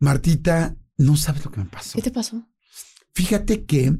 Martita, 0.00 0.76
no 0.96 1.16
sabes 1.16 1.44
lo 1.44 1.50
que 1.50 1.60
me 1.60 1.66
pasó. 1.66 1.96
¿Qué 1.96 2.02
te 2.02 2.10
pasó? 2.10 2.46
Fíjate 3.14 3.64
que 3.64 3.96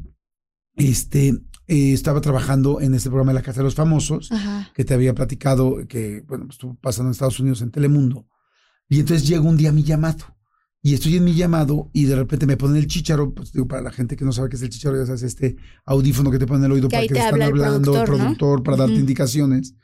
este 0.76 1.28
eh, 1.66 1.92
estaba 1.92 2.20
trabajando 2.20 2.80
en 2.80 2.94
este 2.94 3.08
programa 3.08 3.32
de 3.32 3.38
la 3.40 3.42
Casa 3.42 3.60
de 3.60 3.64
los 3.64 3.74
Famosos, 3.74 4.30
Ajá. 4.32 4.70
que 4.74 4.84
te 4.84 4.94
había 4.94 5.14
platicado 5.14 5.86
que, 5.88 6.22
bueno, 6.26 6.46
pues, 6.46 6.54
estuvo 6.56 6.76
pasando 6.76 7.08
en 7.08 7.12
Estados 7.12 7.40
Unidos 7.40 7.60
en 7.62 7.70
Telemundo. 7.70 8.26
Y 8.88 9.00
entonces 9.00 9.28
llega 9.28 9.42
un 9.42 9.56
día 9.56 9.72
mi 9.72 9.82
llamado. 9.82 10.36
Y 10.80 10.94
estoy 10.94 11.16
en 11.16 11.24
mi 11.24 11.34
llamado 11.34 11.90
y 11.92 12.04
de 12.04 12.14
repente 12.14 12.46
me 12.46 12.56
ponen 12.56 12.76
el 12.76 12.86
chicharo, 12.86 13.34
pues 13.34 13.52
digo, 13.52 13.66
para 13.66 13.82
la 13.82 13.90
gente 13.90 14.16
que 14.16 14.24
no 14.24 14.32
sabe 14.32 14.48
qué 14.48 14.56
es 14.56 14.62
el 14.62 14.68
chicharo, 14.70 14.96
ya 14.96 15.04
sabes, 15.04 15.24
este 15.24 15.56
audífono 15.84 16.30
que 16.30 16.38
te 16.38 16.46
ponen 16.46 16.62
en 16.62 16.66
el 16.66 16.72
oído 16.72 16.88
Que 16.88 16.96
para 16.96 17.02
que 17.02 17.08
te 17.08 17.14
te 17.14 17.20
están 17.20 17.34
habla 17.34 17.46
el 17.46 17.50
hablando, 17.64 18.04
productor, 18.04 18.62
para 18.62 18.76
darte 18.76 18.94
indicaciones. 18.94 19.74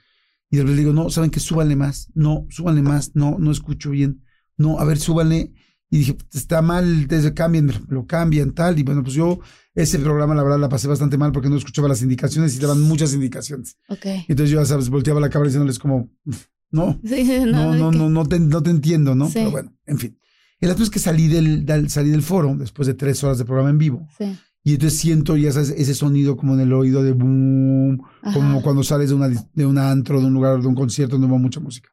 Y 0.50 0.56
de 0.56 0.62
repente 0.62 0.80
digo, 0.80 0.92
no, 0.92 1.11
¿saben 1.11 1.30
qué? 1.30 1.41
Súbanle 1.41 1.74
más. 1.74 2.08
No, 2.14 2.46
súbanle 2.48 2.83
más. 2.83 3.11
No, 3.14 3.36
no 3.39 3.50
escucho 3.50 3.91
bien. 3.91 4.22
No, 4.56 4.78
a 4.78 4.84
ver, 4.84 4.98
súbanle. 4.98 5.52
Y 5.95 5.98
dije, 5.98 6.17
está 6.33 6.61
mal, 6.61 7.06
desde 7.06 7.34
cambien, 7.34 7.70
lo 7.89 8.05
cambian, 8.05 8.50
tal. 8.53 8.77
Y 8.81 8.83
bueno, 8.83 9.05
pues 9.05 9.14
yo 9.14 9.39
ese 9.77 10.01
programa, 10.01 10.34
la 10.34 10.42
verdad, 10.42 10.59
la 10.59 10.69
pasé 10.69 10.89
bastante 10.89 11.17
mal 11.17 11.31
porque 11.31 11.48
no 11.48 11.56
escuchaba 11.56 11.86
las 11.86 12.03
indicaciones 12.03 12.56
y 12.56 12.59
daban 12.59 12.81
muchas 12.81 13.14
indicaciones. 13.14 13.77
Ok. 13.89 14.05
Entonces 14.27 14.51
yo, 14.51 14.61
ya 14.61 14.67
sabes, 14.67 14.89
volteaba 14.91 15.20
la 15.20 15.31
cámara 15.31 15.51
diciéndoles 15.51 15.78
como, 15.78 16.11
no, 16.73 16.98
Sí, 17.05 17.23
no, 17.47 17.73
no, 17.77 17.91
¿de 17.92 17.97
no, 17.98 18.09
no 18.11 18.27
te, 18.27 18.41
no 18.41 18.61
te 18.61 18.70
entiendo, 18.70 19.14
¿no? 19.14 19.27
Sí. 19.28 19.34
Pero 19.34 19.53
bueno, 19.53 19.73
en 19.86 19.98
fin. 19.98 20.19
El 20.59 20.70
asunto 20.70 20.83
es 20.84 20.91
que 20.91 20.98
salí 20.98 21.28
del, 21.28 21.64
del- 21.64 21.89
salí 21.91 22.11
del 22.11 22.23
foro 22.23 22.56
después 22.58 22.89
de 22.89 22.95
tres 22.95 23.23
horas 23.23 23.39
de 23.39 23.45
programa 23.45 23.70
en 23.70 23.79
vivo. 23.79 24.08
Sí. 24.19 24.36
Y 24.64 24.73
entonces 24.75 24.98
siento, 24.98 25.36
ya 25.36 25.53
sabes, 25.53 25.70
ese 25.77 25.95
sonido 25.95 26.36
como 26.36 26.55
en 26.55 26.61
el 26.61 26.73
oído 26.73 27.05
de 27.05 27.12
boom, 27.12 27.98
como 28.33 28.62
cuando 28.62 28.83
sales 28.83 29.11
de, 29.11 29.14
una, 29.14 29.29
de 29.29 29.67
un 29.67 29.79
antro, 29.79 30.20
de 30.20 30.27
un 30.27 30.33
lugar, 30.34 30.61
de 30.61 30.67
un 30.67 30.75
concierto 30.75 31.17
donde 31.19 31.31
va 31.33 31.39
mucha 31.39 31.61
música. 31.61 31.91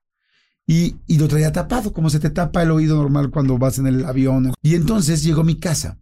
Y, 0.68 0.96
y 1.08 1.18
lo 1.18 1.28
traía 1.28 1.52
tapado, 1.52 1.92
como 1.92 2.10
se 2.10 2.20
te 2.20 2.30
tapa 2.30 2.64
el 2.64 2.72
oído 2.72 2.96
normal 2.96 3.30
cuando 3.32 3.58
vas 3.58 3.78
en 3.80 3.88
el 3.88 4.06
avión. 4.06 4.54
Y 4.62 4.76
entonces 4.76 5.24
llegó 5.24 5.42
a 5.42 5.46
mi 5.46 5.56
casa 5.60 6.00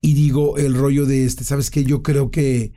y 0.00 0.14
digo 0.14 0.58
el 0.58 0.74
rollo 0.74 1.06
de 1.06 1.24
este, 1.24 1.44
¿sabes 1.44 1.70
qué? 1.70 1.84
Yo 1.84 2.02
creo 2.02 2.30
que, 2.30 2.72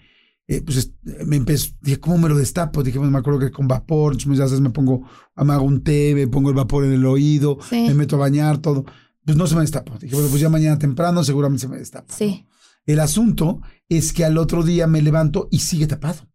eh, 0.48 0.62
pues 0.62 0.78
es- 0.78 0.94
me 1.26 1.36
empezó, 1.38 1.72
dije, 1.82 2.00
¿cómo 2.00 2.18
me 2.18 2.30
lo 2.30 2.38
destapo? 2.38 2.82
Dije, 2.84 2.98
bueno, 2.98 3.12
me 3.12 3.20
acuerdo 3.20 3.40
que 3.40 3.52
con 3.52 3.68
vapor, 3.68 4.14
entonces, 4.14 4.38
ya 4.40 4.46
sabes, 4.48 4.62
me 4.62 4.70
pongo, 4.70 5.06
me 5.36 5.54
hago 5.54 5.64
un 5.66 5.84
té, 5.84 6.14
me 6.16 6.28
pongo 6.28 6.50
el 6.50 6.56
vapor 6.56 6.86
en 6.86 6.94
el 6.94 7.06
oído, 7.06 7.58
Sí. 7.70 7.86
me 7.88 7.94
meto 7.94 8.16
a 8.16 8.20
bañar, 8.20 8.60
todo. 8.60 8.86
Pues 9.26 9.38
no 9.38 9.46
se 9.48 9.56
me 9.56 9.62
destapó. 9.62 9.98
Dije, 10.00 10.16
bueno, 10.16 10.30
pues 10.30 10.42
ya 10.42 10.50
mañana 10.50 10.80
temprano 10.80 11.24
seguramente 11.24 11.62
se 11.62 11.68
me 11.68 11.78
destapa. 11.78 12.14
Sí. 12.14 12.46
El 12.86 13.00
asunto 13.00 13.62
es 13.90 14.14
que 14.14 14.26
al 14.26 14.38
otro 14.38 14.64
día 14.64 14.88
me 14.88 15.02
levanto 15.02 15.48
y 15.52 15.60
sigue 15.60 15.86
tapado. 15.88 16.28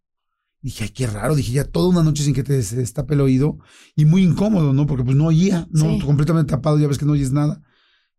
Dije, 0.61 0.85
ay, 0.85 0.89
qué 0.89 1.07
raro. 1.07 1.35
Dije, 1.35 1.53
ya 1.53 1.63
toda 1.65 1.89
una 1.89 2.03
noche 2.03 2.23
sin 2.23 2.33
que 2.33 2.43
te 2.43 2.53
destape 2.53 3.13
el 3.13 3.21
oído. 3.21 3.59
Y 3.95 4.05
muy 4.05 4.23
incómodo, 4.23 4.73
¿no? 4.73 4.85
Porque 4.87 5.03
pues 5.03 5.15
no 5.15 5.27
oía, 5.27 5.67
¿no? 5.71 5.91
Sí. 5.91 5.99
Completamente 5.99 6.51
tapado, 6.51 6.79
ya 6.79 6.87
ves 6.87 6.97
que 6.97 7.05
no 7.05 7.13
oyes 7.13 7.31
nada. 7.31 7.61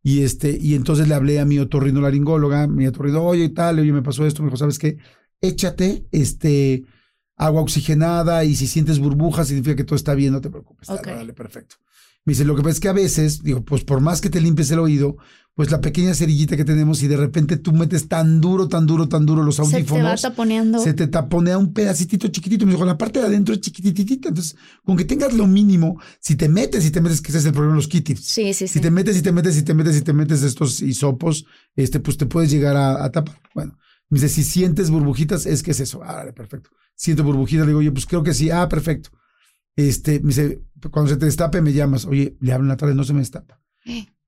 Y 0.03 0.23
este, 0.23 0.57
y 0.61 0.75
entonces 0.75 1.09
le 1.09 1.15
hablé 1.15 1.41
a 1.41 1.45
mi 1.45 1.59
otorrinolaringóloga, 1.59 2.67
mi 2.69 2.87
otorrino, 2.87 3.23
oye, 3.23 3.45
y 3.45 3.49
tal, 3.49 3.81
oye, 3.81 3.93
me 3.93 4.03
pasó 4.03 4.25
esto. 4.25 4.43
Me 4.43 4.49
dijo, 4.49 4.57
¿sabes 4.57 4.79
qué? 4.79 4.97
Échate, 5.41 6.07
este, 6.13 6.85
agua 7.37 7.63
oxigenada 7.63 8.45
y 8.45 8.55
si 8.55 8.67
sientes 8.67 8.99
burbujas, 8.99 9.49
significa 9.49 9.77
que 9.77 9.85
todo 9.85 9.97
está 9.97 10.15
bien, 10.15 10.33
no 10.33 10.41
te 10.41 10.51
preocupes. 10.51 10.89
Dale, 10.89 11.13
dale, 11.13 11.33
perfecto. 11.33 11.77
Me 12.29 12.33
dice, 12.33 12.45
lo 12.45 12.55
que 12.55 12.61
pasa 12.63 12.73
es 12.75 12.81
que 12.81 12.89
a 12.89 12.93
veces, 12.93 13.43
digo, 13.43 13.65
pues 13.65 13.85
por 13.85 14.01
más 14.03 14.21
que 14.21 14.29
te 14.29 14.39
limpies 14.39 14.71
el 14.71 14.81
oído, 14.81 15.17
pues 15.55 15.71
la 15.71 15.81
pequeña 15.81 16.13
cerillita 16.13 16.59
que 16.59 16.65
tenemos 16.67 17.03
y 17.03 17.09
de 17.09 17.17
repente 17.17 17.57
tú 17.57 17.73
metes 17.73 18.07
tan 18.07 18.39
duro, 18.43 18.69
tan 18.69 18.87
duro, 18.87 19.09
tan 19.09 19.25
duro 19.25 19.43
los 19.43 19.57
Se 19.57 19.63
te 19.63 19.69
va 19.71 19.77
audífonos, 19.79 20.21
taponeando. 20.23 20.79
se 20.79 20.93
te 20.93 21.07
taponea 21.07 21.57
un 21.57 21.73
pedacitito 21.73 22.29
chiquitito. 22.29 22.67
Me 22.67 22.73
dijo, 22.73 22.85
la 22.85 22.99
parte 22.99 23.19
de 23.21 23.27
adentro 23.29 23.55
es 23.55 23.63
chiquititita. 23.63 24.29
Entonces, 24.29 24.57
con 24.85 24.99
que 24.99 25.07
tengas 25.07 25.33
lo 25.33 25.47
mínimo, 25.47 25.99
si 26.21 26.37
te 26.37 26.51
metes, 26.51 26.85
si 26.85 26.91
te 26.91 27.01
metes, 27.01 27.23
que 27.23 27.31
ese 27.33 27.39
es 27.39 27.47
el 27.47 27.53
problema 27.53 27.73
de 27.73 27.79
los 27.79 27.89
Q-tips. 27.89 28.21
Sí, 28.23 28.53
sí, 28.53 28.69
Si 28.69 28.75
sí. 28.75 28.81
te 28.81 28.91
metes, 28.91 29.17
si 29.17 29.23
te 29.23 29.33
metes, 29.33 29.55
si 29.55 29.63
te 29.63 29.73
metes, 29.73 29.95
si 29.97 30.03
te 30.03 30.13
metes 30.13 30.43
estos 30.43 30.83
hisopos, 30.83 31.47
este, 31.77 31.99
pues 31.99 32.19
te 32.19 32.27
puedes 32.27 32.51
llegar 32.51 32.77
a, 32.77 33.03
a 33.05 33.11
tapar. 33.11 33.41
Bueno, 33.55 33.79
me 34.11 34.17
dice, 34.21 34.29
si 34.29 34.45
sientes 34.45 34.91
burbujitas, 34.91 35.47
es 35.47 35.63
que 35.63 35.71
es 35.71 35.81
eso. 35.81 36.03
Ah, 36.05 36.27
perfecto. 36.37 36.69
Siento 36.95 37.25
burbujitas, 37.25 37.63
le 37.65 37.71
digo, 37.71 37.79
oye, 37.81 37.91
pues 37.91 38.05
creo 38.07 38.23
que 38.23 38.35
sí. 38.35 38.51
Ah, 38.51 38.69
perfecto. 38.69 39.11
Este, 39.79 40.19
me 40.21 40.29
dice, 40.29 40.61
cuando 40.91 41.09
se 41.13 41.17
te 41.19 41.27
destape, 41.27 41.63
me 41.63 41.73
llamas. 41.73 42.05
Oye, 42.05 42.37
le 42.41 42.53
hablo 42.53 42.65
en 42.65 42.69
la 42.71 42.77
tarde, 42.77 42.97
no 42.97 43.05
se 43.05 43.13
me 43.13 43.21
destapa. 43.21 43.63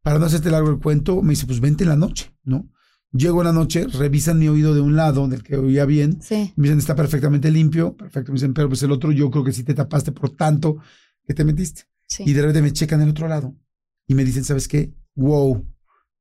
Para 0.00 0.20
no 0.20 0.26
hacerte 0.26 0.48
largo 0.48 0.70
el 0.70 0.78
cuento, 0.78 1.22
me 1.22 1.30
dice, 1.30 1.44
pues 1.46 1.58
vente 1.58 1.82
en 1.82 1.90
la 1.90 1.96
noche, 1.96 2.32
¿no? 2.44 2.70
Llego 3.12 3.40
en 3.40 3.46
la 3.48 3.52
noche, 3.52 3.86
revisan 3.88 4.38
mi 4.38 4.46
oído 4.46 4.74
de 4.76 4.80
un 4.80 4.94
lado, 4.94 5.26
del 5.26 5.42
que 5.42 5.56
oía 5.56 5.84
bien, 5.86 6.22
Sí. 6.22 6.52
me 6.54 6.64
dicen, 6.68 6.78
está 6.78 6.94
perfectamente 6.94 7.50
limpio, 7.50 7.96
perfecto. 7.96 8.30
Me 8.30 8.36
dicen, 8.36 8.54
pero 8.54 8.68
pues 8.68 8.80
el 8.84 8.92
otro 8.92 9.10
yo 9.10 9.28
creo 9.30 9.42
que 9.42 9.52
sí 9.52 9.64
te 9.64 9.74
tapaste 9.74 10.12
por 10.12 10.30
tanto 10.30 10.76
que 11.26 11.34
te 11.34 11.44
metiste. 11.44 11.82
Sí. 12.06 12.22
Y 12.26 12.32
de 12.32 12.42
repente 12.42 12.62
me 12.62 12.72
checan 12.72 13.00
el 13.02 13.08
otro 13.10 13.26
lado 13.26 13.56
y 14.06 14.14
me 14.14 14.24
dicen, 14.24 14.44
¿sabes 14.44 14.68
qué? 14.68 14.94
Wow. 15.16 15.66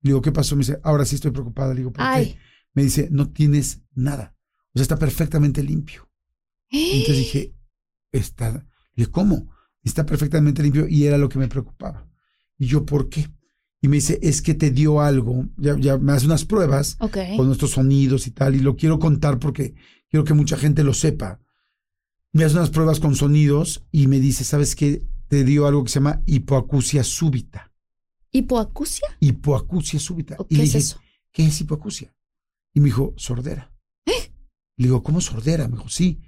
Le 0.02 0.10
digo, 0.10 0.22
¿qué 0.24 0.32
pasó? 0.32 0.56
Me 0.56 0.62
dice, 0.62 0.80
ahora 0.84 1.06
sí 1.06 1.14
estoy 1.16 1.30
preocupada. 1.30 1.74
Le 1.76 1.82
digo, 1.82 1.94
¿por 1.94 2.04
Ay. 2.04 2.34
qué? 2.34 2.40
Me 2.74 2.84
dice, 2.84 3.08
no 3.12 3.30
tienes 3.30 3.84
nada. 3.94 4.36
O 4.74 4.80
sea, 4.80 4.82
está 4.82 4.98
perfectamente 4.98 5.62
limpio. 5.62 6.10
Y 6.72 7.02
entonces 7.02 7.18
dije, 7.18 7.54
está. 8.12 8.66
Le 9.00 9.04
dije, 9.06 9.12
¿cómo? 9.12 9.48
Está 9.82 10.06
perfectamente 10.06 10.62
limpio 10.62 10.86
y 10.86 11.06
era 11.06 11.18
lo 11.18 11.30
que 11.30 11.40
me 11.40 11.48
preocupaba. 11.48 12.06
Y 12.58 12.66
yo, 12.66 12.86
¿por 12.86 13.08
qué? 13.08 13.30
Y 13.82 13.88
me 13.88 13.96
dice, 13.96 14.20
es 14.22 14.42
que 14.42 14.54
te 14.54 14.72
dio 14.72 15.00
algo. 15.00 15.46
Ya, 15.56 15.78
ya 15.80 15.98
me 15.98 16.12
hace 16.12 16.26
unas 16.26 16.44
pruebas 16.44 16.98
con 17.38 17.48
nuestros 17.48 17.72
sonidos 17.72 18.28
y 18.28 18.32
tal, 18.32 18.56
y 18.56 18.60
lo 18.60 18.76
quiero 18.76 19.00
contar 19.00 19.40
porque 19.40 19.76
quiero 20.10 20.26
que 20.26 20.34
mucha 20.34 20.58
gente 20.58 20.84
lo 20.84 20.94
sepa. 20.94 21.40
Me 22.34 22.44
hace 22.44 22.58
unas 22.58 22.72
pruebas 22.72 23.00
con 23.00 23.16
sonidos 23.16 23.86
y 23.90 24.08
me 24.08 24.20
dice, 24.20 24.44
¿sabes 24.44 24.76
qué? 24.76 25.08
Te 25.30 25.46
dio 25.46 25.66
algo 25.66 25.86
que 25.86 25.92
se 25.92 26.00
llama 26.00 26.22
hipoacusia 26.26 27.06
súbita. 27.06 27.72
¿Hipoacusia? 28.32 29.08
Hipoacusia 29.22 29.98
súbita. 29.98 30.36
¿O 30.40 30.46
y 30.50 30.56
qué 30.56 30.58
le 30.58 30.64
es 30.64 30.70
dije, 30.74 30.78
eso? 30.80 31.00
¿qué 31.32 31.46
es 31.46 31.62
hipoacusia? 31.62 32.14
Y 32.74 32.82
me 32.82 32.88
dijo, 32.88 33.14
sordera. 33.16 33.72
Le 34.06 34.88
digo, 34.88 35.02
¿cómo 35.04 35.22
sordera? 35.22 35.70
Me 35.70 35.78
dijo, 35.78 35.88
sí. 35.88 36.20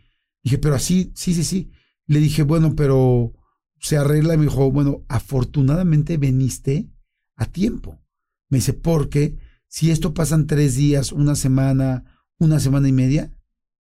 Dije, 0.42 0.58
pero 0.58 0.76
así, 0.76 1.12
sí, 1.16 1.34
sí, 1.34 1.44
sí. 1.44 1.70
Le 2.12 2.20
dije, 2.20 2.44
bueno, 2.44 2.76
pero 2.76 3.34
se 3.80 3.96
arregla. 3.98 4.34
Y 4.34 4.38
me 4.38 4.44
dijo, 4.44 4.70
bueno, 4.70 5.06
afortunadamente 5.08 6.18
veniste 6.18 6.90
a 7.36 7.46
tiempo. 7.46 8.02
Me 8.50 8.58
dice, 8.58 8.74
porque 8.74 9.38
si 9.68 9.92
esto 9.92 10.14
pasan 10.14 10.46
tres 10.46 10.76
días, 10.76 11.14
una 11.14 11.36
semana, 11.36 12.04
una 12.38 12.60
semana 12.60 12.90
y 12.90 12.92
media, 12.92 13.32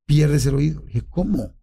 pierdes 0.05 0.45
el 0.45 0.55
oído. 0.55 0.81
dije, 0.87 1.03
¿cómo? 1.09 1.55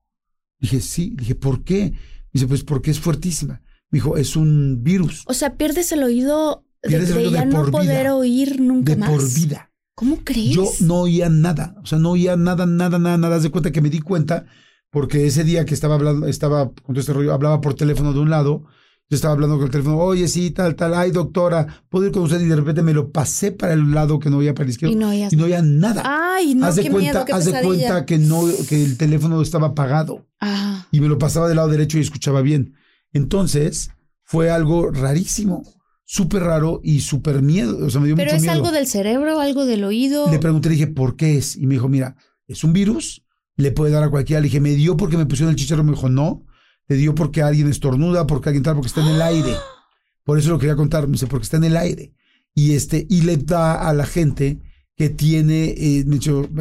Dije, 0.58 0.80
sí. 0.80 1.14
Dije, 1.16 1.34
¿por 1.34 1.64
qué? 1.64 1.92
Me 1.92 2.30
dice, 2.34 2.46
pues 2.46 2.64
porque 2.64 2.90
es 2.90 3.00
fuertísima. 3.00 3.62
Me 3.90 3.96
dijo, 3.96 4.18
es 4.18 4.36
un 4.36 4.82
virus 4.82 5.24
O 5.26 5.32
sea, 5.32 5.54
pierdes 5.56 5.90
el 5.92 6.02
oído 6.02 6.66
de, 6.82 6.96
el 6.96 7.06
de 7.06 7.12
oído 7.14 7.30
de 7.30 7.36
ya 7.38 7.44
no 7.46 7.62
por 7.62 7.70
poder 7.70 8.02
vida. 8.02 8.14
oír 8.14 8.60
nunca 8.60 8.92
de 8.92 8.98
más. 8.98 9.10
por 9.10 9.34
vida. 9.34 9.72
¿Cómo 9.94 10.18
crees? 10.22 10.54
Yo 10.54 10.70
no 10.80 11.00
oía 11.00 11.30
nada, 11.30 11.74
o 11.82 11.86
sea, 11.86 11.98
no 11.98 12.10
oía 12.10 12.36
nada, 12.36 12.66
nada, 12.66 12.98
nada, 12.98 13.16
nada. 13.16 13.36
Haz 13.36 13.42
de 13.42 13.50
cuenta 13.50 13.72
que 13.72 13.80
me 13.80 13.88
di 13.88 14.00
cuenta 14.00 14.44
porque 14.90 15.26
ese 15.26 15.44
día 15.44 15.64
que 15.64 15.74
estaba 15.74 15.94
hablando, 15.94 16.26
estaba 16.26 16.66
con 16.66 16.94
todo 16.94 17.00
este 17.00 17.12
rollo, 17.12 17.32
hablaba 17.32 17.60
por 17.60 17.74
teléfono 17.74 18.12
de 18.12 18.20
un 18.20 18.30
lado, 18.30 18.64
yo 19.10 19.14
estaba 19.14 19.32
hablando 19.32 19.56
con 19.56 19.64
el 19.66 19.70
teléfono, 19.70 19.96
oye, 19.98 20.28
sí, 20.28 20.50
tal, 20.50 20.74
tal, 20.76 20.92
ay, 20.92 21.10
doctora, 21.10 21.82
¿puedo 21.88 22.06
ir 22.06 22.12
con 22.12 22.24
usted? 22.24 22.40
Y 22.40 22.44
de 22.46 22.56
repente 22.56 22.82
me 22.82 22.92
lo 22.92 23.10
pasé 23.10 23.52
para 23.52 23.72
el 23.72 23.90
lado 23.92 24.18
que 24.18 24.28
no 24.28 24.36
oía 24.38 24.52
para 24.52 24.64
el 24.64 24.70
izquierdo 24.70 24.92
Y 24.92 24.96
no 24.96 25.08
oías 25.08 25.32
y 25.32 25.36
no 25.36 25.44
oía 25.44 25.62
nada. 25.62 26.02
Ay, 26.04 26.54
no, 26.54 26.66
haz 26.66 26.76
de 26.76 26.82
qué 26.82 26.90
cuenta, 26.90 27.12
miedo, 27.12 27.24
qué 27.24 27.32
haz 27.32 27.44
de 27.46 27.62
cuenta 27.62 28.04
que 28.04 28.18
no, 28.18 28.42
que 28.68 28.84
el 28.84 28.98
teléfono 28.98 29.40
estaba 29.40 29.68
apagado 29.68 30.26
Ah, 30.40 30.86
y 30.90 31.00
me 31.00 31.08
lo 31.08 31.18
pasaba 31.18 31.48
del 31.48 31.56
lado 31.56 31.68
derecho 31.68 31.96
y 31.98 32.02
escuchaba 32.02 32.42
bien. 32.42 32.74
Entonces, 33.12 33.90
fue 34.24 34.50
algo 34.50 34.90
rarísimo, 34.90 35.62
súper 36.04 36.42
raro 36.42 36.80
y 36.84 37.00
súper 37.00 37.40
miedo. 37.42 37.84
O 37.86 37.90
sea, 37.90 38.00
me 38.00 38.08
dio 38.08 38.16
Pero 38.16 38.26
mucho 38.28 38.36
es 38.36 38.42
miedo. 38.42 38.54
algo 38.54 38.70
del 38.70 38.86
cerebro, 38.86 39.40
algo 39.40 39.64
del 39.64 39.84
oído. 39.84 40.30
Le 40.30 40.38
pregunté, 40.38 40.68
le 40.68 40.74
dije, 40.74 40.86
¿por 40.86 41.16
qué 41.16 41.38
es? 41.38 41.56
Y 41.56 41.66
me 41.66 41.74
dijo, 41.74 41.88
mira, 41.88 42.14
es 42.46 42.62
un 42.62 42.72
virus, 42.74 43.24
le 43.58 43.70
puede 43.72 43.92
dar 43.92 44.02
a 44.02 44.08
cualquiera. 44.08 44.40
Le 44.40 44.44
dije, 44.46 44.60
¿me 44.60 44.70
dio 44.74 44.96
porque 44.96 45.18
me 45.18 45.26
pusieron 45.26 45.50
el 45.50 45.56
chicharro? 45.56 45.84
Me 45.84 45.92
dijo, 45.92 46.08
no. 46.08 46.46
Le 46.88 46.96
dio 46.96 47.14
porque 47.14 47.42
alguien 47.42 47.68
estornuda, 47.68 48.26
porque 48.26 48.48
alguien 48.48 48.62
tal, 48.62 48.74
porque 48.76 48.88
está 48.88 49.02
en 49.02 49.08
el 49.14 49.20
aire. 49.20 49.52
Por 50.24 50.38
eso 50.38 50.50
lo 50.50 50.58
quería 50.58 50.76
contar, 50.76 51.06
me 51.06 51.12
dice, 51.12 51.26
porque 51.26 51.44
está 51.44 51.56
en 51.58 51.64
el 51.64 51.76
aire. 51.76 52.12
Y 52.54 52.72
este, 52.72 53.06
y 53.08 53.22
le 53.22 53.36
da 53.36 53.86
a 53.88 53.92
la 53.92 54.04
gente 54.06 54.58
que 54.96 55.08
tiene, 55.10 55.74
eh, 55.76 56.04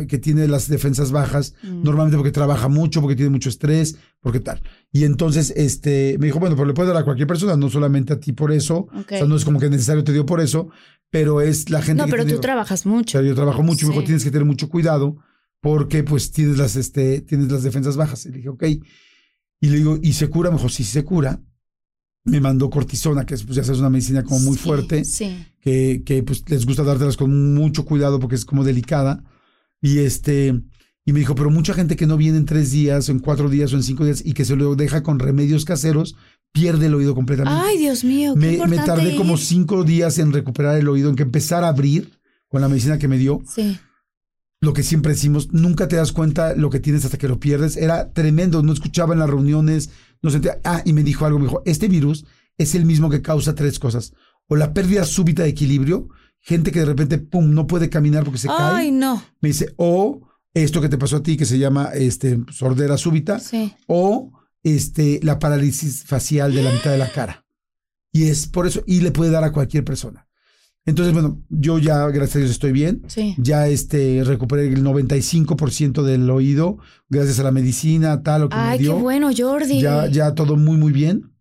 que 0.07 0.17
tiene 0.19 0.47
las 0.47 0.67
defensas 0.69 1.11
bajas, 1.11 1.53
Mm. 1.63 1.83
normalmente 1.83 2.17
porque 2.17 2.31
trabaja 2.31 2.67
mucho, 2.67 3.01
porque 3.01 3.15
tiene 3.15 3.31
mucho 3.31 3.49
estrés, 3.49 3.97
porque 4.21 4.39
tal. 4.39 4.61
Y 4.91 5.05
entonces, 5.05 5.51
este, 5.55 6.17
me 6.19 6.27
dijo, 6.27 6.39
bueno, 6.39 6.55
pero 6.55 6.67
le 6.67 6.73
puede 6.73 6.89
dar 6.89 6.97
a 6.97 7.03
cualquier 7.03 7.27
persona, 7.27 7.57
no 7.57 7.69
solamente 7.69 8.13
a 8.13 8.19
ti 8.19 8.31
por 8.33 8.51
eso. 8.51 8.87
Ok. 8.95 9.11
O 9.11 9.17
sea, 9.17 9.25
no 9.25 9.35
es 9.35 9.43
como 9.43 9.59
que 9.59 9.69
necesario 9.69 10.03
te 10.03 10.13
dio 10.13 10.25
por 10.25 10.39
eso, 10.39 10.69
pero 11.09 11.41
es 11.41 11.69
la 11.69 11.81
gente 11.81 12.01
No, 12.01 12.05
que 12.05 12.11
pero 12.11 12.23
tiene- 12.25 12.35
tú 12.37 12.41
trabajas 12.41 12.85
o 12.85 12.89
mucho. 12.89 13.17
sea, 13.17 13.27
yo 13.27 13.33
trabajo 13.35 13.63
mucho, 13.63 13.85
me 13.87 13.91
dijo, 13.91 14.01
Sí. 14.01 14.05
tienes 14.07 14.23
que 14.23 14.31
tener 14.31 14.45
mucho 14.45 14.69
cuidado 14.69 15.17
porque 15.61 16.03
pues 16.03 16.31
tienes 16.31 16.57
las, 16.57 16.75
este, 16.75 17.21
tienes 17.21 17.51
las 17.51 17.63
defensas 17.63 17.97
bajas. 17.97 18.25
Y 18.25 18.29
le 18.29 18.37
dije, 18.37 18.49
ok. 18.49 18.63
Y 19.59 19.69
le 19.69 19.77
digo, 19.77 19.97
¿y 20.01 20.13
se 20.13 20.29
cura? 20.29 20.49
Me 20.51 20.57
dijo, 20.57 20.69
sí, 20.69 20.83
sí 20.83 20.91
se 20.91 21.03
cura. 21.03 21.41
Me 22.25 22.41
mandó 22.41 22.69
cortisona, 22.69 23.25
que 23.25 23.35
es, 23.35 23.43
pues 23.43 23.55
ya 23.55 23.63
sabes, 23.63 23.79
una 23.79 23.89
medicina 23.89 24.23
como 24.23 24.39
muy 24.39 24.57
Sí, 24.57 24.63
fuerte, 24.63 25.05
Sí. 25.05 25.45
que, 25.61 26.03
que 26.05 26.23
pues 26.23 26.43
les 26.49 26.65
gusta 26.65 26.83
dártelas 26.83 27.15
con 27.17 27.53
mucho 27.53 27.85
cuidado 27.85 28.19
porque 28.19 28.35
es 28.35 28.43
como 28.45 28.63
delicada. 28.65 29.23
Y 29.81 29.99
este, 29.99 30.61
y 31.05 31.13
me 31.13 31.19
dijo, 31.19 31.35
pero 31.35 31.49
mucha 31.49 31.73
gente 31.73 31.95
que 31.95 32.05
no 32.05 32.17
viene 32.17 32.37
en 32.37 32.45
tres 32.45 32.71
días, 32.71 33.07
o 33.07 33.11
en 33.13 33.19
cuatro 33.19 33.49
días, 33.49 33.71
o 33.71 33.77
en 33.77 33.83
cinco 33.83 34.03
días, 34.03 34.21
y 34.25 34.33
que 34.33 34.43
se 34.43 34.55
lo 34.57 34.75
deja 34.75 35.03
con 35.03 35.19
remedios 35.19 35.63
caseros, 35.63 36.15
pierde 36.51 36.87
el 36.87 36.95
oído 36.95 37.15
completamente. 37.15 37.61
Ay, 37.65 37.77
Dios 37.77 38.03
mío. 38.03 38.33
qué 38.33 38.39
me, 38.59 38.67
me 38.67 38.77
tardé 38.77 39.15
como 39.15 39.37
cinco 39.37 39.83
días 39.85 40.19
en 40.19 40.33
recuperar 40.33 40.77
el 40.77 40.89
oído, 40.89 41.09
en 41.09 41.15
que 41.15 41.23
empezar 41.23 41.63
a 41.63 41.69
abrir 41.69 42.11
con 42.49 42.59
la 42.61 42.67
medicina 42.67 42.97
que 42.97 43.07
me 43.07 43.17
dio 43.17 43.41
Sí. 43.47 43.79
Lo 44.59 44.73
que 44.73 44.83
siempre 44.83 45.13
decimos, 45.13 45.53
nunca 45.53 45.87
te 45.87 45.95
das 45.97 46.11
cuenta 46.11 46.55
lo 46.55 46.69
que 46.69 46.79
tienes 46.79 47.05
hasta 47.05 47.17
que 47.17 47.27
lo 47.27 47.39
pierdes. 47.39 47.77
Era 47.77 48.11
tremendo, 48.11 48.63
no 48.63 48.73
escuchaba 48.73 49.13
en 49.13 49.19
las 49.19 49.29
reuniones, 49.29 49.89
no 50.21 50.29
sentía. 50.31 50.59
Ah, 50.63 50.81
y 50.83 50.93
me 50.93 51.03
dijo 51.03 51.25
algo, 51.25 51.37
me 51.39 51.45
dijo, 51.45 51.61
este 51.65 51.87
virus 51.87 52.25
es 52.57 52.73
el 52.73 52.85
mismo 52.85 53.09
que 53.09 53.21
causa 53.21 53.53
tres 53.55 53.77
cosas. 53.79 54.13
O 54.47 54.55
la 54.55 54.73
pérdida 54.73 55.05
súbita 55.05 55.43
de 55.43 55.49
equilibrio, 55.49 56.09
gente 56.39 56.71
que 56.71 56.79
de 56.79 56.85
repente, 56.85 57.17
pum, 57.19 57.53
no 57.53 57.67
puede 57.67 57.89
caminar 57.89 58.23
porque 58.23 58.39
se 58.39 58.49
Ay, 58.49 58.55
cae. 58.57 58.91
no. 58.91 59.23
Me 59.41 59.49
dice, 59.49 59.73
o 59.77 60.21
esto 60.53 60.81
que 60.81 60.89
te 60.89 60.97
pasó 60.97 61.17
a 61.17 61.23
ti, 61.23 61.37
que 61.37 61.45
se 61.45 61.59
llama 61.59 61.89
este, 61.93 62.39
sordera 62.51 62.97
súbita, 62.97 63.39
Sí. 63.39 63.73
o 63.85 64.31
este, 64.63 65.19
la 65.21 65.37
parálisis 65.37 66.03
facial 66.03 66.53
de 66.53 66.63
la 66.63 66.71
mitad 66.71 66.91
de 66.91 66.97
la 66.97 67.11
cara. 67.11 67.45
Y 68.11 68.23
es 68.23 68.47
por 68.47 68.65
eso, 68.65 68.81
y 68.87 69.01
le 69.01 69.11
puede 69.11 69.29
dar 69.31 69.43
a 69.43 69.51
cualquier 69.51 69.83
persona. 69.83 70.26
Entonces, 70.87 71.13
bueno, 71.13 71.43
yo 71.49 71.79
ya, 71.79 72.07
gracias 72.07 72.37
a 72.37 72.39
Dios, 72.39 72.51
estoy 72.51 72.71
bien. 72.71 73.03
Sí. 73.07 73.35
Ya 73.37 73.67
este, 73.67 74.23
recuperé 74.23 74.67
el 74.69 74.83
95% 74.83 76.01
del 76.01 76.29
oído, 76.29 76.77
gracias 77.09 77.41
a 77.41 77.43
la 77.43 77.51
medicina, 77.51 78.23
tal, 78.23 78.43
lo 78.43 78.49
que 78.49 78.55
Ay, 78.55 78.71
me 78.71 78.77
qué 78.77 78.83
dio. 78.83 78.99
bueno, 78.99 79.29
Jordi. 79.35 79.81
Ya, 79.81 80.07
ya 80.07 80.33
todo 80.33 80.55
muy, 80.55 80.77
muy 80.77 80.93
bien. 80.93 81.33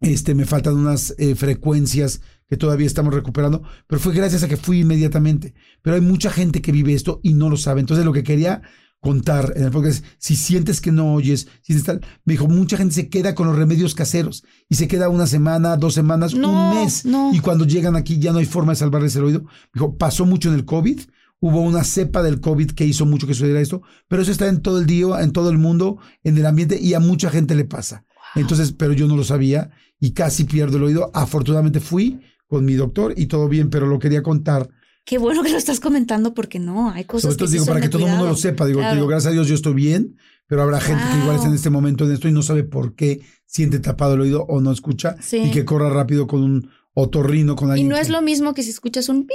Este, 0.00 0.36
me 0.36 0.44
faltan 0.44 0.76
unas 0.76 1.12
eh, 1.18 1.34
frecuencias 1.34 2.20
que 2.48 2.56
todavía 2.56 2.86
estamos 2.86 3.12
recuperando, 3.12 3.64
pero 3.88 4.00
fue 4.00 4.14
gracias 4.14 4.44
a 4.44 4.48
que 4.48 4.56
fui 4.56 4.80
inmediatamente. 4.80 5.54
Pero 5.82 5.96
hay 5.96 6.02
mucha 6.02 6.30
gente 6.30 6.62
que 6.62 6.70
vive 6.70 6.94
esto 6.94 7.18
y 7.24 7.34
no 7.34 7.50
lo 7.50 7.56
sabe. 7.56 7.80
Entonces, 7.80 8.06
lo 8.06 8.12
que 8.12 8.22
quería 8.22 8.62
contar 9.00 9.52
en 9.56 9.64
el 9.64 9.70
podcast 9.70 10.04
es, 10.04 10.10
si 10.18 10.34
sientes 10.36 10.80
que 10.80 10.90
no 10.92 11.14
oyes, 11.14 11.46
si 11.62 11.80
tal, 11.82 12.00
me 12.24 12.32
dijo, 12.34 12.48
mucha 12.48 12.76
gente 12.76 12.94
se 12.94 13.08
queda 13.08 13.34
con 13.34 13.46
los 13.46 13.56
remedios 13.56 13.94
caseros 13.94 14.44
y 14.68 14.74
se 14.74 14.88
queda 14.88 15.08
una 15.08 15.26
semana, 15.26 15.76
dos 15.76 15.94
semanas, 15.94 16.34
No, 16.34 16.50
un 16.70 16.74
mes. 16.82 17.04
no. 17.04 17.32
Y 17.32 17.40
cuando 17.40 17.64
llegan 17.64 17.96
aquí 17.96 18.18
ya 18.18 18.32
no 18.32 18.38
hay 18.38 18.46
forma 18.46 18.72
de 18.72 18.76
salvarles 18.76 19.14
el 19.16 19.24
oído. 19.24 19.42
Me 19.42 19.50
dijo, 19.74 19.96
pasó 19.96 20.26
mucho 20.26 20.48
en 20.48 20.56
el 20.56 20.64
COVID. 20.64 21.00
Hubo 21.40 21.60
una 21.60 21.84
cepa 21.84 22.22
del 22.24 22.40
COVID 22.40 22.72
que 22.72 22.84
hizo 22.84 23.06
mucho 23.06 23.28
que 23.28 23.34
sucediera 23.34 23.60
esto, 23.60 23.82
pero 24.08 24.22
eso 24.22 24.32
está 24.32 24.48
en 24.48 24.60
todo 24.60 24.80
el 24.80 24.86
día, 24.86 25.22
en 25.22 25.30
todo 25.30 25.50
el 25.50 25.58
mundo, 25.58 25.98
en 26.24 26.36
el 26.36 26.44
ambiente 26.44 26.80
y 26.80 26.94
a 26.94 27.00
mucha 27.00 27.30
gente 27.30 27.54
le 27.54 27.64
pasa. 27.64 28.04
Entonces, 28.34 28.72
pero 28.72 28.92
yo 28.92 29.06
no 29.06 29.16
lo 29.16 29.22
sabía 29.22 29.70
y 30.00 30.10
casi 30.10 30.42
pierdo 30.44 30.78
el 30.78 30.82
oído. 30.82 31.12
Afortunadamente 31.14 31.78
fui 31.78 32.20
con 32.48 32.64
mi 32.64 32.74
doctor 32.74 33.14
y 33.16 33.26
todo 33.26 33.48
bien, 33.48 33.70
pero 33.70 33.86
lo 33.86 34.00
quería 34.00 34.22
contar. 34.24 34.68
Qué 35.08 35.16
bueno 35.18 35.42
que 35.42 35.50
lo 35.50 35.56
estás 35.56 35.80
comentando 35.80 36.34
porque 36.34 36.58
no, 36.58 36.90
hay 36.90 37.04
cosas 37.04 37.22
Sobre 37.34 37.36
todo 37.36 37.46
que 37.48 37.52
digo, 37.54 37.66
para 37.66 37.80
que 37.80 37.88
todo 37.88 38.04
el 38.04 38.10
mundo 38.10 38.26
lo 38.26 38.36
sepa. 38.36 38.66
Digo, 38.66 38.78
te 38.80 38.82
Claro. 38.82 38.96
digo, 38.96 39.06
gracias 39.08 39.30
a 39.30 39.32
Dios 39.32 39.48
yo 39.48 39.54
estoy 39.54 39.72
bien, 39.74 40.16
pero 40.46 40.62
habrá 40.62 40.80
gente 40.80 41.02
que 41.10 41.18
igual 41.20 41.36
está 41.36 41.46
en 41.46 41.52
Wow. 41.52 41.56
este 41.56 41.70
momento 41.70 42.04
en 42.04 42.12
esto 42.12 42.28
y 42.28 42.32
no 42.32 42.42
sabe 42.42 42.64
por 42.64 42.94
qué 42.94 43.20
siente 43.46 43.78
tapado 43.80 44.14
el 44.14 44.20
oído 44.20 44.44
o 44.48 44.60
no 44.60 44.70
escucha 44.70 45.16
Sí. 45.20 45.38
y 45.38 45.50
que 45.50 45.64
corra 45.64 45.88
rápido 45.88 46.26
con 46.26 46.42
un 46.42 46.70
otorrino, 46.94 47.54
con 47.56 47.68
Y 47.68 47.72
alguien 47.72 47.88
no 47.88 47.96
es 47.96 48.08
lo 48.10 48.20
mismo 48.22 48.52
que 48.54 48.62
si 48.62 48.70
escuchas 48.70 49.08
un 49.08 49.26
pi, 49.26 49.34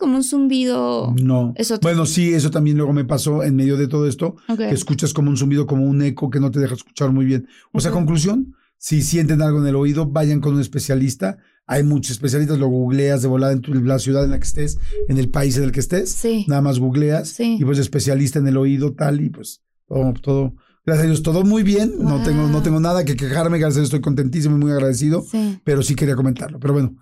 como 0.00 0.16
un 0.16 0.22
zumbido. 0.24 1.12
No. 1.20 1.52
Es 1.56 1.70
otro. 1.70 1.88
Bueno, 1.88 2.06
sí, 2.06 2.32
eso 2.32 2.50
también 2.50 2.76
luego 2.76 2.92
me 2.92 3.04
pasó 3.04 3.42
en 3.42 3.56
medio 3.56 3.76
de 3.76 3.88
todo 3.88 4.06
esto, 4.06 4.36
que 4.56 4.70
escuchas 4.70 5.12
como 5.12 5.28
un 5.28 5.36
zumbido, 5.36 5.66
como 5.66 5.84
un 5.84 6.00
eco 6.02 6.30
que 6.30 6.40
no 6.40 6.50
te 6.50 6.60
deja 6.60 6.74
escuchar 6.74 7.10
muy 7.12 7.24
bien. 7.24 7.46
O 7.72 7.80
sea, 7.80 7.90
conclusión, 7.90 8.54
si 8.86 9.00
sienten 9.00 9.40
algo 9.40 9.60
en 9.60 9.66
el 9.66 9.76
oído, 9.76 10.04
vayan 10.04 10.40
con 10.42 10.54
un 10.56 10.60
especialista. 10.60 11.38
Hay 11.66 11.82
muchos 11.82 12.10
especialistas, 12.10 12.58
lo 12.58 12.66
googleas 12.66 13.22
de 13.22 13.28
volada 13.28 13.54
en 13.54 13.62
tu- 13.62 13.72
la 13.72 13.98
ciudad 13.98 14.24
en 14.24 14.30
la 14.32 14.38
que 14.38 14.44
estés, 14.44 14.78
en 15.08 15.16
el 15.16 15.30
país 15.30 15.56
en 15.56 15.62
el 15.64 15.72
que 15.72 15.80
estés. 15.80 16.12
Sí. 16.12 16.44
Nada 16.48 16.60
más 16.60 16.78
googleas 16.78 17.30
Sí. 17.30 17.56
y 17.58 17.64
pues 17.64 17.78
especialista 17.78 18.38
en 18.38 18.46
el 18.46 18.58
oído, 18.58 18.92
tal, 18.92 19.22
y 19.22 19.30
pues 19.30 19.62
todo, 19.88 20.12
todo. 20.20 20.54
Gracias 20.84 21.04
a 21.04 21.06
Dios, 21.06 21.22
todo 21.22 21.44
muy 21.44 21.62
bien. 21.62 21.94
No, 21.98 22.22
tengo, 22.22 22.46
no 22.48 22.62
tengo 22.62 22.78
nada 22.78 23.06
que 23.06 23.16
quejarme, 23.16 23.56
gracias 23.58 23.76
a 23.76 23.80
Dios 23.80 23.86
estoy 23.86 24.02
contentísimo 24.02 24.56
y 24.56 24.60
muy 24.60 24.70
agradecido, 24.72 25.22
Sí. 25.22 25.58
pero 25.64 25.82
sí 25.82 25.94
quería 25.94 26.14
comentarlo. 26.14 26.60
Pero 26.60 26.74
bueno, 26.74 26.94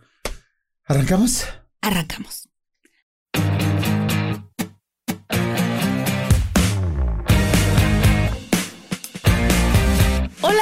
¿arrancamos? 0.86 1.42
Arrancamos. 1.80 2.48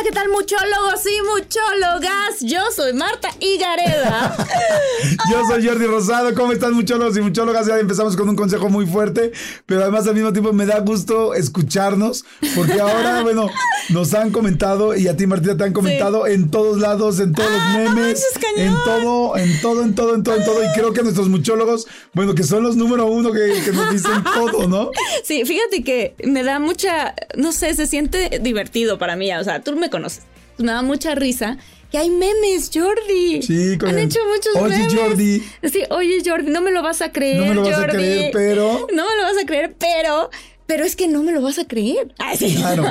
Hola, 0.01 0.09
¿qué 0.09 0.15
tal, 0.15 0.29
muchólogos 0.31 1.03
y 1.05 1.21
muchólogas? 1.23 2.41
Yo 2.41 2.61
soy 2.75 2.95
Marta 2.95 3.29
Higareda. 3.39 4.35
Yo 5.31 5.45
soy 5.47 5.67
Jordi 5.67 5.85
Rosado, 5.85 6.35
¿cómo 6.35 6.53
están 6.53 6.73
muchólogos 6.73 7.19
y 7.19 7.21
muchólogas? 7.21 7.67
Ya 7.67 7.79
empezamos 7.79 8.17
con 8.17 8.27
un 8.27 8.35
consejo 8.35 8.71
muy 8.71 8.87
fuerte, 8.87 9.33
pero 9.67 9.83
además 9.83 10.07
al 10.07 10.15
mismo 10.15 10.33
tiempo 10.33 10.55
me 10.55 10.65
da 10.65 10.79
gusto 10.81 11.35
escucharnos, 11.35 12.25
porque 12.55 12.81
ahora, 12.81 13.21
bueno, 13.23 13.51
nos 13.91 14.15
han 14.15 14.31
comentado 14.31 14.97
y 14.97 15.07
a 15.07 15.17
ti 15.17 15.27
Martina 15.27 15.59
te 15.59 15.65
han 15.65 15.75
comentado 15.75 16.27
en 16.27 16.51
todos 16.51 16.79
lados, 16.79 17.21
en 17.21 17.35
todos 17.35 17.51
los 17.51 17.63
memes, 17.75 17.95
manches, 17.95 18.39
cañón. 18.41 18.73
en 18.73 18.85
todo, 18.85 19.37
en 19.37 19.61
todo, 19.61 19.83
en 19.83 19.95
todo, 19.95 20.15
en 20.15 20.23
todo, 20.23 20.37
en 20.37 20.45
todo, 20.45 20.65
y 20.65 20.73
creo 20.73 20.95
que 20.95 21.03
nuestros 21.03 21.29
muchólogos, 21.29 21.87
bueno, 22.15 22.35
que 22.35 22.45
son 22.45 22.63
los 22.63 22.75
número 22.75 23.05
uno 23.05 23.33
que, 23.33 23.61
que 23.65 23.73
nos 23.73 23.91
dicen 23.91 24.25
todo, 24.35 24.67
¿no? 24.67 24.93
Sí, 25.25 25.45
fíjate 25.45 25.85
que 25.85 26.15
me 26.25 26.43
da 26.43 26.59
mucha, 26.59 27.15
no 27.37 27.53
sé, 27.53 27.75
se 27.75 27.87
siente 27.87 28.41
divertido 28.41 28.99
para 28.99 29.15
mí. 29.15 29.31
O 29.35 29.45
sea, 29.45 29.61
tú 29.61 29.77
me 29.77 29.90
conoces. 29.91 30.23
Me 30.59 30.73
da 30.73 30.83
mucha 30.83 31.15
risa 31.15 31.59
que 31.91 31.99
hay 31.99 32.09
memes, 32.11 32.71
Jordi. 32.73 33.43
Sí, 33.43 33.77
con 33.79 33.89
Han 33.91 33.99
el- 33.99 34.05
hecho 34.07 34.21
muchos 34.29 34.63
Oye, 34.63 34.79
memes. 34.79 34.95
Jordi. 34.95 35.43
Sí, 35.73 35.83
oye, 35.91 36.23
Jordi, 36.25 36.51
no 36.51 36.61
me 36.61 36.71
lo 36.71 36.83
vas 36.83 37.03
a 37.03 37.11
creer. 37.13 37.39
No 37.41 37.47
me 37.47 37.55
lo 37.55 37.63
vas 37.63 37.79
a 37.79 37.87
creer, 37.89 38.31
pero- 38.33 38.87
No 38.95 39.05
me 39.09 39.17
lo 39.17 39.23
vas 39.23 39.43
a 39.43 39.47
creer, 39.47 39.75
pero. 39.79 40.31
Pero 40.67 40.85
es 40.85 40.95
que 40.95 41.09
no 41.09 41.25
me 41.25 41.33
lo 41.33 41.43
vas 41.43 41.59
a 41.59 41.67
creer. 41.67 42.15
Ay, 42.19 42.37
sí. 42.37 42.55
Claro. 42.55 42.85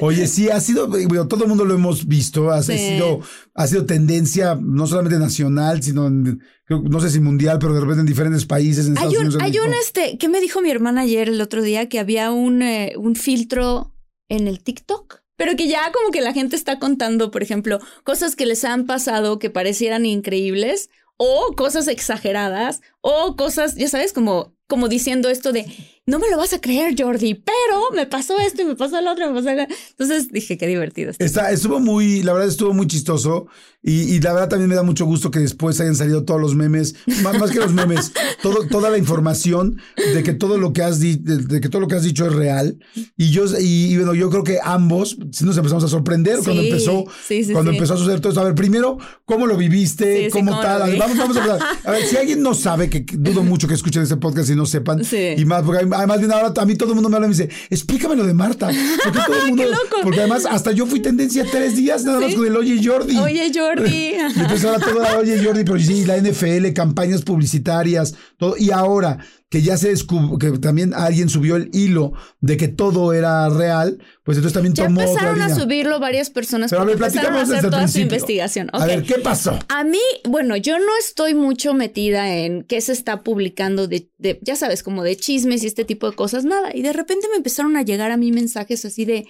Oye, 0.00 0.26
sí, 0.26 0.48
ha 0.50 0.58
sido, 0.58 0.88
bueno, 0.88 1.28
todo 1.28 1.44
el 1.44 1.48
mundo 1.48 1.64
lo 1.64 1.74
hemos 1.76 2.08
visto, 2.08 2.50
ha 2.50 2.60
Sí. 2.60 2.76
sido, 2.76 3.20
ha 3.54 3.66
sido 3.68 3.86
tendencia 3.86 4.58
no 4.60 4.88
solamente 4.88 5.16
nacional, 5.16 5.80
sino 5.80 6.08
en- 6.08 6.40
no 6.68 6.98
sé 7.00 7.08
si 7.08 7.20
mundial, 7.20 7.58
pero 7.60 7.72
de 7.74 7.80
repente 7.82 8.00
en 8.00 8.06
diferentes 8.06 8.46
países, 8.46 8.88
en 8.88 8.98
Hay 8.98 9.16
un, 9.16 9.40
hay 9.40 9.58
un, 9.60 9.72
este, 9.74 10.18
¿qué 10.18 10.28
me 10.28 10.40
dijo 10.40 10.60
mi 10.60 10.72
hermana 10.72 11.02
ayer 11.02 11.28
el 11.28 11.40
otro 11.40 11.62
día? 11.62 11.88
Que 11.88 12.00
había 12.00 12.32
un, 12.32 12.62
eh, 12.62 12.94
un 12.96 13.14
filtro 13.14 13.94
en 14.28 14.48
el 14.48 14.60
TikTok. 14.60 15.19
Pero 15.40 15.56
que 15.56 15.68
ya 15.68 15.90
como 15.90 16.10
que 16.10 16.20
la 16.20 16.34
gente 16.34 16.54
está 16.54 16.78
contando, 16.78 17.30
por 17.30 17.42
ejemplo, 17.42 17.78
cosas 18.04 18.36
que 18.36 18.44
les 18.44 18.62
han 18.62 18.84
pasado 18.84 19.38
que 19.38 19.48
parecieran 19.48 20.04
increíbles 20.04 20.90
o 21.16 21.54
cosas 21.56 21.88
exageradas 21.88 22.82
o 23.00 23.36
cosas, 23.36 23.74
ya 23.74 23.88
sabes, 23.88 24.12
como, 24.12 24.52
como 24.66 24.86
diciendo 24.86 25.30
esto 25.30 25.52
de, 25.52 25.64
no 26.10 26.18
me 26.18 26.28
lo 26.30 26.36
vas 26.36 26.52
a 26.52 26.60
creer, 26.60 26.94
Jordi, 26.98 27.34
pero 27.34 27.90
me 27.94 28.06
pasó 28.06 28.38
esto 28.38 28.62
y 28.62 28.64
me 28.66 28.74
pasó 28.76 28.98
el 28.98 29.06
otro, 29.06 29.28
me 29.28 29.34
pasó 29.40 29.50
el... 29.50 29.66
Entonces 29.90 30.30
dije, 30.32 30.58
qué 30.58 30.66
divertido. 30.66 31.12
Está, 31.18 31.50
estuvo 31.52 31.80
muy, 31.80 32.22
la 32.22 32.32
verdad 32.32 32.48
estuvo 32.48 32.72
muy 32.74 32.86
chistoso 32.86 33.46
y, 33.82 34.02
y 34.14 34.20
la 34.20 34.32
verdad 34.34 34.48
también 34.50 34.68
me 34.68 34.74
da 34.74 34.82
mucho 34.82 35.06
gusto 35.06 35.30
que 35.30 35.38
después 35.38 35.80
hayan 35.80 35.96
salido 35.96 36.24
todos 36.24 36.40
los 36.40 36.54
memes, 36.54 36.94
más, 37.22 37.38
más 37.38 37.50
que 37.50 37.58
los 37.60 37.72
memes, 37.72 38.12
todo, 38.42 38.66
toda 38.68 38.90
la 38.90 38.98
información 38.98 39.80
de 40.14 40.22
que 40.22 40.34
todo 40.34 40.58
lo 40.58 40.72
que 40.72 40.82
has 40.82 41.00
di- 41.00 41.16
de, 41.16 41.38
de 41.38 41.60
que 41.60 41.68
todo 41.68 41.80
lo 41.80 41.88
que 41.88 41.94
has 41.94 42.02
dicho 42.02 42.26
es 42.26 42.32
real 42.34 42.78
y 43.16 43.30
yo 43.30 43.44
y, 43.58 43.92
y 43.92 43.96
bueno 43.96 44.14
yo 44.14 44.28
creo 44.30 44.44
que 44.44 44.58
ambos 44.62 45.16
nos 45.18 45.56
empezamos 45.56 45.84
a 45.84 45.88
sorprender 45.88 46.40
cuando 46.44 46.62
empezó 46.62 47.04
sí, 47.26 47.44
sí, 47.44 47.52
cuando 47.52 47.70
empezó 47.70 47.94
a 47.94 47.96
suceder 47.96 48.20
todo 48.20 48.30
esto. 48.30 48.40
A 48.40 48.44
ver 48.44 48.54
primero 48.54 48.98
cómo 49.24 49.46
lo 49.46 49.56
viviste, 49.56 50.28
cómo 50.30 50.50
cómo 50.50 50.62
tal. 50.62 50.96
vamos 50.98 51.16
vamos 51.16 51.36
a 51.36 51.42
hablar. 51.42 51.58
A 51.84 51.90
ver 51.92 52.04
si 52.04 52.16
alguien 52.16 52.42
no 52.42 52.52
sabe 52.54 52.90
que 52.90 53.04
que 53.06 53.16
dudo 53.16 53.42
mucho 53.42 53.66
que 53.68 53.74
escuchen 53.74 54.02
este 54.02 54.16
podcast 54.16 54.50
y 54.50 54.56
no 54.56 54.66
sepan 54.66 55.04
Sí. 55.10 55.34
y 55.36 55.44
más 55.44 55.62
porque 55.62 55.84
hay, 55.84 55.90
además, 56.00 56.18
bien, 56.18 56.32
ahora 56.32 56.52
a 56.56 56.64
mí 56.64 56.74
todo 56.74 56.90
el 56.90 56.94
mundo 56.96 57.08
me 57.08 57.16
habla 57.16 57.26
y 57.26 57.30
me 57.30 57.36
dice, 57.36 57.48
explícame 57.70 58.16
lo 58.16 58.26
de 58.26 58.34
Marta. 58.34 58.70
Porque 59.04 59.18
todo 59.26 59.42
el 59.42 59.48
mundo, 59.48 59.64
porque 60.02 60.20
además 60.20 60.46
hasta 60.46 60.72
yo 60.72 60.86
fui 60.86 61.00
tendencia 61.00 61.44
tres 61.50 61.76
días 61.76 62.04
nada 62.04 62.20
más 62.20 62.34
con 62.34 62.46
el 62.46 62.56
Oye 62.56 62.80
Jordi. 62.82 63.16
Oye 63.18 63.50
Jordi. 63.54 64.14
Entonces 64.36 64.64
ahora 64.64 64.78
todo 64.78 65.00
era 65.00 65.18
Oye 65.18 65.42
Jordi, 65.44 65.64
pero 65.64 65.78
sí, 65.78 66.04
la 66.04 66.16
NFL, 66.18 66.72
campañas 66.74 67.22
publicitarias, 67.22 68.14
todo. 68.36 68.56
Y 68.58 68.70
ahora 68.70 69.18
que 69.50 69.62
ya 69.62 69.76
se 69.76 69.88
descubrió, 69.88 70.38
que 70.38 70.58
también 70.60 70.94
alguien 70.94 71.28
subió 71.28 71.56
el 71.56 71.70
hilo 71.72 72.12
de 72.40 72.56
que 72.56 72.68
todo 72.68 73.12
era 73.12 73.48
real, 73.48 73.98
pues 74.22 74.38
entonces 74.38 74.54
también 74.54 74.74
Ya 74.74 74.84
tomó 74.84 75.00
otra 75.00 75.12
empezaron 75.12 75.42
a 75.42 75.54
subirlo 75.54 75.98
varias 75.98 76.30
personas 76.30 76.70
Pero 76.70 76.82
a 76.82 76.84
ver, 76.84 76.94
empezaron 76.94 77.34
a 77.34 77.42
hacer 77.42 77.62
toda 77.62 77.88
su 77.88 77.98
investigación. 77.98 78.70
A 78.72 78.86
ver, 78.86 79.02
¿qué 79.02 79.16
pasó? 79.16 79.58
A 79.68 79.82
mí, 79.82 79.98
bueno, 80.28 80.56
yo 80.56 80.78
no 80.78 80.96
estoy 81.00 81.34
mucho 81.34 81.74
metida 81.74 82.32
en 82.36 82.62
qué 82.62 82.80
se 82.80 82.92
está 82.92 83.24
publicando 83.24 83.88
de, 83.88 84.08
de, 84.18 84.38
ya 84.42 84.54
sabes, 84.54 84.84
como 84.84 85.02
de 85.02 85.16
chismes 85.16 85.64
y 85.64 85.66
este 85.66 85.84
tipo 85.84 86.08
de 86.08 86.14
cosas, 86.16 86.44
nada. 86.44 86.70
Y 86.72 86.82
de 86.82 86.92
repente 86.92 87.26
me 87.28 87.36
empezaron 87.36 87.76
a 87.76 87.82
llegar 87.82 88.12
a 88.12 88.16
mí 88.16 88.30
mensajes 88.30 88.84
así 88.84 89.04
de, 89.04 89.26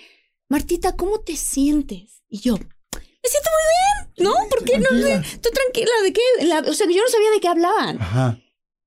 Martita, 0.50 0.96
¿cómo 0.96 1.20
te 1.20 1.34
sientes? 1.36 2.22
Y 2.28 2.40
yo, 2.40 2.56
me 2.58 2.60
siento 3.30 3.50
muy 3.56 4.18
bien, 4.18 4.28
¿no? 4.28 4.34
Porque 4.50 4.78
no 4.78 4.84
sé, 4.90 5.00
Tranquila. 5.00 5.22
estoy 5.32 5.52
tranquila, 5.52 5.90
¿de 6.04 6.12
qué? 6.12 6.20
La- 6.46 6.70
o 6.70 6.74
sea, 6.74 6.86
yo 6.86 7.02
no 7.02 7.08
sabía 7.08 7.30
de 7.30 7.40
qué 7.40 7.48
hablaban. 7.48 8.02
Ajá. 8.02 8.38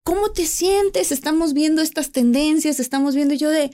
¿Cómo 0.04 0.32
te 0.32 0.46
sientes? 0.46 1.12
Estamos 1.12 1.54
viendo 1.54 1.82
estas 1.82 2.12
tendencias, 2.12 2.80
estamos 2.80 3.16
viendo 3.16 3.34
y 3.34 3.38
yo 3.38 3.50
de, 3.50 3.72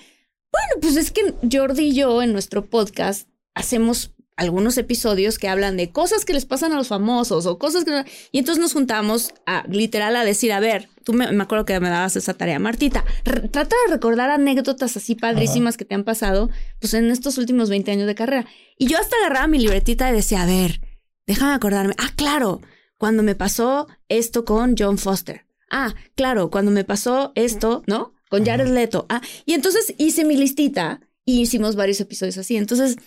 bueno, 0.52 0.82
pues 0.82 0.96
es 0.96 1.12
que 1.12 1.34
Jordi 1.52 1.88
y 1.88 1.94
yo 1.96 2.22
en 2.22 2.34
nuestro 2.34 2.66
podcast 2.66 3.28
hacemos 3.56 4.12
algunos 4.38 4.78
episodios 4.78 5.38
que 5.38 5.50
hablan 5.50 5.76
de 5.76 5.92
cosas 5.92 6.26
que 6.26 6.34
les 6.34 6.46
pasan 6.46 6.72
a 6.72 6.76
los 6.76 6.88
famosos 6.88 7.46
o 7.46 7.58
cosas 7.58 7.84
que... 7.84 8.06
Y 8.32 8.40
entonces 8.40 8.62
nos 8.62 8.74
juntamos 8.74 9.34
a 9.48 9.66
literal 9.68 10.16
a 10.16 10.24
decir, 10.24 10.54
a 10.54 10.60
ver, 10.60 10.88
tú 11.04 11.14
me, 11.14 11.32
me 11.32 11.44
acuerdo 11.44 11.66
que 11.66 11.80
me 11.80 11.90
dabas 11.90 12.16
esa 12.16 12.36
tarea, 12.36 12.60
Martita, 12.60 13.04
trata 13.24 13.76
de 13.88 13.94
recordar 13.94 14.30
anécdotas 14.30 14.96
así 14.96 15.16
padrísimas 15.16 15.78
que 15.78 15.84
te 15.84 15.96
han 15.96 16.04
pasado 16.04 16.50
pues 16.80 16.94
en 16.94 17.10
estos 17.10 17.38
últimos 17.38 17.70
20 17.70 17.92
años 17.92 18.08
de 18.08 18.16
carrera. 18.16 18.46
Y 18.78 18.88
yo 18.88 18.98
hasta 18.98 19.18
agarraba 19.18 19.48
mi 19.48 19.58
libretita 19.58 20.10
y 20.10 20.14
decía, 20.14 20.44
a 20.44 20.46
ver, 20.46 20.80
déjame 21.26 21.54
acordarme. 21.54 21.96
Ah, 21.98 22.12
claro, 22.16 22.62
cuando 22.98 23.24
me 23.24 23.34
pasó 23.36 23.88
esto 24.08 24.46
con 24.46 24.76
John 24.78 25.00
Foster. 25.00 25.49
Ah, 25.70 25.94
claro, 26.16 26.50
cuando 26.50 26.72
me 26.72 26.84
pasó 26.84 27.32
esto, 27.36 27.84
¿no? 27.88 28.14
Con 28.30 28.46
Jared 28.46 28.68
Leto. 28.68 29.06
Ah, 29.10 29.22
y 29.46 29.54
entonces 29.54 29.94
hice 29.98 30.26
mi 30.26 30.36
listita 30.38 31.02
y 31.26 31.42
hicimos 31.42 31.76
varios 31.76 32.00
episodios 32.00 32.38
así. 32.38 32.58
Entonces, 32.58 32.98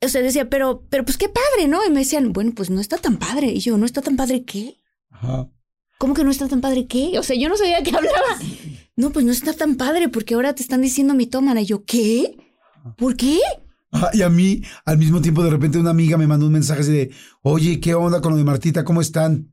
o 0.00 0.08
sea, 0.08 0.22
decía, 0.22 0.48
pero, 0.48 0.84
pero 0.90 1.04
pues 1.04 1.16
qué 1.16 1.28
padre, 1.28 1.68
¿no? 1.68 1.84
Y 1.84 1.90
me 1.90 2.00
decían, 2.00 2.32
bueno, 2.32 2.52
pues 2.54 2.70
no 2.70 2.80
está 2.80 2.98
tan 2.98 3.16
padre. 3.16 3.48
Y 3.48 3.60
yo, 3.60 3.76
¿no 3.78 3.86
está 3.86 4.02
tan 4.02 4.16
padre 4.16 4.44
qué? 4.44 4.76
Ajá. 5.10 5.48
¿Cómo 5.98 6.14
que 6.14 6.24
no 6.24 6.30
está 6.30 6.46
tan 6.48 6.60
padre 6.60 6.86
qué? 6.86 7.18
O 7.18 7.22
sea, 7.22 7.36
yo 7.36 7.48
no 7.48 7.56
sabía 7.56 7.82
qué 7.82 7.90
hablaba. 7.94 8.16
No, 8.98 9.10
pues 9.10 9.26
no 9.26 9.32
está 9.32 9.52
tan 9.52 9.74
padre 9.76 10.08
porque 10.08 10.32
ahora 10.32 10.54
te 10.54 10.62
están 10.62 10.80
diciendo 10.80 11.12
mitómana. 11.12 11.60
Y 11.60 11.66
yo, 11.66 11.84
¿qué? 11.84 12.38
¿Por 12.96 13.14
qué? 13.14 13.40
Ajá, 13.90 14.08
Y 14.14 14.22
a 14.22 14.30
mí, 14.30 14.62
al 14.86 14.96
mismo 14.96 15.20
tiempo, 15.20 15.44
de 15.44 15.50
repente 15.50 15.76
una 15.76 15.90
amiga 15.90 16.16
me 16.16 16.26
mandó 16.26 16.46
un 16.46 16.52
mensaje 16.52 16.80
así 16.80 16.92
de, 16.92 17.10
oye, 17.42 17.78
¿qué 17.78 17.94
onda 17.94 18.22
con 18.22 18.32
lo 18.32 18.38
de 18.38 18.44
Martita? 18.44 18.84
¿Cómo 18.86 19.02
están? 19.02 19.52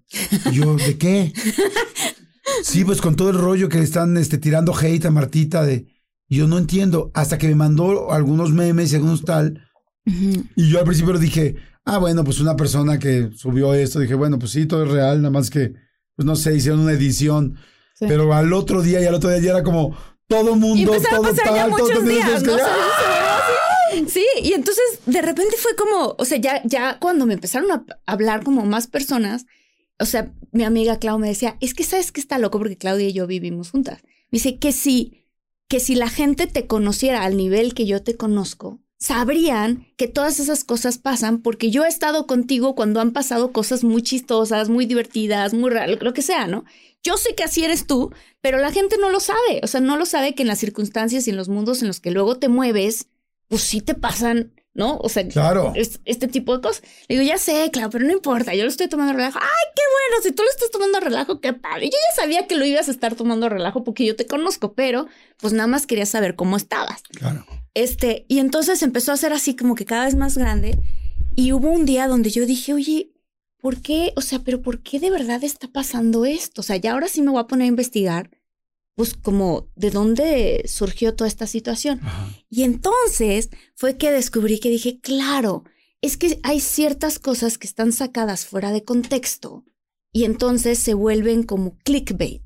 Y 0.50 0.56
yo, 0.56 0.76
¿de 0.76 0.98
qué? 0.98 1.34
Sí, 2.62 2.86
pues 2.86 3.02
con 3.02 3.16
todo 3.16 3.30
el 3.30 3.38
rollo 3.38 3.70
que 3.70 3.78
le 3.78 3.84
están 3.84 4.18
este, 4.18 4.38
tirando 4.38 4.74
hate 4.76 5.06
a 5.06 5.12
Martita 5.12 5.64
de... 5.64 5.88
Yo 6.30 6.48
no 6.48 6.58
entiendo, 6.58 7.12
hasta 7.14 7.38
que 7.38 7.48
me 7.48 7.56
mandó 7.56 8.12
algunos 8.12 8.52
memes 8.52 8.92
y 8.92 8.96
algunos 8.96 9.24
tal, 9.24 9.62
y 10.06 10.70
yo 10.70 10.80
al 10.80 10.86
principio 10.86 11.18
dije, 11.20 11.56
ah, 11.86 11.98
bueno, 12.00 12.24
pues 12.24 12.40
una 12.40 12.56
persona 12.56 12.98
que 12.98 13.30
subió 13.36 13.74
esto, 13.74 14.00
dije, 14.00 14.16
bueno, 14.16 14.40
pues 14.40 14.52
sí, 14.52 14.66
todo 14.66 14.84
es 14.84 14.92
real, 14.92 15.22
nada 15.22 15.32
más 15.32 15.50
que, 15.50 15.74
pues 16.16 16.26
no 16.26 16.36
sé, 16.36 16.56
hicieron 16.56 16.80
una 16.80 16.94
edición, 16.94 17.58
Sí. 17.96 18.06
pero 18.08 18.34
al 18.34 18.52
otro 18.54 18.82
día 18.82 19.00
y 19.02 19.06
al 19.06 19.14
otro 19.14 19.30
día 19.30 19.40
ya 19.40 19.52
era 19.52 19.64
como, 19.64 19.96
todo 20.28 20.56
mundo, 20.56 20.94
todo 20.94 21.02
tal, 21.34 21.70
todo. 22.44 22.58
Sí, 24.08 24.26
y 24.42 24.54
entonces 24.54 24.84
de 25.06 25.22
repente 25.22 25.56
fue 25.58 25.76
como, 25.76 26.16
o 26.18 26.26
sea, 26.26 26.40
ya, 26.40 26.62
ya 26.66 26.98
cuando 27.00 27.28
me 27.28 27.36
empezaron 27.36 27.70
a 27.72 27.86
hablar 28.08 28.44
como 28.44 28.66
más 28.66 28.88
personas, 28.88 29.46
o 30.04 30.06
sea, 30.06 30.34
mi 30.52 30.66
amiga 30.66 31.00
Clau 31.00 31.18
me 31.18 31.30
decía, 31.30 31.58
es 31.62 31.74
que 31.74 31.84
sabes 31.84 32.12
que 32.12 32.20
está 32.20 32.38
loco 32.38 32.60
porque 32.60 32.78
Claudia 32.78 33.08
y 33.08 33.14
yo 33.14 33.26
vivimos 33.26 33.72
juntas. 33.72 34.02
Me 34.04 34.38
dice 34.38 34.60
que 34.60 34.74
si, 34.74 35.26
que 35.70 35.80
si 35.80 35.96
la 35.96 36.10
gente 36.10 36.46
te 36.46 36.68
conociera 36.68 37.24
al 37.24 37.38
nivel 37.38 37.74
que 37.74 37.86
yo 37.86 38.04
te 38.04 38.18
conozco, 38.18 38.82
sabrían 39.00 39.88
que 39.96 40.10
todas 40.10 40.42
esas 40.42 40.66
cosas 40.66 40.98
pasan 40.98 41.42
porque 41.42 41.72
yo 41.72 41.86
he 41.86 41.88
estado 41.88 42.28
contigo 42.28 42.76
cuando 42.76 43.00
han 43.00 43.14
pasado 43.14 43.54
cosas 43.54 43.86
muy 43.86 44.02
chistosas, 44.02 44.68
muy 44.68 44.86
divertidas, 44.86 45.54
muy 45.54 45.72
raras, 45.72 46.02
lo 46.02 46.14
que 46.14 46.22
sea, 46.22 46.48
¿no? 46.48 46.66
Yo 47.02 47.16
sé 47.16 47.34
que 47.34 47.44
así 47.44 47.64
eres 47.64 47.88
tú, 47.88 48.12
pero 48.42 48.58
la 48.58 48.72
gente 48.72 48.98
no 49.00 49.10
lo 49.10 49.22
sabe. 49.22 49.62
O 49.64 49.68
sea, 49.68 49.80
no 49.80 49.96
lo 49.96 50.06
sabe 50.06 50.36
que 50.36 50.44
en 50.44 50.50
las 50.50 50.60
circunstancias 50.60 51.28
y 51.28 51.32
en 51.32 51.38
los 51.38 51.48
mundos 51.48 51.82
en 51.82 51.88
los 51.88 52.02
que 52.02 52.12
luego 52.12 52.40
te 52.40 52.50
mueves, 52.50 53.08
pues 53.48 53.62
sí 53.62 53.80
te 53.80 53.94
pasan, 53.96 54.52
¿no? 54.74 54.98
O 54.98 55.10
sea, 55.10 55.28
Claro. 55.28 55.74
este 55.76 56.28
tipo 56.28 56.56
de 56.56 56.62
cosas. 56.62 56.84
Le 57.08 57.18
digo, 57.18 57.28
ya 57.28 57.38
sé, 57.38 57.70
claro, 57.72 57.90
pero 57.90 58.06
no 58.06 58.12
importa, 58.12 58.56
yo 58.56 58.64
lo 58.64 58.70
estoy 58.70 58.88
tomando 58.88 59.14
relajo. 59.14 59.40
Ay, 59.40 59.68
qué 59.76 59.82
bueno, 60.10 60.24
si 60.24 60.32
tú 60.32 60.44
lo 60.44 60.50
estás 60.50 60.72
tomando 60.72 61.00
relajo, 61.00 61.40
qué 61.42 61.54
padre. 61.54 61.86
Yo 61.86 61.92
ya 61.98 62.22
sabía 62.22 62.48
que 62.48 62.56
lo 62.56 62.66
ibas 62.66 62.88
a 62.88 62.92
estar 62.92 63.16
tomando 63.16 63.50
relajo 63.50 63.84
porque 63.84 64.06
yo 64.06 64.16
te 64.16 64.26
conozco, 64.26 64.74
pero 64.74 65.08
pues 65.38 65.54
nada 65.54 65.68
más 65.68 65.86
quería 65.86 66.06
saber 66.06 66.36
cómo 66.36 66.58
estabas. 66.58 67.04
Claro. 67.16 67.46
Este, 67.76 68.26
y 68.28 68.40
entonces 68.40 68.82
empezó 68.84 69.12
a 69.12 69.18
ser 69.18 69.34
así 69.34 69.56
como 69.56 69.76
que 69.76 69.86
cada 69.86 70.06
vez 70.06 70.16
más 70.16 70.38
grande. 70.38 70.78
Y 71.36 71.52
hubo 71.54 71.70
un 71.72 71.86
día 71.86 72.08
donde 72.08 72.30
yo 72.30 72.46
dije, 72.46 72.74
oye, 72.74 73.12
¿por 73.60 73.82
qué? 73.82 74.14
O 74.16 74.22
sea, 74.22 74.40
pero 74.40 74.62
¿por 74.62 74.82
qué 74.84 75.00
de 75.00 75.10
verdad 75.10 75.44
está 75.44 75.68
pasando 75.68 76.26
esto? 76.26 76.62
O 76.62 76.64
sea, 76.64 76.76
ya 76.78 76.94
ahora 76.94 77.08
sí 77.08 77.22
me 77.22 77.32
voy 77.32 77.40
a 77.42 77.48
poner 77.48 77.66
a 77.66 77.70
investigar, 77.70 78.30
pues 78.96 79.14
como 79.16 79.68
de 79.76 79.90
dónde 79.92 80.64
surgió 80.68 81.16
toda 81.16 81.28
esta 81.28 81.48
situación. 81.48 82.00
Y 82.50 82.64
entonces 82.64 83.50
fue 83.76 83.98
que 83.98 84.12
descubrí 84.12 84.60
que 84.60 84.70
dije, 84.70 85.00
claro, 85.02 85.64
es 86.02 86.18
que 86.18 86.40
hay 86.44 86.60
ciertas 86.60 87.18
cosas 87.20 87.58
que 87.58 87.66
están 87.68 87.92
sacadas 87.92 88.46
fuera 88.46 88.72
de 88.72 88.84
contexto 88.84 89.66
y 90.12 90.26
entonces 90.26 90.78
se 90.80 90.94
vuelven 90.94 91.44
como 91.44 91.78
clickbait, 91.80 92.44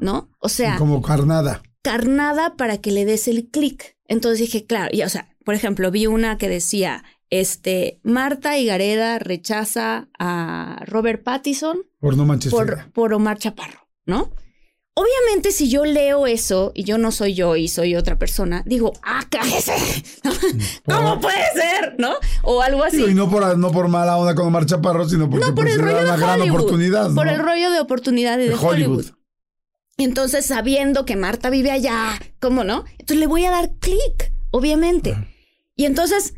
¿no? 0.00 0.30
O 0.40 0.48
sea, 0.48 0.78
Como 0.78 1.02
carnada. 1.02 1.62
carnada 1.82 2.56
para 2.56 2.78
que 2.78 2.90
le 2.92 3.04
des 3.04 3.28
el 3.28 3.48
clic. 3.50 3.96
Entonces 4.06 4.38
dije, 4.40 4.64
claro, 4.64 4.88
y, 4.96 5.02
o 5.02 5.08
sea, 5.10 5.36
por 5.44 5.54
ejemplo, 5.54 5.90
vi 5.90 6.06
una 6.06 6.38
que 6.38 6.48
decía, 6.48 7.04
este, 7.28 8.00
Marta 8.04 8.56
Higareda 8.58 9.18
rechaza 9.18 10.08
a 10.18 10.82
Robert 10.86 11.22
Pattinson 11.22 11.78
Por 12.00 12.16
no 12.16 12.24
manches. 12.24 12.50
por, 12.50 12.90
por 12.92 13.12
Omar 13.12 13.36
Chaparro, 13.38 13.86
¿no? 14.06 14.32
Obviamente, 14.98 15.52
si 15.52 15.70
yo 15.70 15.84
leo 15.84 16.26
eso 16.26 16.72
y 16.74 16.82
yo 16.82 16.98
no 16.98 17.12
soy 17.12 17.32
yo 17.34 17.54
y 17.54 17.68
soy 17.68 17.94
otra 17.94 18.18
persona, 18.18 18.64
digo, 18.66 18.94
¡ah, 19.04 19.24
cállese! 19.30 19.76
¿Cómo 20.84 21.20
puede 21.20 21.44
ser? 21.54 21.94
¿No? 21.98 22.14
O 22.42 22.62
algo 22.62 22.82
así. 22.82 23.04
Y 23.04 23.14
no 23.14 23.30
por, 23.30 23.56
no 23.56 23.70
por 23.70 23.86
mala 23.86 24.16
onda 24.16 24.34
con 24.34 24.48
Omar 24.48 24.66
Chaparro, 24.66 25.08
sino 25.08 25.30
porque 25.30 25.46
No, 25.46 25.54
por 25.54 25.66
pues, 25.66 25.76
el 25.76 25.82
rollo 25.82 26.00
una 26.00 26.12
de 26.16 26.18
gran 26.18 26.40
Hollywood. 26.40 26.58
oportunidad. 26.58 27.14
Por 27.14 27.28
el 27.28 27.38
rollo 27.38 27.70
de 27.70 27.78
oportunidad 27.78 28.38
de, 28.38 28.48
De 28.48 28.54
Hollywood. 28.56 28.98
Hollywood. 28.98 29.06
Y 29.98 30.02
entonces, 30.02 30.46
sabiendo 30.46 31.04
que 31.04 31.14
Marta 31.14 31.48
vive 31.48 31.70
allá, 31.70 32.18
¿cómo 32.40 32.64
no? 32.64 32.84
Entonces 32.98 33.18
le 33.18 33.28
voy 33.28 33.44
a 33.44 33.52
dar 33.52 33.70
clic, 33.78 34.32
obviamente. 34.50 35.16
Y 35.76 35.84
entonces, 35.84 36.34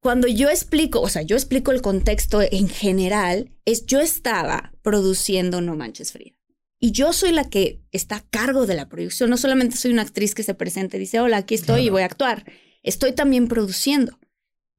cuando 0.00 0.28
yo 0.28 0.50
explico, 0.50 1.00
o 1.00 1.08
sea, 1.08 1.22
yo 1.22 1.34
explico 1.34 1.70
el 1.70 1.80
contexto 1.80 2.42
en 2.42 2.68
general, 2.68 3.52
es 3.64 3.86
yo 3.86 4.00
estaba 4.00 4.72
produciendo 4.82 5.62
No 5.62 5.76
Manches 5.76 6.12
Frida. 6.12 6.36
Y 6.84 6.90
yo 6.90 7.12
soy 7.12 7.30
la 7.30 7.48
que 7.48 7.80
está 7.92 8.16
a 8.16 8.28
cargo 8.28 8.66
de 8.66 8.74
la 8.74 8.88
producción. 8.88 9.30
No 9.30 9.36
solamente 9.36 9.76
soy 9.76 9.92
una 9.92 10.02
actriz 10.02 10.34
que 10.34 10.42
se 10.42 10.52
presenta 10.52 10.96
y 10.96 11.00
dice, 11.00 11.20
hola, 11.20 11.36
aquí 11.36 11.54
estoy 11.54 11.82
y 11.82 11.90
voy 11.90 12.02
a 12.02 12.06
actuar. 12.06 12.44
Estoy 12.82 13.12
también 13.12 13.46
produciendo. 13.46 14.18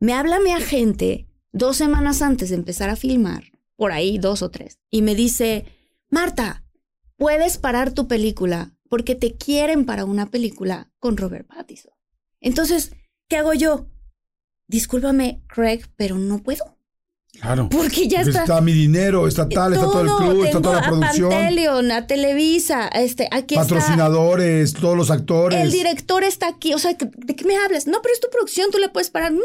Me 0.02 0.12
habla 0.12 0.42
mi 0.42 0.52
agente 0.52 1.30
dos 1.54 1.78
semanas 1.78 2.22
antes 2.22 2.50
de 2.50 2.56
empezar 2.56 2.90
a 2.90 2.98
filmar, 2.98 3.54
por 3.78 3.94
ahí 3.94 4.18
dos 4.18 4.42
o 4.42 4.52
tres, 4.52 4.80
y 4.90 5.02
me 5.02 5.16
dice, 5.16 5.64
Marta, 6.10 6.66
puedes 7.16 7.58
parar 7.58 7.94
tu 7.94 8.10
película 8.10 8.76
porque 8.90 9.16
te 9.16 9.38
quieren 9.38 9.86
para 9.86 10.04
una 10.04 10.30
película 10.30 10.92
con 11.00 11.16
Robert 11.16 11.48
Pattinson. 11.48 11.94
Entonces, 12.42 12.92
¿qué 13.30 13.38
hago 13.38 13.54
yo? 13.54 13.88
Discúlpame, 14.68 15.42
Craig, 15.48 15.86
pero 15.96 16.18
no 16.18 16.44
puedo. 16.44 16.73
Claro. 17.42 17.68
Porque 17.70 18.08
ya 18.08 18.20
Porque 18.20 18.30
está. 18.30 18.42
está 18.44 18.62
mi 18.62 18.74
dinero, 18.74 19.28
está 19.28 19.50
tal, 19.50 19.74
está 19.74 19.86
todo 19.86 20.02
el 20.02 20.08
club, 20.08 20.46
está 20.46 20.62
toda 20.62 20.80
la 20.80 20.88
a 20.88 20.90
producción. 20.90 21.30
Panteleon, 21.30 21.92
a 21.92 22.08
Televisa, 22.08 22.88
este, 22.88 23.28
aquí 23.32 23.56
está. 23.56 23.68
Patrocinadores, 23.68 24.74
todos 24.74 24.96
los 24.96 25.12
actores. 25.12 25.60
El 25.60 25.72
director 25.72 26.24
está 26.24 26.48
aquí. 26.48 26.74
O 26.74 26.80
sea, 26.80 26.94
¿de 26.94 27.36
qué 27.36 27.46
me 27.46 27.58
hablas? 27.58 27.88
No, 27.88 28.02
pero 28.02 28.14
es 28.14 28.22
tu 28.22 28.30
producción, 28.30 28.72
tú 28.72 28.78
le 28.78 28.90
puedes 28.90 29.10
parar. 29.10 29.34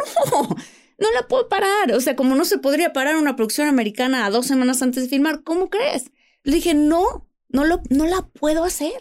No, 0.99 1.07
no 1.07 1.13
la 1.13 1.29
puedo 1.29 1.49
parar. 1.49 1.93
O 1.93 2.01
sea, 2.01 2.17
como 2.17 2.35
no 2.35 2.45
se 2.45 2.59
podría 2.59 2.93
parar 2.93 3.17
una 3.17 3.37
producción 3.37 3.69
americana 3.69 4.27
a 4.27 4.31
dos 4.31 4.47
semanas 4.47 4.83
antes 4.83 5.05
de 5.05 5.09
filmar, 5.09 5.43
¿cómo 5.45 5.71
crees? 5.71 6.11
Le 6.43 6.57
dije, 6.57 6.75
no, 6.75 7.29
no, 7.49 7.65
lo, 7.65 7.81
no 7.89 8.07
la 8.07 8.23
puedo 8.23 8.65
hacer. 8.65 9.01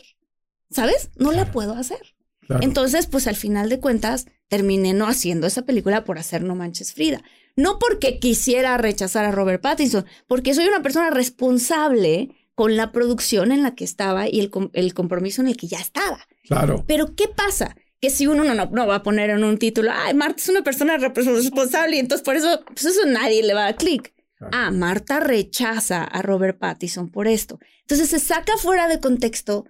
¿Sabes? 0.70 1.10
No 1.16 1.32
la 1.32 1.52
puedo 1.52 1.74
hacer. 1.74 2.16
Claro. 2.46 2.64
Entonces, 2.64 3.08
pues 3.08 3.26
al 3.26 3.36
final 3.36 3.70
de 3.70 3.80
cuentas, 3.80 4.28
terminé 4.48 4.94
no 4.94 5.08
haciendo 5.08 5.48
esa 5.48 5.64
película 5.64 6.04
por 6.04 6.18
hacer 6.20 6.44
No 6.44 6.56
Manches 6.56 6.94
Frida. 6.94 7.22
No 7.56 7.80
porque 7.80 8.20
quisiera 8.20 8.78
rechazar 8.78 9.26
a 9.26 9.32
Robert 9.32 9.62
Pattinson, 9.62 10.06
porque 10.28 10.54
soy 10.54 10.68
una 10.68 10.82
persona 10.84 11.10
responsable 11.10 12.30
con 12.56 12.76
la 12.76 12.92
producción 12.92 13.52
en 13.52 13.62
la 13.64 13.76
que 13.76 13.84
estaba 13.84 14.28
y 14.30 14.40
el, 14.40 14.50
com- 14.50 14.70
el 14.74 14.94
compromiso 14.94 15.42
en 15.42 15.48
el 15.48 15.58
que 15.58 15.68
ya 15.68 15.80
estaba. 15.80 16.20
Claro. 16.44 16.84
Pero 16.88 17.16
¿qué 17.16 17.28
pasa? 17.28 17.76
Que 18.00 18.10
si 18.10 18.28
uno 18.28 18.44
no, 18.44 18.54
no, 18.54 18.66
no 18.68 18.88
va 18.88 18.96
a 18.96 19.04
poner 19.04 19.30
en 19.32 19.44
un 19.44 19.58
título, 19.58 19.92
ay, 19.94 20.14
Marta 20.14 20.42
es 20.42 20.50
una 20.50 20.64
persona 20.64 20.98
responsable 20.98 21.96
y 21.96 22.00
entonces 22.00 22.24
por 22.24 22.36
eso, 22.36 22.64
pues 22.68 22.86
eso 22.86 23.06
nadie 23.08 23.44
le 23.44 23.54
va 23.54 23.62
a 23.62 23.66
dar 23.66 23.76
clic. 23.76 24.14
Ah, 24.52 24.70
Marta 24.72 25.20
rechaza 25.20 26.04
a 26.04 26.22
Robert 26.22 26.60
Pattinson 26.60 27.10
por 27.10 27.28
esto. 27.28 27.60
Entonces 27.82 28.10
se 28.10 28.20
saca 28.20 28.56
fuera 28.58 28.88
de 28.88 29.00
contexto 29.00 29.66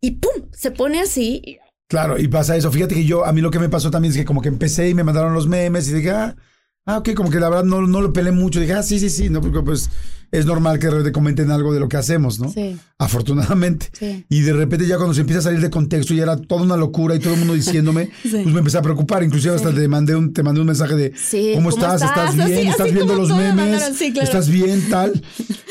y 0.00 0.12
¡pum! 0.12 0.48
Se 0.52 0.70
pone 0.70 1.00
así. 1.00 1.58
Claro, 1.88 2.18
y 2.18 2.28
pasa 2.28 2.56
eso. 2.56 2.70
Fíjate 2.72 2.94
que 2.94 3.04
yo, 3.04 3.24
a 3.24 3.32
mí 3.32 3.40
lo 3.40 3.50
que 3.50 3.58
me 3.58 3.68
pasó 3.68 3.90
también 3.90 4.12
es 4.12 4.18
que 4.18 4.24
como 4.24 4.42
que 4.42 4.48
empecé 4.48 4.88
y 4.88 4.94
me 4.94 5.04
mandaron 5.04 5.32
los 5.34 5.46
memes 5.46 5.88
y 5.88 5.94
dije, 5.94 6.10
ah, 6.10 6.36
ah 6.84 6.98
ok, 6.98 7.14
como 7.14 7.30
que 7.30 7.38
la 7.38 7.48
verdad 7.48 7.64
no, 7.64 7.86
no 7.86 8.00
lo 8.00 8.12
pelé 8.12 8.32
mucho. 8.32 8.60
Dije, 8.60 8.74
ah, 8.74 8.82
sí, 8.82 8.98
sí, 8.98 9.08
sí, 9.08 9.28
no, 9.30 9.40
porque 9.40 9.60
pues 9.60 9.90
es 10.32 10.44
normal 10.44 10.78
que 10.78 11.12
comenten 11.12 11.50
algo 11.50 11.72
de 11.72 11.80
lo 11.80 11.88
que 11.88 11.96
hacemos, 11.96 12.40
¿no? 12.40 12.50
Sí. 12.50 12.76
Afortunadamente. 12.98 13.90
Sí. 13.92 14.26
Y 14.28 14.40
de 14.40 14.52
repente 14.52 14.86
ya 14.86 14.96
cuando 14.96 15.14
se 15.14 15.20
empieza 15.20 15.38
a 15.38 15.42
salir 15.42 15.60
de 15.60 15.70
contexto 15.70 16.14
y 16.14 16.20
era 16.20 16.36
toda 16.36 16.62
una 16.62 16.76
locura 16.76 17.14
y 17.14 17.20
todo 17.20 17.34
el 17.34 17.38
mundo 17.38 17.54
diciéndome, 17.54 18.10
Sí. 18.22 18.40
pues 18.42 18.46
me 18.46 18.58
empecé 18.58 18.78
a 18.78 18.82
preocupar. 18.82 19.22
Inclusive 19.22 19.54
hasta 19.54 19.72
te 19.72 19.86
mandé 19.86 20.16
un, 20.16 20.32
te 20.32 20.42
mandé 20.42 20.60
un 20.60 20.66
mensaje 20.66 20.96
de 20.96 21.12
¿cómo, 21.12 21.54
¿cómo 21.54 21.68
estás? 21.70 22.02
estás? 22.02 22.30
¿Estás 22.30 22.48
bien? 22.48 22.68
¿Estás 22.68 22.92
viendo 22.92 23.14
los 23.14 23.28
memes? 23.30 23.82
claro. 23.98 24.22
¿Estás 24.22 24.48
bien? 24.48 24.82
Tal. 24.90 25.22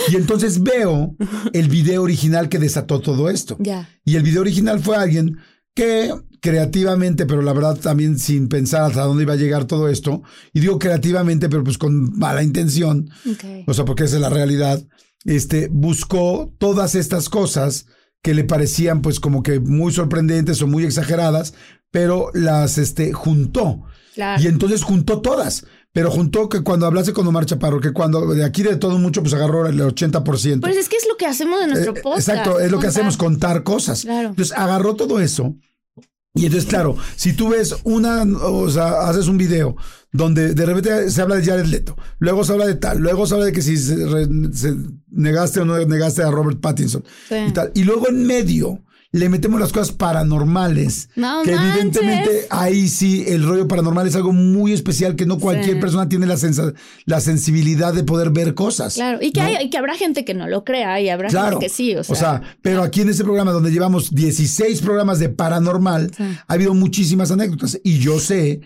Y 0.10 0.15
entonces 0.15 0.63
veo 0.63 1.15
el 1.53 1.67
video 1.67 2.03
original 2.03 2.48
que 2.48 2.60
desató 2.60 3.01
todo 3.01 3.29
esto. 3.29 3.57
Ya. 3.60 3.89
Y 4.05 4.15
el 4.15 4.24
video 4.24 4.41
original 4.41 4.79
fue 4.79 4.95
alguien 4.95 5.38
que 5.75 6.12
creativamente, 6.41 7.25
pero 7.25 7.41
la 7.41 7.53
verdad 7.53 7.77
también 7.77 8.17
sin 8.17 8.48
pensar 8.48 8.84
hasta 8.84 9.03
dónde 9.03 9.24
iba 9.24 9.34
a 9.34 9.38
llegar 9.38 9.65
todo 9.65 9.89
esto, 9.89 10.24
y 10.53 10.60
digo 10.60 10.79
creativamente, 10.79 11.50
pero 11.50 11.63
pues 11.63 11.77
con 11.77 12.17
mala 12.17 12.44
intención, 12.44 13.10
o 13.67 13.74
sea, 13.74 13.86
porque 13.86 14.05
esa 14.05 14.15
es 14.15 14.22
la 14.22 14.29
realidad, 14.29 14.82
este, 15.25 15.67
buscó 15.72 16.53
todas 16.60 16.96
estas 16.96 17.29
cosas 17.29 17.88
que 18.22 18.34
le 18.34 18.44
parecían 18.44 19.01
pues 19.01 19.20
como 19.20 19.44
que 19.44 19.60
muy 19.60 19.91
sorprendentes 19.91 20.62
o 20.62 20.67
muy 20.67 20.84
exageradas, 20.84 21.53
pero 21.91 22.29
las 22.34 22.77
este, 22.77 23.13
juntó. 23.13 23.84
Claro. 24.13 24.41
Y 24.41 24.48
entonces 24.48 24.82
juntó 24.84 25.22
todas. 25.22 25.65
Pero 25.96 26.12
juntó 26.12 26.50
que 26.50 26.60
cuando 26.62 26.86
hablase 26.86 27.14
con 27.14 27.25
Omar 27.25 27.46
Chaparro, 27.46 27.80
que 27.80 27.94
cuando 27.94 28.34
de 28.34 28.44
aquí 28.44 28.64
de 28.64 28.75
todo 28.75 28.98
mucho, 28.98 29.22
pues 29.22 29.34
agarró 29.34 29.66
el 29.66 29.80
80%. 29.80 30.60
Pues 30.60 30.75
es 30.75 30.90
que 30.90 30.98
es 30.98 31.08
lo 31.08 31.16
que 31.16 31.25
hacemos 31.25 31.62
en 31.64 31.70
nuestro 31.70 31.96
Eh, 31.96 32.02
podcast. 32.04 32.28
Exacto, 32.28 32.60
es 32.60 32.70
lo 32.70 32.80
que 32.80 32.88
hacemos, 32.88 33.16
contar 33.16 33.64
cosas. 33.64 34.02
Claro. 34.02 34.28
Entonces 34.30 34.54
agarró 34.58 34.96
todo 34.98 35.22
eso. 35.22 35.56
Y 36.34 36.48
entonces, 36.48 36.68
claro, 36.70 36.98
si 37.16 37.32
tú 37.32 37.48
ves 37.48 37.78
una, 37.86 38.24
o 38.24 38.70
sea, 38.70 39.08
haces 39.08 39.28
un 39.30 39.38
video 39.38 39.78
donde 40.12 40.54
de 40.54 40.66
repente 40.66 41.10
se 41.10 41.22
habla 41.22 41.38
de 41.38 41.46
Jared 41.46 41.66
Leto, 41.68 41.96
luego 42.20 42.44
se 42.44 42.52
habla 42.52 42.68
de 42.68 42.75
tal, 42.75 43.00
luego 43.00 43.25
se 43.25 43.36
habla 43.36 43.46
de 43.46 43.54
que 43.54 43.62
si 43.62 43.78
se, 43.78 43.96
re- 44.06 44.28
se 44.52 44.75
negaste 45.12 45.62
o 45.62 45.66
no 45.66 45.78
negaste 45.86 46.24
a 46.24 46.32
Robert 46.32 46.60
Pattinson 46.60 47.06
Sí. 47.30 47.36
y 47.48 47.52
tal. 47.54 47.72
Y 47.74 47.86
luego 47.86 48.10
en 48.10 48.28
medio 48.28 48.84
le 49.15 49.29
metemos 49.29 49.60
las 49.62 49.72
cosas 49.72 49.93
paranormales. 49.93 51.10
No 51.15 51.41
que 51.43 51.51
manches. 51.55 51.72
evidentemente 51.72 52.48
ahí 52.50 52.89
sí 52.89 53.24
el 53.27 53.43
rollo 53.48 53.65
paranormal 53.67 54.05
es 54.07 54.15
algo 54.15 54.34
muy 54.34 54.74
especial 54.74 55.15
que 55.15 55.25
no 55.25 55.39
cualquier 55.39 55.75
Sí. 55.75 55.81
persona 55.81 56.10
tiene 56.10 56.25
la, 56.25 56.36
sensa- 56.36 56.74
la 57.05 57.22
sensibilidad 57.22 57.93
de 57.93 58.03
poder 58.03 58.29
ver 58.31 58.53
cosas. 58.55 58.95
Claro. 58.95 59.19
Y 59.22 59.31
que, 59.31 59.39
¿no? 59.41 59.48
hay, 59.48 59.65
y 59.65 59.69
que 59.69 59.77
habrá 59.77 59.95
gente 59.95 60.25
que 60.25 60.34
no 60.34 60.48
lo 60.48 60.63
crea 60.65 61.00
y 61.00 61.07
habrá 61.10 61.29
Claro. 61.29 61.60
gente 61.60 61.67
que 61.67 61.69
sí. 61.74 61.95
O 61.95 62.03
sea, 62.03 62.41
pero 62.62 62.84
aquí 62.84 63.01
en 63.01 63.10
este 63.10 63.24
programa 63.24 63.51
donde 63.51 63.72
llevamos 63.72 64.13
16 64.13 64.81
programas 64.81 65.19
de 65.19 65.29
paranormal, 65.29 66.12
ha 66.48 66.53
habido 66.53 66.74
muchísimas 66.74 67.31
anécdotas. 67.31 67.79
Y 67.84 68.00
yo 68.00 68.19
sé 68.19 68.62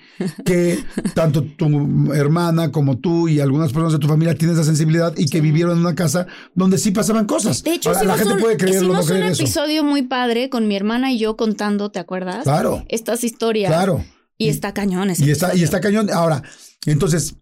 que 0.46 0.80
tanto 1.14 1.44
tu 1.44 2.12
hermana 2.14 2.72
como 2.72 2.98
tú 2.98 3.28
y 3.28 3.40
algunas 3.40 3.72
personas 3.72 3.94
de 3.94 4.00
tu 4.00 4.08
familia 4.08 4.34
tienen 4.36 4.56
esa 4.56 4.66
sensibilidad 4.66 5.14
y 5.16 5.28
que 5.28 5.42
vivieron 5.42 5.74
en 5.74 5.80
una 5.80 5.94
casa 5.96 6.26
donde 6.56 6.78
sí 6.80 6.90
pasaban 6.92 7.26
cosas. 7.26 7.64
De 7.64 7.74
hecho, 7.76 7.90
Ahora, 7.90 8.04
la 8.04 8.18
gente 8.18 8.34
un, 8.34 8.40
puede 8.40 8.58
creerlo 8.58 8.92
o 8.92 8.94
no 8.96 9.02
un 9.02 9.08
creer 9.08 9.24
eso. 9.28 9.44
episodio 9.44 9.84
muy 9.84 10.02
padre 10.04 10.39
con 10.48 10.70
mi 10.70 10.78
hermana 10.78 11.12
y 11.12 11.20
yo 11.20 11.36
contando, 11.36 11.92
¿te 11.92 12.00
acuerdas? 12.00 12.44
Claro. 12.44 12.86
Estas 12.88 13.26
historias. 13.26 13.70
Claro. 13.74 14.06
Y 14.38 14.48
está 14.48 14.74
cañón 14.74 15.10
ese 15.10 15.26
Y 15.26 15.32
está, 15.32 15.54
y 15.54 15.64
está 15.64 15.82
cañón. 15.82 16.10
Ahora, 16.10 16.44
entonces, 16.86 17.36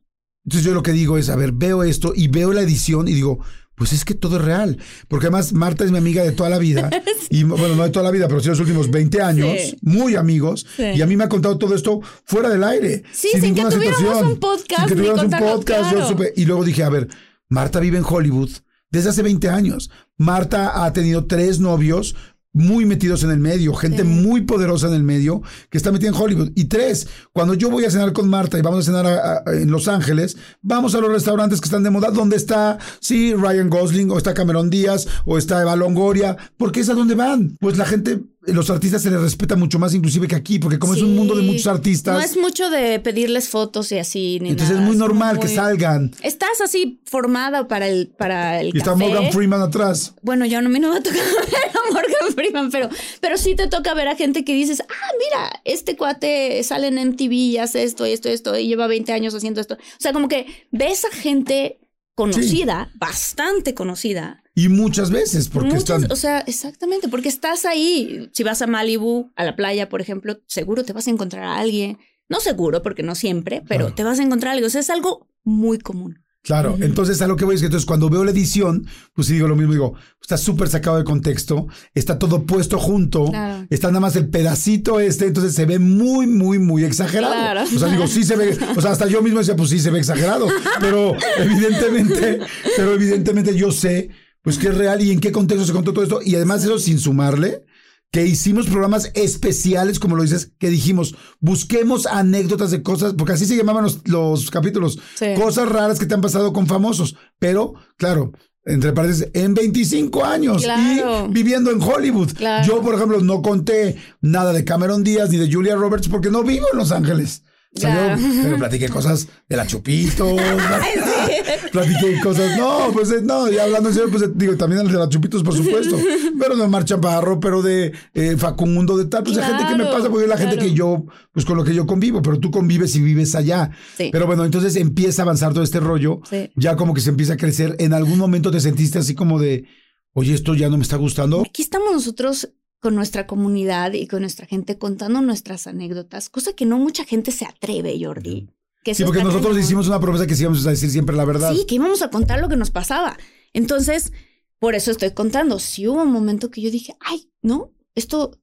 entonces 0.46 0.66
yo 0.66 0.74
lo 0.74 0.82
que 0.82 0.94
digo 0.94 1.20
es, 1.20 1.30
a 1.30 1.36
ver, 1.36 1.52
veo 1.52 1.84
esto 1.84 2.14
y 2.16 2.28
veo 2.30 2.52
la 2.54 2.62
edición 2.62 3.08
y 3.08 3.14
digo, 3.14 3.38
pues 3.76 3.94
es 3.94 4.04
que 4.04 4.16
todo 4.16 4.38
es 4.38 4.42
real. 4.44 4.80
Porque 5.08 5.28
además 5.28 5.54
Marta 5.54 5.84
es 5.86 5.92
mi 5.92 6.00
amiga 6.00 6.24
de 6.24 6.32
toda 6.32 6.50
la 6.50 6.58
vida. 6.58 6.90
Y 7.30 7.44
bueno, 7.44 7.76
no 7.76 7.84
de 7.84 7.90
toda 7.90 8.06
la 8.06 8.12
vida, 8.12 8.30
pero 8.30 8.40
sí 8.40 8.48
los 8.48 8.62
últimos 8.62 8.90
20 8.90 9.22
años, 9.22 9.50
Sí. 9.60 9.78
muy 9.82 10.16
amigos. 10.16 10.66
Sí. 10.78 10.84
Y 10.96 11.02
a 11.02 11.06
mí 11.06 11.18
me 11.18 11.26
ha 11.26 11.30
contado 11.30 11.58
todo 11.58 11.76
esto 11.76 12.00
fuera 12.24 12.48
del 12.48 12.64
aire. 12.64 13.04
Sí, 13.12 13.28
sin 13.34 13.42
que 13.42 13.48
ninguna 13.48 13.70
tuviéramos 13.70 14.22
un 14.22 14.40
podcast, 14.40 14.80
Sin 14.80 14.88
que 14.88 14.96
tuviéramos 14.96 15.24
un 15.26 15.32
podcast. 15.32 15.92
yo 15.92 15.98
claro. 15.98 16.10
supe- 16.10 16.32
y 16.38 16.46
luego 16.46 16.64
dije, 16.64 16.84
a 16.86 16.90
ver, 16.90 17.10
Marta 17.50 17.82
vive 17.82 17.98
en 17.98 18.06
Hollywood 18.08 18.50
desde 18.90 19.10
hace 19.10 19.24
20 19.24 19.50
años. 19.50 19.92
Marta 20.16 20.86
ha 20.86 20.94
tenido 20.94 21.26
tres 21.26 21.60
novios 21.60 22.16
muy 22.54 22.86
metidos 22.86 23.24
en 23.24 23.30
el 23.32 23.40
medio, 23.40 23.74
gente 23.74 24.04
muy 24.04 24.42
poderosa 24.42 24.88
en 24.88 24.94
el 24.96 25.04
medio 25.04 25.44
que 25.70 25.78
está 25.78 25.92
metida 25.92 26.10
en 26.10 26.16
Hollywood. 26.16 26.52
Y 26.56 26.66
tres, 26.66 27.08
cuando 27.32 27.54
yo 27.54 27.70
voy 27.70 27.86
a 27.86 27.92
cenar 27.92 28.14
con 28.14 28.30
Marta 28.30 28.58
y 28.58 28.62
vamos 28.62 28.80
a 28.80 28.84
cenar 28.92 29.06
a- 29.06 29.44
a- 29.46 29.54
en 29.54 29.70
Los 29.70 29.88
Ángeles, 29.88 30.38
vamos 30.62 30.96
a 30.96 31.00
los 31.00 31.12
restaurantes 31.12 31.62
que 31.62 31.66
están 31.66 31.84
de 31.84 31.90
moda, 31.92 32.10
donde 32.10 32.36
está, 32.36 32.80
sí, 33.00 33.34
Ryan 33.36 33.70
Gosling, 33.70 34.10
o 34.10 34.18
está 34.18 34.34
Cameron 34.34 34.70
Díaz, 34.70 35.08
o 35.26 35.38
está 35.38 35.62
Eva 35.62 35.76
Longoria, 35.76 36.36
porque 36.58 36.80
es 36.80 36.90
a 36.90 36.94
donde 36.96 37.14
van. 37.16 37.58
Pues 37.60 37.78
la 37.78 37.86
gente, 37.86 38.22
los 38.48 38.70
artistas 38.70 39.02
se 39.02 39.12
les 39.12 39.22
respeta 39.22 39.56
mucho 39.56 39.78
más 39.80 39.94
inclusive 39.94 40.28
que 40.28 40.36
aquí, 40.36 40.60
porque 40.60 40.80
como 40.80 40.94
es 40.96 41.02
un 41.02 41.16
mundo 41.16 41.36
de 41.36 41.44
muchos 41.44 41.68
artistas, 41.68 42.16
No 42.16 42.22
es 42.22 42.38
mucho 42.38 42.70
de 42.70 43.00
pedirles 43.00 43.50
fotos 43.50 43.92
y 43.92 43.98
así. 44.00 44.40
Ni 44.42 44.50
entonces 44.50 44.76
nada. 44.76 44.82
es 44.86 44.88
muy 44.90 44.98
normal 44.98 45.40
que 45.40 45.48
muy- 45.48 45.56
salgan. 45.56 46.12
Estás 46.22 46.62
así 46.62 47.00
formada 47.06 47.68
para 47.68 47.88
el, 47.88 48.08
para 48.08 48.60
el 48.62 48.68
Y 48.74 48.78
está 48.80 48.92
café. 48.94 49.04
Morgan 49.08 49.32
Freeman 49.32 49.62
atrás. 49.62 50.14
Bueno, 50.22 50.46
yo 50.46 50.62
no, 50.62 50.68
a 50.68 50.72
mí 50.72 50.80
no 50.80 50.92
me 50.92 50.98
ha 50.98 51.02
tocado 51.04 51.24
ver 51.52 51.72
a 51.74 51.94
Morgan 51.94 52.34
Freeman, 52.36 52.72
pero, 52.72 52.90
pero 53.22 53.38
sí 53.38 53.56
te 53.56 53.68
toca 53.68 53.94
ver 53.94 54.08
a 54.08 54.16
gente 54.16 54.44
que 54.46 54.54
dices, 54.54 54.82
ah, 54.82 55.12
mira, 55.20 55.62
este 55.66 55.96
cuate 55.96 56.64
sale 56.64 56.88
en 56.88 56.96
MTV 57.10 57.32
y 57.34 57.58
hace 57.58 57.84
esto, 57.84 58.06
esto, 58.06 58.30
esto, 58.30 58.58
y 58.58 58.68
lleva 58.68 58.88
20 58.88 59.12
años 59.14 59.34
haciendo 59.36 59.62
esto. 59.62 59.76
O 59.76 60.00
sea, 60.00 60.14
como 60.14 60.28
que 60.28 60.46
ves 60.72 61.06
a 61.06 61.10
gente 61.16 61.80
conocida, 62.18 62.92
bastante 62.96 63.76
conocida. 63.76 64.44
Y 64.56 64.70
muchas 64.70 65.12
veces, 65.12 65.50
porque 65.50 65.70
Muchas, 65.76 66.02
están... 66.02 66.12
O 66.12 66.16
sea, 66.16 66.40
exactamente, 66.40 67.08
porque 67.10 67.30
estás 67.30 67.64
ahí. 67.64 68.28
Si 68.34 68.42
vas 68.44 68.64
a 68.64 68.68
Malibu, 68.68 69.32
a 69.36 69.44
la 69.46 69.56
playa, 69.56 69.88
por 69.88 70.02
ejemplo, 70.02 70.40
seguro 70.48 70.84
te 70.84 70.94
vas 70.94 71.06
a 71.08 71.12
encontrar 71.12 71.44
a 71.44 71.58
alguien. 71.60 72.00
No 72.28 72.40
seguro, 72.40 72.82
porque 72.82 73.04
no 73.04 73.14
siempre, 73.14 73.62
pero 73.68 73.82
Claro. 73.86 73.96
te 73.96 74.04
vas 74.04 74.20
a 74.20 74.24
encontrar 74.24 74.50
a 74.50 74.54
alguien. 74.54 74.66
O 74.66 74.72
sea, 74.72 74.82
es 74.82 74.90
algo 74.90 75.28
muy 75.44 75.78
común. 75.78 76.24
Claro, 76.48 76.78
entonces 76.80 77.22
a 77.22 77.28
lo 77.28 77.36
que 77.36 77.44
voy 77.44 77.56
es 77.56 77.62
que 77.62 77.66
entonces 77.68 77.86
cuando 77.86 78.10
veo 78.10 78.24
la 78.24 78.32
edición, 78.32 78.88
pues 79.14 79.28
sí 79.28 79.34
digo 79.34 79.50
lo 79.50 79.58
mismo, 79.58 79.74
digo, 79.74 79.94
está 80.22 80.38
súper 80.38 80.70
sacado 80.70 80.98
de 80.98 81.04
contexto, 81.04 81.68
está 81.94 82.18
todo 82.18 82.46
puesto 82.46 82.80
junto, 82.80 83.26
Claro. 83.26 83.68
está 83.70 83.90
nada 83.90 84.00
más 84.00 84.16
el 84.16 84.30
pedacito 84.30 85.02
este, 85.02 85.28
entonces 85.28 85.54
se 85.54 85.66
ve 85.66 85.78
muy, 85.78 86.26
muy, 86.26 86.58
muy 86.58 86.86
exagerado. 86.86 87.34
Claro. 87.34 87.64
O 87.64 87.80
sea, 87.80 87.90
digo, 87.90 88.08
sí 88.08 88.24
se 88.24 88.38
ve, 88.38 88.58
o 88.78 88.82
sea, 88.82 88.92
hasta 88.92 89.08
yo 89.08 89.22
mismo 89.22 89.40
decía, 89.40 89.58
pues 89.58 89.70
sí 89.70 89.80
se 89.80 89.92
ve 89.92 90.00
exagerado, 90.00 90.48
pero 90.80 91.16
evidentemente, 91.38 92.40
pero 92.78 92.94
evidentemente 92.94 93.54
yo 93.54 93.72
sé, 93.72 94.10
pues 94.42 94.58
que 94.58 94.70
es 94.70 94.78
real 94.78 95.02
y 95.02 95.12
en 95.12 95.20
qué 95.20 95.34
contexto 95.34 95.66
se 95.66 95.74
contó 95.74 95.92
todo 95.92 96.04
esto, 96.04 96.22
y 96.24 96.36
además 96.36 96.64
eso 96.64 96.80
sin 96.80 96.98
sumarle 97.00 97.66
que 98.12 98.26
hicimos 98.26 98.68
programas 98.68 99.12
especiales, 99.16 100.00
como 100.00 100.16
lo 100.16 100.24
dices, 100.24 100.52
que 100.60 100.70
dijimos, 100.70 101.16
busquemos 101.40 102.06
anécdotas 102.06 102.72
de 102.72 102.82
cosas, 102.82 103.14
porque 103.18 103.34
así 103.34 103.46
se 103.46 103.58
llamaban 103.58 103.84
los, 103.84 104.08
los 104.08 104.50
capítulos, 104.50 104.98
Sí. 105.16 105.28
cosas 105.36 105.68
raras 105.70 106.00
que 106.00 106.06
te 106.06 106.14
han 106.14 106.22
pasado 106.22 106.54
con 106.54 106.68
famosos, 106.68 107.16
pero 107.38 107.74
claro, 107.98 108.32
entre 108.66 108.92
paréntesis, 108.94 109.30
en 109.34 109.54
25 109.54 110.26
años 110.26 110.64
Claro. 110.64 111.28
y 111.30 111.34
viviendo 111.34 111.72
en 111.72 111.82
Hollywood. 111.82 112.32
Claro. 112.34 112.66
Yo, 112.68 112.82
por 112.82 112.96
ejemplo, 112.96 113.20
no 113.22 113.42
conté 113.42 113.98
nada 114.22 114.52
de 114.54 114.66
Cameron 114.66 115.04
Díaz 115.04 115.30
ni 115.30 115.38
de 115.38 115.52
Julia 115.52 115.76
Roberts 115.76 116.08
porque 116.10 116.30
no 116.32 116.44
vivo 116.44 116.66
en 116.72 116.78
Los 116.78 116.92
Ángeles. 116.92 117.44
Claro. 117.80 118.20
yo, 118.22 118.28
pero 118.44 118.58
platiqué 118.58 118.90
cosas 118.90 119.28
de 119.48 119.56
la 119.58 119.66
Chupito, 119.68 120.36
platiqué 121.72 122.20
cosas, 122.22 122.58
no, 122.58 122.90
pues 122.94 123.12
eh, 123.12 123.22
no, 123.24 123.50
ya 123.52 123.64
hablando 123.64 123.90
en 123.90 123.96
serio, 123.96 124.10
pues 124.12 124.24
eh, 124.24 124.32
digo, 124.34 124.56
también 124.56 124.86
de 124.88 124.94
la 124.94 125.10
Chupitos, 125.10 125.44
por 125.44 125.56
supuesto, 125.56 125.98
pero 126.40 126.56
de 126.56 126.62
Omar 126.64 126.86
Chaparro, 126.86 127.40
pero 127.40 127.62
de 127.62 127.92
eh, 128.14 128.36
Facundo, 128.38 128.98
de 128.98 129.06
tal, 129.06 129.24
pues 129.24 129.36
de 129.36 129.44
gente 129.44 129.64
que 129.66 129.72
me 129.76 129.84
Claro, 129.84 129.92
pasa, 129.98 130.10
porque 130.10 130.24
es 130.24 130.30
la 130.30 130.38
gente 130.38 130.56
claro. 130.56 130.70
que 130.70 130.76
yo, 130.76 131.06
pues 131.32 131.46
con 131.46 131.58
lo 131.58 131.64
que 131.64 131.74
yo 131.74 131.86
convivo, 131.86 132.22
pero 132.22 132.40
tú 132.40 132.52
convives 132.52 132.96
y 132.96 133.02
vives 133.02 133.36
allá. 133.36 133.72
Sí. 133.98 134.10
Pero 134.12 134.26
bueno, 134.28 134.44
entonces 134.46 134.76
empieza 134.76 135.22
a 135.22 135.24
avanzar 135.24 135.54
todo 135.54 135.64
este 135.64 135.80
rollo, 135.80 136.22
Sí. 136.30 136.50
ya 136.56 136.76
como 136.76 136.94
que 136.94 137.02
se 137.02 137.10
empieza 137.10 137.34
a 137.34 137.38
crecer. 137.38 137.76
En 137.80 137.94
algún 137.94 138.18
momento 138.18 138.52
te 138.52 138.60
sentiste 138.60 138.98
así 139.00 139.14
como 139.16 139.40
de, 139.40 139.66
oye, 140.14 140.34
esto 140.34 140.56
ya 140.56 140.70
no 140.70 140.78
me 140.78 140.84
está 140.84 140.96
gustando. 140.98 141.44
Aquí 141.48 141.62
estamos 141.62 141.92
nosotros 141.94 142.50
con 142.80 142.96
nuestra 142.96 143.26
comunidad 143.28 143.94
y 143.94 144.08
con 144.08 144.22
nuestra 144.22 144.46
gente 144.46 144.78
contando 144.78 145.22
nuestras 145.22 145.68
anécdotas, 145.68 146.30
cosa 146.30 146.54
que 146.54 146.66
no 146.66 146.78
mucha 146.78 147.06
gente 147.06 147.32
se 147.32 147.46
atreve, 147.46 147.98
Jordi. 148.02 148.50
Que 148.84 148.94
Sí, 148.96 149.04
porque 149.04 149.24
nosotros 149.24 149.48
cañón. 149.54 149.64
hicimos 149.64 149.88
una 149.88 150.00
promesa 150.00 150.28
que 150.28 150.36
sí 150.36 150.44
íbamos 150.44 150.66
a 150.66 150.70
decir 150.70 150.90
siempre 150.90 151.16
la 151.16 151.26
verdad. 151.26 151.54
Sí, 151.54 151.66
que 151.66 151.76
íbamos 151.76 152.02
a 152.02 152.10
contar 152.10 152.40
lo 152.40 152.48
que 152.50 152.56
nos 152.56 152.72
pasaba. 152.72 153.18
Entonces, 153.54 154.14
por 154.60 154.76
eso 154.76 154.92
estoy 154.92 155.12
contando. 155.12 155.60
Sí 155.60 155.88
hubo 155.88 156.04
un 156.04 156.12
momento 156.12 156.52
que 156.52 156.62
yo 156.62 156.72
dije, 156.72 156.96
ay, 157.00 157.30
no, 157.42 157.72
esto 157.96 158.40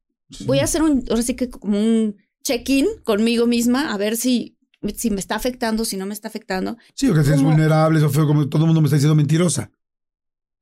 voy 0.46 0.58
a 0.58 0.64
hacer 0.64 0.82
un, 0.82 1.04
ahora 1.08 1.22
sí 1.22 1.34
que 1.34 1.48
como 1.48 1.78
un 1.78 2.16
check-in 2.42 2.86
conmigo 3.04 3.46
misma, 3.46 3.94
a 3.94 3.96
ver 3.96 4.16
si, 4.16 4.58
si 4.96 5.10
me 5.10 5.20
está 5.20 5.36
afectando, 5.36 5.84
si 5.84 5.96
no 5.96 6.06
me 6.06 6.12
está 6.12 6.28
afectando. 6.28 6.76
Sí, 6.94 7.06
porque 7.06 7.20
eres 7.26 7.36
¿Cómo? 7.36 7.50
vulnerable, 7.50 7.98
eso 7.98 8.10
fue 8.10 8.26
como 8.26 8.48
todo 8.48 8.62
el 8.62 8.66
mundo 8.66 8.80
me 8.80 8.86
está 8.88 8.96
diciendo 8.96 9.14
mentirosa. 9.14 9.70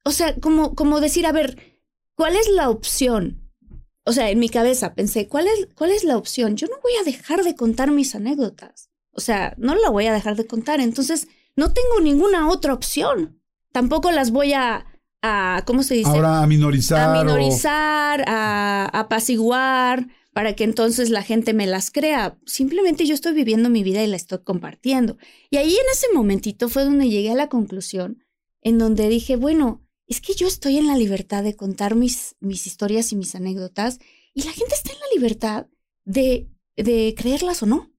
o 0.05 0.11
sea, 0.13 0.37
como, 0.37 0.75
como 0.75 1.01
decir, 1.01 1.27
a 1.27 1.33
ver, 1.33 1.81
¿cuál 2.15 2.37
es 2.37 2.49
la 2.51 2.69
opción? 2.71 3.42
O 4.05 4.13
sea, 4.13 4.31
en 4.31 4.39
mi 4.39 4.49
cabeza 4.49 4.95
pensé, 4.95 5.29
¿cuál 5.29 5.47
es, 5.47 5.69
¿cuál 5.75 5.91
es 5.91 6.05
la 6.05 6.17
opción? 6.17 6.57
Yo 6.57 6.67
no 6.67 6.77
voy 6.83 6.93
a 7.01 7.05
dejar 7.05 7.45
de 7.45 7.55
contar 7.55 7.91
mis 7.91 8.15
anécdotas. 8.15 8.91
O 9.13 9.21
sea, 9.21 9.55
no 9.59 9.75
la 9.75 9.91
voy 9.91 10.07
a 10.07 10.13
dejar 10.13 10.37
de 10.37 10.47
contar. 10.47 10.81
Entonces, 10.81 11.29
no 11.55 11.73
tengo 11.73 12.01
ninguna 12.01 12.49
otra 12.49 12.73
opción. 12.73 13.41
Tampoco 13.73 14.11
las 14.11 14.31
voy 14.31 14.55
a, 14.55 14.87
a 15.23 15.63
¿cómo 15.67 15.83
se 15.83 15.95
dice? 15.95 16.11
Ahora 16.11 16.43
a 16.43 16.47
minorizar. 16.47 17.17
A 17.17 17.23
minorizar, 17.23 18.25
a, 18.27 18.85
a 18.93 19.01
apaciguar, 19.01 20.09
para 20.33 20.55
que 20.55 20.65
entonces 20.65 21.11
la 21.11 21.23
gente 21.23 21.53
me 21.53 21.67
las 21.67 21.91
crea. 21.91 22.39
Simplemente 22.47 23.07
yo 23.07 23.15
estoy 23.15 23.35
viviendo 23.35 23.69
mi 23.71 23.83
vida 23.83 24.03
y 24.03 24.07
la 24.07 24.17
estoy 24.17 24.39
compartiendo. 24.39 25.17
Y 25.51 25.59
ahí 25.59 25.71
en 25.71 25.87
ese 25.93 26.07
momentito 26.15 26.69
fue 26.69 26.85
donde 26.85 27.09
llegué 27.09 27.31
a 27.31 27.37
la 27.37 27.49
conclusión, 27.49 28.25
en 28.63 28.79
donde 28.79 29.09
dije, 29.09 29.37
bueno, 29.37 29.87
es 30.13 30.21
que 30.21 30.35
yo 30.35 30.47
estoy 30.47 30.77
en 30.77 30.87
la 30.87 30.97
libertad 30.97 31.43
de 31.43 31.57
contar 31.57 31.95
mis, 31.95 32.37
mis 32.39 32.67
historias 32.67 33.13
y 33.13 33.17
mis 33.17 33.35
anécdotas 33.35 33.99
y 34.35 34.43
la 34.43 34.53
gente 34.53 34.75
está 34.75 34.93
en 34.93 34.99
la 34.99 35.07
libertad 35.15 35.69
de, 36.05 36.51
de 36.77 37.15
creerlas 37.17 37.63
o 37.63 37.67
no. 37.67 37.91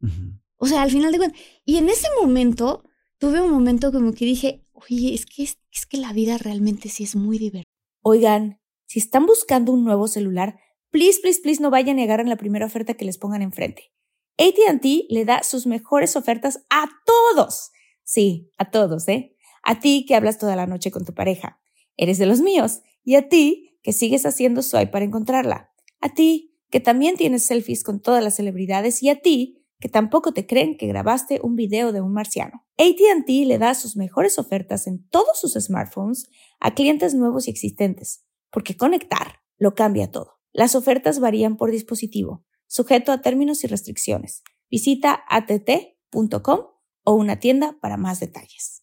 O 0.58 0.68
sea, 0.68 0.84
al 0.84 0.92
final 0.92 1.12
de 1.12 1.18
cuentas. 1.18 1.42
Y 1.66 1.78
en 1.78 1.90
ese 1.90 2.08
momento 2.22 2.84
tuve 3.18 3.42
un 3.42 3.52
momento 3.52 3.92
como 3.92 4.14
que 4.14 4.26
dije, 4.26 4.64
oye, 4.74 5.16
es 5.16 5.26
que, 5.26 5.42
es, 5.42 5.58
es 5.72 5.88
que 5.88 5.98
la 5.98 6.14
vida 6.14 6.38
realmente 6.38 6.88
sí 6.88 7.04
es 7.04 7.16
muy 7.16 7.40
divertida. 7.40 7.72
Oigan, 8.04 8.60
si 8.86 9.00
están 9.00 9.26
buscando 9.26 9.72
un 9.72 9.84
nuevo 9.84 10.08
celular, 10.08 10.60
please, 10.92 11.20
please, 11.20 11.42
please 11.42 11.64
no 11.64 11.72
vayan 11.72 11.98
y 11.98 12.04
agarren 12.04 12.30
la 12.30 12.38
primera 12.38 12.68
oferta 12.68 12.94
que 12.94 13.06
les 13.06 13.18
pongan 13.18 13.42
enfrente. 13.42 13.92
ATT 14.38 14.86
le 15.10 15.26
da 15.26 15.42
sus 15.42 15.66
mejores 15.66 16.16
ofertas 16.16 16.64
a 16.70 16.88
todos. 17.08 17.72
Sí, 18.04 18.52
a 18.60 18.70
todos, 18.70 19.08
¿eh? 19.08 19.36
A 19.64 19.80
ti 19.80 20.06
que 20.08 20.14
hablas 20.14 20.38
toda 20.38 20.56
la 20.56 20.68
noche 20.68 20.92
con 20.92 21.06
tu 21.06 21.16
pareja. 21.16 21.63
Eres 21.98 22.18
de 22.18 22.26
los 22.26 22.42
míos. 22.42 22.82
Y 23.04 23.16
a 23.16 23.30
ti 23.30 23.80
que 23.82 23.94
sigues 23.94 24.26
haciendo 24.26 24.62
swipe 24.62 24.88
para 24.88 25.06
encontrarla. 25.06 25.72
A 26.00 26.14
ti 26.14 26.58
que 26.70 26.80
también 26.80 27.18
tienes 27.18 27.44
selfies 27.44 27.84
con 27.84 28.02
todas 28.02 28.24
las 28.24 28.36
celebridades. 28.36 29.04
Y 29.04 29.10
a 29.10 29.22
ti 29.22 29.64
que 29.84 29.90
tampoco 29.90 30.34
te 30.34 30.48
creen 30.48 30.78
que 30.78 30.88
grabaste 30.88 31.42
un 31.44 31.58
video 31.58 31.92
de 31.92 32.00
un 32.00 32.14
marciano. 32.14 32.66
ATT 32.78 33.28
le 33.46 33.58
da 33.58 33.76
sus 33.76 33.98
mejores 33.98 34.40
ofertas 34.40 34.88
en 34.88 35.06
todos 35.10 35.38
sus 35.38 35.54
smartphones 35.54 36.30
a 36.62 36.74
clientes 36.74 37.14
nuevos 37.14 37.48
y 37.48 37.52
existentes, 37.52 38.24
porque 38.50 38.78
conectar 38.78 39.42
lo 39.58 39.76
cambia 39.76 40.10
todo. 40.10 40.40
Las 40.54 40.76
ofertas 40.76 41.20
varían 41.20 41.58
por 41.58 41.70
dispositivo, 41.70 42.46
sujeto 42.66 43.12
a 43.12 43.22
términos 43.22 43.66
y 43.66 43.68
restricciones. 43.68 44.44
Visita 44.72 45.22
att.com 45.28 46.60
o 47.04 47.14
una 47.14 47.40
tienda 47.42 47.78
para 47.82 47.98
más 47.98 48.22
detalles 48.22 48.83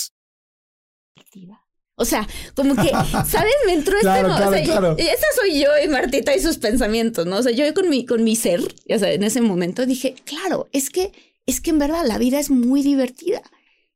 O 1.95 2.05
sea, 2.05 2.27
como 2.55 2.75
que, 2.75 2.89
¿sabes? 3.27 3.53
Me 3.65 3.73
entró 3.73 3.93
este... 3.95 4.03
Claro, 4.07 4.29
claro, 4.29 4.49
o 4.49 4.53
sea, 4.53 4.63
claro. 4.63 4.95
esa 4.97 5.25
soy 5.39 5.61
yo 5.61 5.69
y 5.83 5.87
Martita 5.87 6.35
y 6.35 6.39
sus 6.39 6.57
pensamientos, 6.57 7.25
¿no? 7.27 7.37
O 7.37 7.43
sea, 7.43 7.51
yo 7.51 7.71
con 7.73 7.89
mi, 7.89 8.05
con 8.05 8.23
mi 8.23 8.35
ser, 8.35 8.61
o 8.61 8.99
sea, 8.99 9.11
en 9.11 9.23
ese 9.23 9.41
momento 9.41 9.85
dije, 9.85 10.15
claro, 10.25 10.67
es 10.71 10.89
que, 10.89 11.11
es 11.45 11.61
que 11.61 11.69
en 11.69 11.79
verdad 11.79 12.05
la 12.05 12.17
vida 12.17 12.39
es 12.39 12.49
muy 12.49 12.81
divertida. 12.81 13.41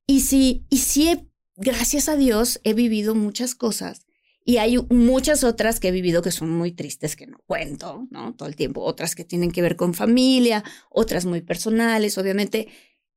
Y 0.08 0.22
sí, 0.22 0.66
y 0.70 0.78
sí, 0.78 1.10
he- 1.10 1.26
gracias 1.56 2.10
a 2.10 2.16
Dios, 2.16 2.60
he 2.64 2.74
vivido 2.74 3.16
muchas 3.16 3.56
cosas. 3.56 4.06
Y 4.48 4.58
hay 4.58 4.78
muchas 4.92 5.44
otras 5.44 5.80
que 5.80 5.88
he 5.88 5.92
vivido 5.92 6.22
que 6.22 6.30
son 6.32 6.52
muy 6.52 6.72
tristes, 6.72 7.16
que 7.16 7.26
no 7.26 7.40
cuento, 7.48 8.06
¿no? 8.12 8.36
Todo 8.36 8.48
el 8.48 8.56
tiempo. 8.56 8.82
Otras 8.84 9.16
que 9.16 9.24
tienen 9.26 9.50
que 9.52 9.64
ver 9.64 9.76
con 9.76 9.96
familia, 9.96 10.64
otras 10.92 11.26
muy 11.26 11.42
personales, 11.42 12.20
obviamente. 12.20 12.68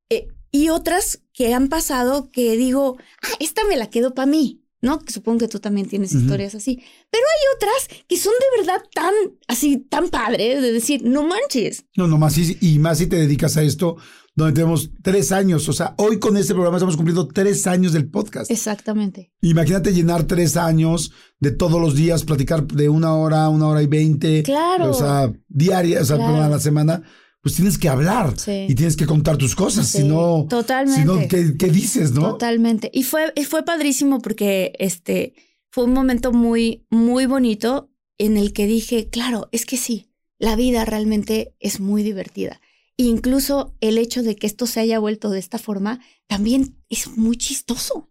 Eh, 0.09 0.29
y 0.51 0.69
otras 0.69 1.21
que 1.33 1.53
han 1.53 1.67
pasado 1.69 2.29
que 2.31 2.57
digo, 2.57 2.97
ah, 3.23 3.35
esta 3.39 3.63
me 3.65 3.77
la 3.77 3.89
quedo 3.89 4.13
para 4.13 4.25
mí, 4.25 4.61
¿no? 4.81 4.99
Que 4.99 5.11
supongo 5.13 5.39
que 5.39 5.47
tú 5.47 5.59
también 5.59 5.87
tienes 5.87 6.11
Ujú. 6.13 6.21
historias 6.23 6.55
así. 6.55 6.81
Pero 7.11 7.23
hay 7.23 7.55
otras 7.55 8.03
que 8.07 8.17
son 8.17 8.33
de 8.39 8.61
verdad 8.61 8.83
tan, 8.93 9.13
así, 9.47 9.77
tan 9.77 10.09
padres, 10.09 10.61
de 10.61 10.71
decir, 10.73 11.01
no 11.03 11.23
manches. 11.23 11.85
No, 11.95 12.07
no 12.07 12.17
más, 12.17 12.33
sí, 12.33 12.57
y 12.61 12.79
más 12.79 12.97
si 12.99 13.07
te 13.07 13.15
dedicas 13.17 13.57
a 13.57 13.63
esto, 13.63 13.97
donde 14.35 14.53
tenemos 14.53 14.89
tres 15.03 15.31
años. 15.33 15.67
O 15.67 15.73
sea, 15.73 15.95
hoy 15.97 16.17
con 16.17 16.37
este 16.37 16.53
programa 16.53 16.77
estamos 16.77 16.95
cumpliendo 16.95 17.27
tres 17.27 17.67
años 17.67 17.91
del 17.91 18.09
podcast. 18.09 18.49
Exactamente. 18.49 19.33
Imagínate 19.41 19.91
llenar 19.93 20.23
tres 20.23 20.55
años 20.55 21.11
de 21.41 21.51
todos 21.51 21.81
los 21.81 21.93
días, 21.95 22.23
platicar 22.23 22.65
de 22.65 22.87
una 22.89 23.15
hora, 23.15 23.49
una 23.49 23.67
hora 23.67 23.81
y 23.83 23.87
veinte. 23.87 24.43
Claro. 24.43 24.91
O 24.91 24.93
sea, 24.93 25.31
diaria, 25.49 26.01
o 26.01 26.05
sea, 26.05 26.15
Claro. 26.15 26.43
a 26.43 26.47
la 26.49 26.59
semana. 26.59 27.03
Pues 27.41 27.55
tienes 27.55 27.77
que 27.77 27.87
hablar 27.87 28.37
Sí. 28.37 28.65
y 28.67 28.75
tienes 28.75 28.97
que 28.97 29.05
contar 29.05 29.37
tus 29.37 29.55
cosas. 29.55 29.87
Sí, 29.87 29.99
si 29.99 30.03
no, 30.07 30.45
totalmente. 30.49 31.01
Si 31.01 31.07
no, 31.07 31.19
¿qué, 31.27 31.57
qué 31.57 31.71
dices, 31.71 32.11
no? 32.11 32.31
Totalmente. 32.31 32.91
Y 32.93 33.03
fue, 33.03 33.31
fue 33.47 33.63
padrísimo 33.63 34.19
porque 34.19 34.73
este 34.79 35.33
fue 35.71 35.85
un 35.85 35.93
momento 35.93 36.31
muy, 36.33 36.85
muy 36.89 37.25
bonito 37.25 37.89
en 38.17 38.35
el 38.35 38.51
que 38.51 38.67
dije, 38.67 39.09
claro, 39.09 39.47
es 39.53 39.65
que 39.65 39.77
sí, 39.77 40.09
la 40.37 40.55
vida 40.57 40.83
realmente 40.83 41.55
es 41.59 41.79
muy 41.79 42.03
divertida. 42.03 42.59
E 42.97 43.03
incluso 43.03 43.73
el 43.79 43.97
hecho 43.97 44.23
de 44.23 44.35
que 44.35 44.45
esto 44.47 44.67
se 44.67 44.81
haya 44.81 44.99
vuelto 44.99 45.29
de 45.29 45.39
esta 45.39 45.57
forma 45.57 46.01
también 46.27 46.75
es 46.89 47.15
muy 47.15 47.37
chistoso. 47.37 48.09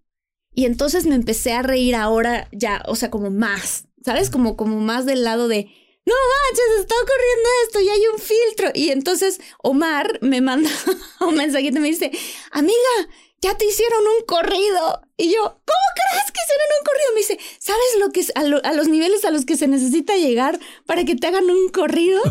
Y 0.54 0.64
entonces 0.64 1.04
me 1.04 1.14
empecé 1.14 1.52
a 1.52 1.62
reír 1.62 1.94
ahora 1.94 2.48
ya, 2.52 2.82
o 2.86 2.96
sea, 2.96 3.10
como 3.10 3.30
más, 3.30 3.86
¿sabes? 4.02 4.30
Como, 4.30 4.56
como 4.56 4.80
más 4.80 5.04
del 5.04 5.22
lado 5.24 5.46
de, 5.46 5.68
no 6.08 6.14
manches, 6.14 6.80
está 6.80 6.94
ocurriendo 6.94 7.48
esto 7.64 7.80
y 7.80 7.88
hay 7.88 8.06
un 8.12 8.18
filtro. 8.18 8.70
Y 8.74 8.90
entonces 8.90 9.40
Omar 9.62 10.18
me 10.22 10.40
manda 10.40 10.70
un 11.20 11.34
mensajito 11.34 11.78
y 11.78 11.80
me 11.80 11.88
dice, 11.88 12.10
amiga, 12.50 12.94
ya 13.40 13.56
te 13.56 13.66
hicieron 13.66 14.00
un 14.06 14.26
corrido. 14.26 15.02
Y 15.16 15.32
yo, 15.32 15.42
¿cómo 15.42 15.86
crees 15.94 16.32
que 16.32 16.40
hicieron 16.44 16.68
un 16.78 16.84
corrido? 16.84 17.12
Me 17.14 17.20
dice, 17.20 17.38
¿sabes 17.58 17.98
lo 17.98 18.10
que 18.10 18.20
es 18.20 18.32
a, 18.34 18.68
a 18.68 18.72
los 18.72 18.88
niveles 18.88 19.24
a 19.24 19.30
los 19.30 19.44
que 19.44 19.56
se 19.56 19.68
necesita 19.68 20.16
llegar 20.16 20.58
para 20.86 21.04
que 21.04 21.14
te 21.14 21.26
hagan 21.26 21.50
un 21.50 21.68
corrido? 21.68 22.22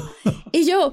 Y 0.52 0.66
yo, 0.66 0.92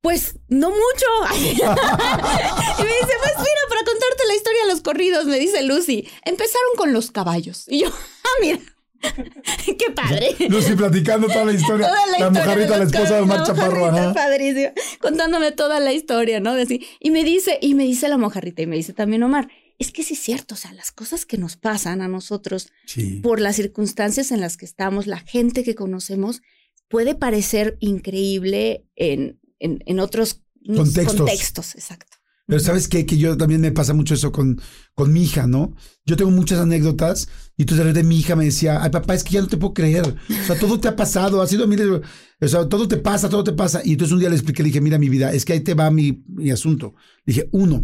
pues 0.00 0.36
no 0.48 0.70
mucho. 0.70 1.06
y 1.36 1.42
me 1.42 2.94
dice, 2.94 3.14
pues 3.22 3.34
mira, 3.38 3.60
para 3.68 3.84
contarte 3.84 4.26
la 4.28 4.34
historia 4.34 4.62
de 4.62 4.72
los 4.72 4.80
corridos, 4.80 5.26
me 5.26 5.38
dice 5.38 5.62
Lucy, 5.62 6.08
empezaron 6.24 6.76
con 6.76 6.92
los 6.92 7.10
caballos. 7.10 7.64
Y 7.68 7.80
yo, 7.80 7.88
ah, 8.24 8.40
mira, 8.40 8.58
qué 9.78 9.90
padre. 9.94 10.34
Lucy 10.48 10.74
platicando 10.74 11.26
toda 11.28 11.44
la 11.44 11.52
historia. 11.52 11.86
Toda 11.88 12.06
la 12.06 12.18
historia 12.18 12.30
mojarrita, 12.44 12.78
la 12.78 12.84
esposa 12.84 13.14
de 13.16 13.20
Omar 13.22 13.38
la 13.40 13.44
Chaparro. 13.46 13.86
ajá. 13.86 14.14
Padrísimo. 14.14 14.70
Contándome 15.00 15.52
toda 15.52 15.80
la 15.80 15.92
historia, 15.92 16.40
¿no? 16.40 16.54
De 16.54 16.62
así. 16.62 16.86
Y 17.00 17.10
me 17.10 17.24
dice, 17.24 17.58
y 17.60 17.74
me 17.74 17.84
dice 17.84 18.08
la 18.08 18.18
mojarrita, 18.18 18.62
y 18.62 18.66
me 18.66 18.76
dice 18.76 18.92
también 18.92 19.22
Omar, 19.22 19.48
es 19.78 19.92
que 19.92 20.02
sí 20.02 20.14
es 20.14 20.20
cierto, 20.20 20.54
o 20.54 20.58
sea, 20.58 20.72
las 20.72 20.90
cosas 20.90 21.26
que 21.26 21.36
nos 21.36 21.56
pasan 21.56 22.00
a 22.00 22.08
nosotros 22.08 22.70
Sí. 22.86 23.20
por 23.22 23.40
las 23.40 23.56
circunstancias 23.56 24.30
en 24.32 24.40
las 24.40 24.56
que 24.56 24.64
estamos, 24.64 25.06
la 25.06 25.18
gente 25.20 25.64
que 25.64 25.74
conocemos, 25.74 26.40
puede 26.88 27.14
parecer 27.14 27.76
increíble 27.80 28.86
en, 28.96 29.38
en, 29.58 29.82
en 29.86 30.00
otros 30.00 30.42
Contextos. 30.66 31.16
contextos. 31.16 31.74
Exacto. 31.74 32.15
Pero 32.46 32.60
sabes 32.60 32.86
qué? 32.88 33.04
que 33.06 33.18
yo 33.18 33.36
también 33.36 33.60
me 33.60 33.72
pasa 33.72 33.92
mucho 33.92 34.14
eso 34.14 34.30
con, 34.30 34.60
con 34.94 35.12
mi 35.12 35.24
hija, 35.24 35.46
¿no? 35.46 35.74
Yo 36.04 36.16
tengo 36.16 36.30
muchas 36.30 36.60
anécdotas 36.60 37.28
y 37.56 37.62
entonces 37.62 37.84
de 37.84 37.90
repente 37.90 38.08
mi 38.08 38.18
hija 38.18 38.36
me 38.36 38.44
decía, 38.44 38.82
ay 38.82 38.90
papá, 38.90 39.14
es 39.14 39.24
que 39.24 39.32
ya 39.32 39.40
no 39.40 39.48
te 39.48 39.56
puedo 39.56 39.74
creer. 39.74 40.14
O 40.30 40.46
sea, 40.46 40.56
todo 40.58 40.78
te 40.78 40.86
ha 40.88 40.94
pasado, 40.94 41.42
ha 41.42 41.46
sido, 41.46 41.66
mire, 41.66 41.84
o 41.86 42.48
sea, 42.48 42.68
todo 42.68 42.86
te 42.86 42.98
pasa, 42.98 43.28
todo 43.28 43.42
te 43.42 43.52
pasa. 43.52 43.80
Y 43.84 43.92
entonces 43.92 44.12
un 44.12 44.20
día 44.20 44.28
le 44.28 44.36
expliqué, 44.36 44.62
le 44.62 44.68
dije, 44.68 44.80
mira 44.80 44.98
mi 44.98 45.08
vida, 45.08 45.32
es 45.32 45.44
que 45.44 45.54
ahí 45.54 45.60
te 45.60 45.74
va 45.74 45.90
mi, 45.90 46.22
mi 46.28 46.50
asunto. 46.50 46.94
Le 47.24 47.34
dije, 47.34 47.48
uno, 47.50 47.82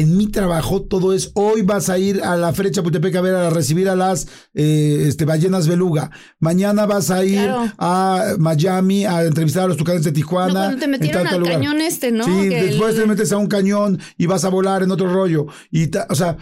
en 0.00 0.16
mi 0.16 0.28
trabajo 0.28 0.82
todo 0.82 1.12
es, 1.12 1.30
hoy 1.34 1.62
vas 1.62 1.88
a 1.90 1.98
ir 1.98 2.22
a 2.22 2.36
la 2.36 2.52
feria 2.52 2.72
Chapultepec 2.72 3.14
a 3.16 3.20
ver, 3.20 3.34
a 3.34 3.50
recibir 3.50 3.88
a 3.88 3.96
las 3.96 4.26
eh, 4.54 5.04
este, 5.08 5.24
ballenas 5.24 5.66
beluga. 5.68 6.10
Mañana 6.38 6.86
vas 6.86 7.10
a 7.10 7.24
ir 7.24 7.38
Claro. 7.44 7.72
a 7.78 8.34
Miami 8.38 9.04
a 9.04 9.24
entrevistar 9.24 9.64
a 9.64 9.68
los 9.68 9.76
tucanes 9.76 10.04
de 10.04 10.12
Tijuana. 10.12 10.52
No, 10.52 10.60
cuando 10.60 10.78
te 10.78 10.88
metieron 10.88 11.26
al 11.26 11.40
lugar. 11.40 11.54
cañón 11.54 11.80
este, 11.80 12.12
¿no? 12.12 12.24
Sí, 12.24 12.48
Que 12.48 12.62
después 12.64 12.94
el- 12.94 13.00
te 13.02 13.06
metes 13.06 13.32
a 13.32 13.36
un 13.38 13.46
cañón 13.48 13.98
y 14.16 14.26
vas 14.26 14.44
a 14.44 14.48
volar 14.48 14.82
en 14.82 14.90
otro 14.90 15.12
rollo. 15.12 15.46
Y, 15.70 15.88
ta- 15.88 16.06
o 16.10 16.14
sea, 16.14 16.36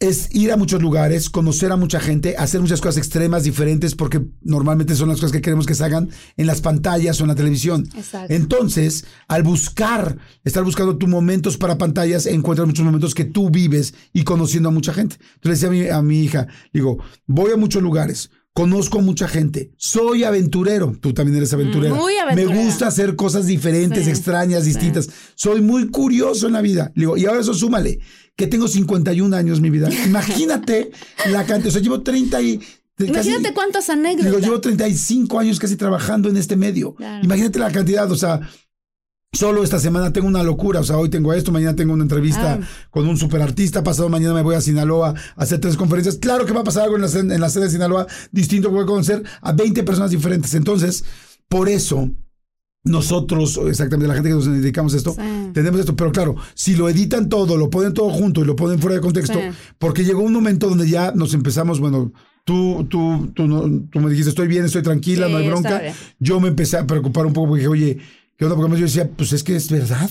es 0.00 0.32
ir 0.32 0.52
a 0.52 0.56
muchos 0.56 0.80
lugares, 0.80 1.28
conocer 1.28 1.72
a 1.72 1.76
mucha 1.76 1.98
gente, 1.98 2.36
hacer 2.36 2.60
muchas 2.60 2.80
cosas 2.80 2.98
extremas, 2.98 3.42
diferentes, 3.42 3.96
porque 3.96 4.24
normalmente 4.42 4.94
son 4.94 5.08
las 5.08 5.18
cosas 5.18 5.32
que 5.32 5.40
queremos 5.40 5.66
que 5.66 5.74
se 5.74 5.84
hagan 5.84 6.10
en 6.36 6.46
las 6.46 6.60
pantallas 6.60 7.20
o 7.20 7.24
en 7.24 7.28
la 7.28 7.34
televisión. 7.34 7.88
Exacto. 7.96 8.32
Entonces, 8.32 9.04
al 9.26 9.42
buscar, 9.42 10.18
estar 10.44 10.62
buscando 10.62 10.96
tus 10.98 11.08
momentos 11.08 11.56
para 11.56 11.78
pantallas, 11.78 12.26
encuentras 12.26 12.68
muchos 12.68 12.84
momentos 12.84 13.14
que 13.14 13.24
tú 13.24 13.50
vives 13.50 13.94
y 14.12 14.22
conociendo 14.22 14.68
a 14.68 14.72
mucha 14.72 14.94
gente. 14.94 15.16
Entonces 15.34 15.60
decía 15.60 15.68
a 15.68 15.72
mi, 15.72 15.88
a 15.88 16.02
mi 16.02 16.22
hija, 16.22 16.46
digo, 16.72 17.02
voy 17.26 17.50
a 17.50 17.56
muchos 17.56 17.82
lugares, 17.82 18.30
conozco 18.54 18.98
a 18.98 19.02
mucha 19.02 19.28
gente, 19.28 19.70
soy 19.76 20.24
aventurero, 20.24 20.96
tú 21.00 21.14
también 21.14 21.36
eres 21.36 21.52
aventurero. 21.52 21.94
muy 21.94 22.14
Me 22.14 22.20
aventurera. 22.20 22.64
gusta 22.64 22.86
hacer 22.88 23.14
cosas 23.14 23.46
diferentes, 23.46 24.04
Sí, 24.04 24.10
extrañas, 24.10 24.64
distintas. 24.64 25.08
Soy 25.36 25.60
muy 25.60 25.88
curioso 25.90 26.46
en 26.48 26.54
la 26.54 26.60
vida. 26.60 26.90
Le 26.96 27.02
digo, 27.02 27.16
y 27.16 27.26
ahora 27.26 27.40
eso 27.40 27.54
súmale, 27.54 28.00
que 28.34 28.46
tengo 28.48 28.66
51 28.66 29.34
años, 29.36 29.60
mi 29.60 29.70
vida. 29.70 29.88
Imagínate 30.06 30.90
la 31.30 31.44
cantidad, 31.46 31.68
o 31.68 31.70
sea, 31.72 31.82
llevo 31.82 32.02
30 32.02 32.42
y... 32.42 32.58
casi- 32.58 33.10
Imagínate 33.10 33.54
cuántas 33.54 33.88
anécdotas. 33.90 34.26
Digo, 34.32 34.38
llevo 34.44 34.60
35 34.60 35.38
años 35.38 35.58
casi 35.60 35.76
trabajando 35.76 36.28
en 36.28 36.36
este 36.36 36.56
medio. 36.56 36.94
Claro. 36.94 37.24
Imagínate 37.24 37.58
la 37.60 37.70
cantidad, 37.70 38.10
o 38.10 38.16
sea, 38.16 38.40
solo 39.32 39.62
esta 39.62 39.78
semana 39.78 40.12
tengo 40.12 40.26
una 40.26 40.42
locura, 40.42 40.80
o 40.80 40.84
sea, 40.84 40.96
hoy 40.96 41.10
tengo 41.10 41.32
esto, 41.32 41.52
mañana 41.52 41.76
tengo 41.76 41.92
una 41.92 42.02
entrevista 42.02 42.54
Ah. 42.60 42.66
con 42.90 43.06
un 43.06 43.16
superartista, 43.18 43.82
pasado 43.84 44.08
mañana 44.08 44.34
me 44.34 44.42
voy 44.42 44.54
a 44.54 44.60
Sinaloa 44.60 45.14
a 45.36 45.42
hacer 45.42 45.60
tres 45.60 45.76
conferencias. 45.76 46.16
Claro 46.16 46.46
que 46.46 46.52
va 46.52 46.60
a 46.60 46.64
pasar 46.64 46.84
algo 46.84 46.96
en 46.96 47.02
la, 47.02 47.08
sede- 47.08 47.34
en 47.34 47.40
la 47.40 47.50
sede 47.50 47.64
de 47.64 47.70
Sinaloa 47.70 48.06
distinto, 48.32 48.70
voy 48.70 48.82
a 48.82 48.86
conocer 48.86 49.22
a 49.42 49.52
20 49.52 49.82
personas 49.84 50.10
diferentes. 50.10 50.54
Entonces, 50.54 51.04
por 51.48 51.68
eso 51.68 52.10
nosotros, 52.84 53.60
exactamente 53.68 54.08
la 54.08 54.14
gente 54.14 54.30
que 54.30 54.34
nos 54.36 54.46
dedicamos 54.46 54.94
a 54.94 54.96
esto, 54.96 55.12
Sí. 55.12 55.50
tenemos 55.52 55.80
esto, 55.80 55.94
pero 55.94 56.10
claro, 56.10 56.36
si 56.54 56.74
lo 56.74 56.88
editan 56.88 57.28
todo, 57.28 57.56
lo 57.58 57.68
ponen 57.68 57.92
todo 57.92 58.08
junto 58.10 58.40
y 58.40 58.44
lo 58.44 58.56
ponen 58.56 58.78
fuera 58.78 58.94
de 58.96 59.02
contexto, 59.02 59.34
Sí. 59.38 59.56
porque 59.78 60.04
llegó 60.04 60.20
un 60.22 60.32
momento 60.32 60.68
donde 60.68 60.88
ya 60.88 61.12
nos 61.14 61.34
empezamos, 61.34 61.80
bueno, 61.80 62.12
tú, 62.44 62.86
tú, 62.88 63.30
tú, 63.34 63.46
no- 63.46 63.68
tú 63.90 64.00
me 64.00 64.08
dijiste, 64.08 64.30
estoy 64.30 64.48
bien, 64.48 64.64
estoy 64.64 64.82
tranquila, 64.82 65.26
Sí, 65.26 65.32
no 65.32 65.38
hay 65.38 65.48
bronca. 65.48 65.82
Yo 66.18 66.40
me 66.40 66.48
empecé 66.48 66.78
a 66.78 66.86
preocupar 66.86 67.26
un 67.26 67.34
poco 67.34 67.48
porque 67.48 67.60
dije, 67.60 67.68
oye, 67.68 67.98
¿qué 68.38 68.44
onda? 68.46 68.56
Porque 68.56 68.76
yo 68.80 68.86
decía, 68.86 69.10
pues 69.10 69.32
es 69.34 69.42
que 69.42 69.54
es 69.56 69.70
verdad. 69.70 70.10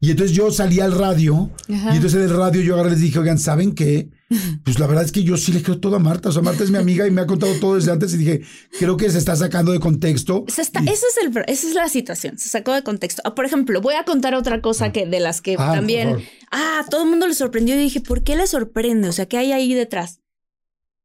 Y 0.00 0.12
entonces 0.12 0.34
yo 0.36 0.48
salí 0.52 0.78
al 0.78 0.92
radio 0.96 1.50
Ajá. 1.68 1.92
y 1.92 1.96
entonces 1.96 2.14
en 2.22 2.30
el 2.30 2.36
radio 2.36 2.62
yo 2.62 2.86
y 2.86 2.90
les 2.90 3.00
dije, 3.00 3.18
oigan, 3.18 3.38
¿saben 3.38 3.74
qué? 3.74 4.08
Pues 4.62 4.78
la 4.78 4.86
verdad 4.86 5.04
es 5.04 5.10
que 5.10 5.24
yo 5.24 5.36
sí 5.38 5.52
le 5.52 5.62
creo 5.62 5.80
todo 5.80 5.96
a 5.96 5.98
Marta. 5.98 6.28
O 6.28 6.32
sea, 6.32 6.42
Marta 6.42 6.62
es 6.62 6.70
mi 6.70 6.76
amiga 6.78 7.06
y 7.06 7.10
me 7.10 7.22
ha 7.22 7.26
contado 7.26 7.52
todo 7.60 7.74
desde 7.76 7.90
antes 7.90 8.12
y 8.14 8.18
dije, 8.18 8.42
creo 8.78 8.96
que 8.98 9.10
se 9.10 9.16
está 9.18 9.34
sacando 9.34 9.72
de 9.72 9.80
contexto. 9.80 10.44
Se 10.48 10.60
está- 10.62 10.82
Y- 10.82 10.88
esa, 10.90 11.06
es 11.06 11.16
el, 11.24 11.36
esa 11.48 11.66
es 11.68 11.74
la 11.74 11.88
situación, 11.88 12.36
se 12.38 12.48
sacó 12.50 12.74
de 12.74 12.82
contexto. 12.84 13.22
Ah, 13.24 13.34
por 13.34 13.44
ejemplo, 13.46 13.80
voy 13.80 13.94
a 13.94 14.04
contar 14.04 14.34
otra 14.34 14.60
cosa 14.60 14.92
que 14.92 15.06
de 15.06 15.18
las 15.20 15.40
que 15.40 15.56
Ah, 15.58 15.72
también, 15.74 16.18
ah, 16.52 16.84
todo 16.90 17.02
el 17.04 17.08
mundo 17.10 17.26
le 17.26 17.34
sorprendió 17.34 17.74
y 17.74 17.78
dije, 17.78 18.00
¿por 18.02 18.22
qué 18.22 18.36
le 18.36 18.46
sorprende? 18.46 19.08
O 19.08 19.12
sea, 19.12 19.26
¿qué 19.26 19.38
hay 19.38 19.50
ahí 19.52 19.72
detrás? 19.74 20.20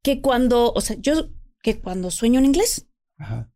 Que 0.02 0.20
cuando, 0.20 0.70
o 0.72 0.80
sea, 0.82 0.96
yo, 1.00 1.30
que 1.62 1.80
cuando 1.80 2.10
sueño 2.10 2.38
en 2.38 2.44
inglés, 2.46 2.86
Ajá. 3.18 3.50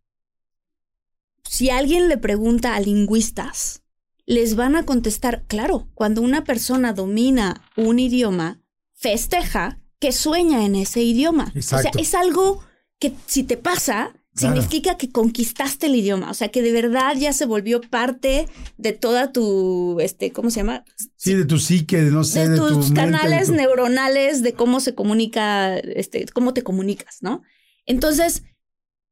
Si 1.48 1.70
alguien 1.70 2.08
le 2.08 2.18
pregunta 2.18 2.74
a 2.74 2.80
lingüistas, 2.80 3.82
les 4.26 4.54
van 4.56 4.76
a 4.76 4.84
contestar, 4.84 5.44
claro, 5.46 5.88
cuando 5.94 6.20
una 6.22 6.44
persona 6.44 6.92
domina 6.92 7.62
un 7.76 7.98
idioma, 7.98 8.60
festeja 8.94 9.80
que 9.98 10.12
sueña 10.12 10.64
en 10.64 10.74
ese 10.74 11.02
idioma. 11.02 11.50
O 11.54 11.58
Exacto. 11.58 11.90
sea, 11.92 12.02
es 12.02 12.14
algo 12.14 12.62
que 12.98 13.12
si 13.26 13.42
te 13.44 13.56
pasa, 13.56 14.12
Claro. 14.34 14.54
significa 14.54 14.96
que 14.96 15.10
conquistaste 15.10 15.86
el 15.86 15.96
idioma. 15.96 16.30
O 16.30 16.34
sea, 16.34 16.48
que 16.48 16.62
de 16.62 16.70
verdad 16.70 17.14
ya 17.16 17.32
se 17.32 17.44
volvió 17.46 17.80
parte 17.80 18.46
de 18.76 18.92
toda 18.92 19.32
tu, 19.32 19.98
este, 20.00 20.30
¿cómo 20.30 20.50
se 20.50 20.60
llama? 20.60 20.84
Sí, 21.16 21.34
de 21.34 21.44
tu 21.44 21.58
psique, 21.58 21.96
de 22.04 22.10
no 22.12 22.22
sé, 22.22 22.40
de 22.42 22.50
de, 22.50 22.56
tu 22.58 22.68
tus 22.68 22.90
mente, 22.90 23.00
canales 23.00 23.48
de 23.48 23.54
tu- 23.54 23.60
neuronales 23.60 24.42
de 24.44 24.52
cómo 24.52 24.78
se 24.78 24.94
comunica, 24.94 25.76
este, 25.78 26.26
cómo 26.26 26.54
te 26.54 26.62
comunicas, 26.62 27.16
¿no? 27.20 27.42
Entonces, 27.84 28.44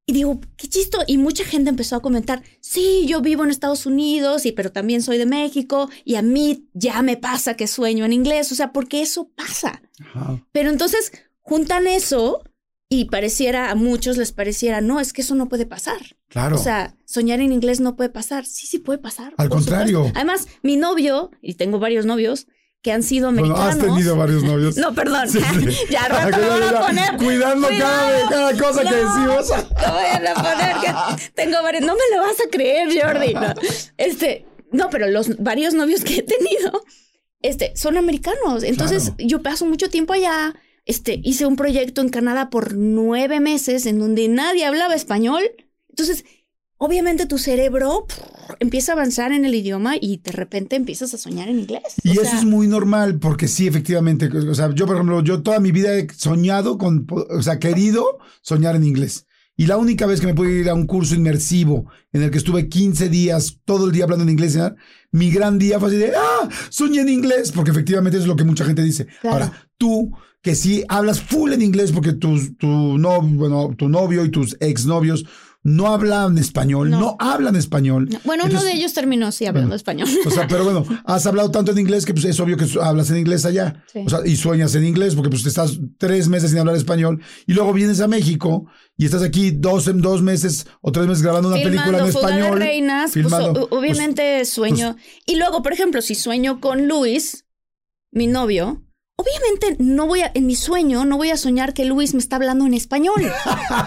y 0.07 0.13
digo, 0.13 0.41
qué 0.57 0.69
chisto. 0.69 1.01
Y 1.07 1.19
mucha 1.19 1.45
gente 1.45 1.69
empezó 1.69 1.97
a 1.97 2.01
comentar, 2.01 2.43
sí, 2.61 3.05
yo 3.07 3.21
vivo 3.21 3.43
en 3.43 3.51
Estados 3.51 3.87
Unidos, 3.87 4.47
y, 4.47 4.53
pero 4.53 4.71
también 4.71 5.03
soy 5.03 5.19
de 5.19 5.27
México, 5.27 5.91
y 6.05 6.15
a 6.15 6.23
mí 6.23 6.69
ya 6.75 7.03
me 7.03 7.17
pasa 7.17 7.55
que 7.55 7.67
sueño 7.67 8.05
en 8.05 8.13
inglés, 8.13 8.53
o 8.53 8.55
sea, 8.55 8.73
porque 8.73 9.03
eso 9.03 9.31
pasa. 9.35 9.83
Ajá. 10.01 10.41
Pero 10.53 10.71
entonces 10.71 11.13
juntan 11.41 11.89
eso 11.89 12.45
y 12.89 13.07
pareciera, 13.07 13.73
a 13.73 13.75
muchos 13.75 14.17
les 14.17 14.31
pareciera, 14.31 14.81
no, 14.81 15.01
es 15.01 15.13
que 15.13 15.23
eso 15.23 15.35
no 15.35 15.49
puede 15.49 15.67
pasar. 15.67 16.17
Claro. 16.29 16.55
O 16.55 16.59
sea, 16.59 16.97
soñar 17.05 17.41
en 17.41 17.53
inglés 17.53 17.81
no 17.81 17.97
puede 17.97 18.11
pasar. 18.11 18.47
Sí, 18.47 18.69
sí 18.69 18.79
puede 18.79 19.01
pasar. 19.01 19.35
Al 19.39 19.49
contrario. 19.49 19.99
supuesto. 19.99 20.19
Además, 20.19 20.47
mi 20.63 20.77
novio, 20.77 21.33
y 21.43 21.55
tengo 21.55 21.81
varios 21.81 22.07
novios, 22.07 22.47
que 22.83 22.93
han 22.93 23.03
sido 23.03 23.33
bueno, 23.33 23.55
americanos. 23.55 23.75
has 23.75 23.79
tenido 23.93 24.17
varios 24.17 24.43
novios. 24.45 24.77
No, 24.79 24.95
perdón. 24.95 25.29
Sí, 25.29 25.41
sí. 25.41 25.77
ya 25.91 26.05
al 26.05 26.11
rato 26.31 26.39
me 26.39 26.49
van 26.49 26.75
a 26.77 26.87
poner. 26.87 27.17
Cuidando 27.17 27.69
cada, 27.69 28.29
cada 28.29 28.53
cosa 28.57 28.83
que 28.83 28.95
decimos. 28.95 29.49
No 29.51 29.95
vayan 29.95 30.27
a 30.29 30.35
poner 30.35 30.77
que 31.17 31.31
tengo 31.35 31.63
varios. 31.63 31.83
No 31.85 31.95
me 31.95 32.17
lo 32.17 32.23
vas 32.23 32.37
a 32.41 32.49
creer, 32.51 32.89
Jordi. 33.01 33.35
No. 33.35 33.55
Este, 33.97 34.47
no, 34.73 34.89
pero 34.91 35.09
los 35.09 35.37
varios 35.43 35.75
novios 35.75 36.05
que 36.05 36.17
he 36.19 36.23
tenido, 36.23 36.85
este, 37.43 37.73
son 37.77 37.97
americanos. 37.97 38.63
Entonces, 38.63 39.05
Claro. 39.05 39.17
yo 39.19 39.43
paso 39.43 39.67
mucho 39.67 39.89
tiempo 39.89 40.13
allá. 40.13 40.55
Este, 40.85 41.21
hice 41.25 41.47
un 41.47 41.57
proyecto 41.57 42.01
en 42.01 42.11
Canadá 42.11 42.49
por 42.51 42.75
nueve 42.75 43.41
meses 43.41 43.87
en 43.87 43.99
donde 43.99 44.29
nadie 44.29 44.65
hablaba 44.65 44.95
español. 44.95 45.43
Entonces, 45.89 46.25
obviamente 46.79 47.27
tu 47.27 47.39
cerebro 47.39 48.07
pff, 48.07 48.19
empieza 48.61 48.93
a 48.93 48.95
avanzar 48.95 49.33
en 49.33 49.45
el 49.45 49.55
idioma 49.55 49.95
y 50.01 50.19
de 50.19 50.33
repente 50.33 50.77
empiezas 50.77 51.13
a 51.15 51.19
soñar 51.19 51.49
en 51.49 51.61
inglés. 51.61 51.83
Y 52.03 52.11
O 52.11 52.23
eso 52.23 52.31
sea, 52.31 52.39
es 52.39 52.45
muy 52.45 52.67
normal, 52.67 53.19
porque 53.19 53.49
sí, 53.49 53.67
efectivamente. 53.67 54.29
O 54.29 54.55
sea, 54.55 54.73
yo, 54.75 54.87
por 54.87 54.97
ejemplo, 54.97 55.23
yo 55.23 55.43
toda 55.43 55.61
mi 55.61 55.73
vida 55.73 55.97
he 55.97 56.07
soñado 56.15 56.79
con, 56.79 57.07
o 57.11 57.43
sea, 57.43 57.59
querido 57.59 58.19
soñar 58.43 58.77
en 58.77 58.85
inglés. 58.85 59.27
Y 59.59 59.67
la 59.67 59.79
única 59.79 60.05
vez 60.05 60.21
que 60.21 60.27
me 60.27 60.35
pude 60.35 60.61
ir 60.61 60.69
a 60.69 60.75
un 60.75 60.87
curso 60.87 61.15
inmersivo 61.15 61.87
en 62.13 62.23
el 62.23 62.31
que 62.31 62.39
estuve 62.39 62.69
15 62.69 63.09
días, 63.09 63.61
todo 63.65 63.87
el 63.87 63.93
día 63.93 64.05
hablando 64.05 64.23
en 64.25 64.31
inglés, 64.31 64.59
mi 65.13 65.31
gran 65.31 65.59
día 65.59 65.81
fue 65.81 65.89
así 65.89 65.97
de, 65.97 66.13
ah, 66.15 66.49
soñé 66.69 67.01
en 67.01 67.09
inglés, 67.09 67.53
porque 67.53 67.71
efectivamente 67.71 68.19
es 68.19 68.27
lo 68.27 68.37
que 68.37 68.45
mucha 68.45 68.67
gente 68.67 68.83
dice. 68.83 69.07
Claro. 69.23 69.45
Ahora, 69.45 69.69
tú 69.79 70.13
que 70.43 70.55
sí 70.55 70.85
hablas 70.89 71.21
full 71.21 71.53
en 71.53 71.63
inglés 71.63 71.91
porque 71.91 72.13
tus, 72.13 72.57
tu, 72.59 72.69
no, 72.99 73.21
bueno, 73.23 73.75
tu 73.77 73.89
novio 73.89 74.25
y 74.25 74.31
tus 74.31 74.57
exnovios 74.61 75.25
no 75.67 75.89
hablan 75.89 76.39
español, 76.39 76.91
no, 76.91 77.01
No. 77.01 77.17
hablan 77.19 77.57
español. 77.57 78.09
no. 78.11 78.19
Bueno, 78.25 78.45
uno 78.49 78.63
de 78.63 78.73
ellos 78.73 78.93
terminó 78.95 79.33
sí 79.33 79.47
hablando 79.47 79.69
Bueno, 79.71 79.75
español. 79.77 80.09
o 80.27 80.31
sea, 80.31 80.47
pero 80.47 80.65
bueno, 80.65 80.85
has 81.05 81.27
hablado 81.27 81.51
tanto 81.51 81.73
en 81.73 81.79
inglés 81.79 82.07
que 82.07 82.13
pues, 82.15 82.25
es 82.25 82.39
obvio 82.39 82.57
que 82.57 82.67
hablas 82.81 83.11
en 83.11 83.17
inglés 83.19 83.45
allá. 83.45 83.83
Sí. 83.93 84.01
O 84.07 84.09
sea, 84.09 84.21
y 84.25 84.37
sueñas 84.37 84.75
en 84.77 84.85
inglés 84.87 85.15
porque 85.15 85.29
pues 85.31 85.45
estás 85.45 85.79
tres 85.99 86.29
meses 86.29 86.51
sin 86.51 86.61
hablar 86.61 86.77
español 86.77 87.21
y 87.47 87.53
luego 87.55 87.73
vienes 87.73 88.01
a 88.01 88.07
México 88.09 88.67
y 88.97 89.05
estás 89.05 89.23
aquí 89.23 89.51
dos, 89.51 89.91
dos 90.01 90.23
meses 90.23 90.67
o 90.81 90.93
tres 90.93 91.07
meses 91.07 91.23
grabando 91.23 91.49
una 91.49 91.59
película 91.63 91.99
en 91.99 92.07
español. 92.07 92.59
de 92.61 92.65
reinas, 92.65 93.11
pues, 93.13 93.25
filmando. 93.27 93.65
o- 93.71 93.79
obviamente 93.79 94.45
sueño. 94.45 94.97
y 95.27 95.37
luego, 95.37 95.63
por 95.63 95.73
ejemplo, 95.73 96.01
si 96.01 96.15
sueño 96.15 96.61
con 96.61 96.87
Luis, 96.89 97.45
mi 98.13 98.29
novio, 98.29 98.86
obviamente 99.17 99.77
no 99.83 100.07
voy 100.07 100.21
a, 100.21 100.31
en 100.35 100.47
mi 100.47 100.55
sueño, 100.57 101.05
no 101.05 101.17
voy 101.17 101.31
a 101.31 101.37
soñar 101.37 101.73
que 101.75 101.85
Luis 101.85 102.13
me 102.15 102.21
está 102.21 102.37
hablando 102.37 102.67
en 102.67 102.75
español. 102.75 103.15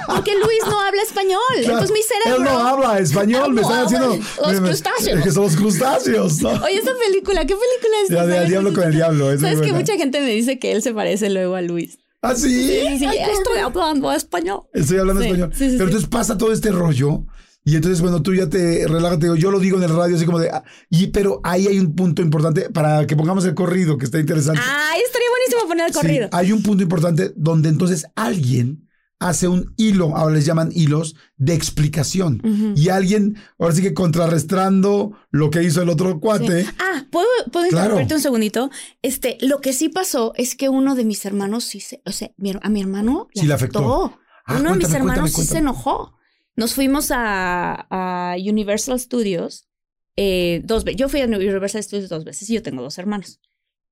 Porque 0.07 0.33
Luis 0.35 0.59
no 0.65 0.79
habla 0.81 1.01
español. 1.03 1.39
Claro, 1.59 1.73
Entonces 1.79 1.91
mi 1.91 2.01
cerebro. 2.03 2.37
Él 2.37 2.43
no 2.43 2.59
habla 2.67 2.99
español, 2.99 3.53
me 3.53 3.61
están 3.61 3.85
haciendo. 3.85 4.17
Los 4.43 4.61
me- 4.61 4.67
crustáceos. 4.69 5.23
Que 5.23 5.31
son 5.31 5.43
los 5.43 5.55
crustáceos, 5.55 6.41
¿no? 6.41 6.49
Oye, 6.49 6.75
esa 6.77 6.91
película, 7.07 7.41
¿qué 7.45 7.55
película 7.55 7.95
es? 8.03 8.09
Ya, 8.09 8.25
de 8.25 8.33
esa? 8.33 8.41
Al 8.41 8.49
diablo 8.49 8.73
con 8.73 8.83
el 8.83 8.93
diablo. 8.93 9.31
es 9.31 9.41
Sabes 9.41 9.61
que 9.61 9.73
mucha 9.73 9.95
gente 9.97 10.19
me 10.21 10.29
dice 10.31 10.59
que 10.59 10.71
él 10.71 10.81
se 10.81 10.93
parece 10.93 11.29
luego 11.29 11.55
a 11.55 11.61
Luis. 11.61 11.99
¿Ah, 12.21 12.35
sí? 12.35 12.49
Sí, 12.49 12.99
sí, 12.99 13.05
Ay, 13.05 13.19
estoy 13.31 13.59
hablando 13.59 14.11
español. 14.11 14.63
Estoy 14.73 14.97
hablando 14.97 15.21
Sí, 15.21 15.27
español. 15.29 15.51
Pero 15.57 15.83
entonces 15.85 16.09
pasa 16.09 16.37
todo 16.37 16.51
este 16.51 16.69
rollo. 16.71 17.23
Y 17.69 17.75
entonces, 17.75 18.01
bueno, 18.01 18.21
tú 18.21 18.33
ya 18.33 18.47
te 18.49 18.87
relajas, 18.87 19.19
te 19.19 19.25
digo, 19.27 19.35
yo 19.35 19.51
lo 19.51 19.59
digo 19.59 19.77
en 19.77 19.83
el 19.83 19.95
radio 19.95 20.15
así 20.15 20.25
como 20.25 20.39
de... 20.39 20.49
ah, 20.49 20.63
y, 20.89 21.07
pero 21.07 21.39
ahí 21.43 21.67
hay 21.67 21.77
un 21.79 21.93
punto 21.95 22.21
importante 22.21 22.69
para 22.69 23.05
que 23.05 23.15
pongamos 23.15 23.45
el 23.45 23.53
corrido, 23.53 23.97
que 23.97 24.05
está 24.05 24.19
interesante. 24.19 24.61
Ay, 24.63 25.01
estaría 25.05 25.27
buenísimo 25.29 25.67
poner 25.67 25.85
el 25.87 25.93
Sí, 25.93 25.99
corrido. 25.99 26.29
hay 26.31 26.51
un 26.51 26.63
punto 26.63 26.81
importante 26.83 27.31
donde 27.35 27.69
entonces 27.69 28.05
alguien 28.15 28.87
hace 29.19 29.47
un 29.49 29.73
hilo, 29.77 30.15
ahora 30.15 30.35
les 30.35 30.45
llaman 30.45 30.69
hilos, 30.73 31.15
de 31.37 31.53
explicación. 31.53 32.41
Y 32.75 32.87
alguien, 32.89 33.35
ahora 33.59 33.75
sí 33.75 33.81
que 33.81 33.93
contrarrestando 33.93 35.11
lo 35.31 35.49
que 35.49 35.61
hizo 35.63 35.81
el 35.81 35.89
otro 35.89 36.19
cuate. 36.19 36.65
Ah, 36.79 37.05
¿puedo, 37.11 37.27
puedo 37.51 37.67
Claro. 37.67 37.85
interrumpirte 37.85 38.15
un 38.15 38.21
segundito? 38.21 38.69
Este, 39.01 39.37
lo 39.41 39.59
que 39.61 39.73
sí 39.73 39.89
pasó 39.89 40.33
es 40.37 40.55
que 40.55 40.69
uno 40.69 40.95
de 40.95 41.03
mis 41.05 41.25
hermanos 41.25 41.65
sí 41.65 41.81
se, 41.81 42.01
o 42.05 42.11
sea, 42.11 42.31
a 42.61 42.69
mi 42.69 42.81
hermano 42.81 43.27
Sí 43.33 43.45
le 43.45 43.53
afectó. 43.53 44.17
Ah, 44.45 44.55
uno 44.59 44.71
de 44.71 44.77
mis 44.77 44.87
cuéntame, 44.87 44.97
hermanos 44.97 45.21
cuéntame, 45.31 45.43
sí 45.45 45.51
se 45.51 45.57
enojó. 45.59 46.13
Nos 46.59 46.73
fuimos 46.73 47.07
a, 47.13 48.35
Universal 48.37 48.99
Studios 48.99 49.69
eh, 50.17 50.59
dos 50.65 50.83
veces. 50.83 50.99
Yo 50.99 51.07
fui 51.07 51.21
a 51.21 51.25
Universal 51.25 51.81
Studios 51.81 52.09
dos 52.09 52.25
veces 52.25 52.49
y 52.49 52.55
yo 52.55 52.61
tengo 52.61 52.83
dos 52.83 52.97
hermanos. 52.97 53.39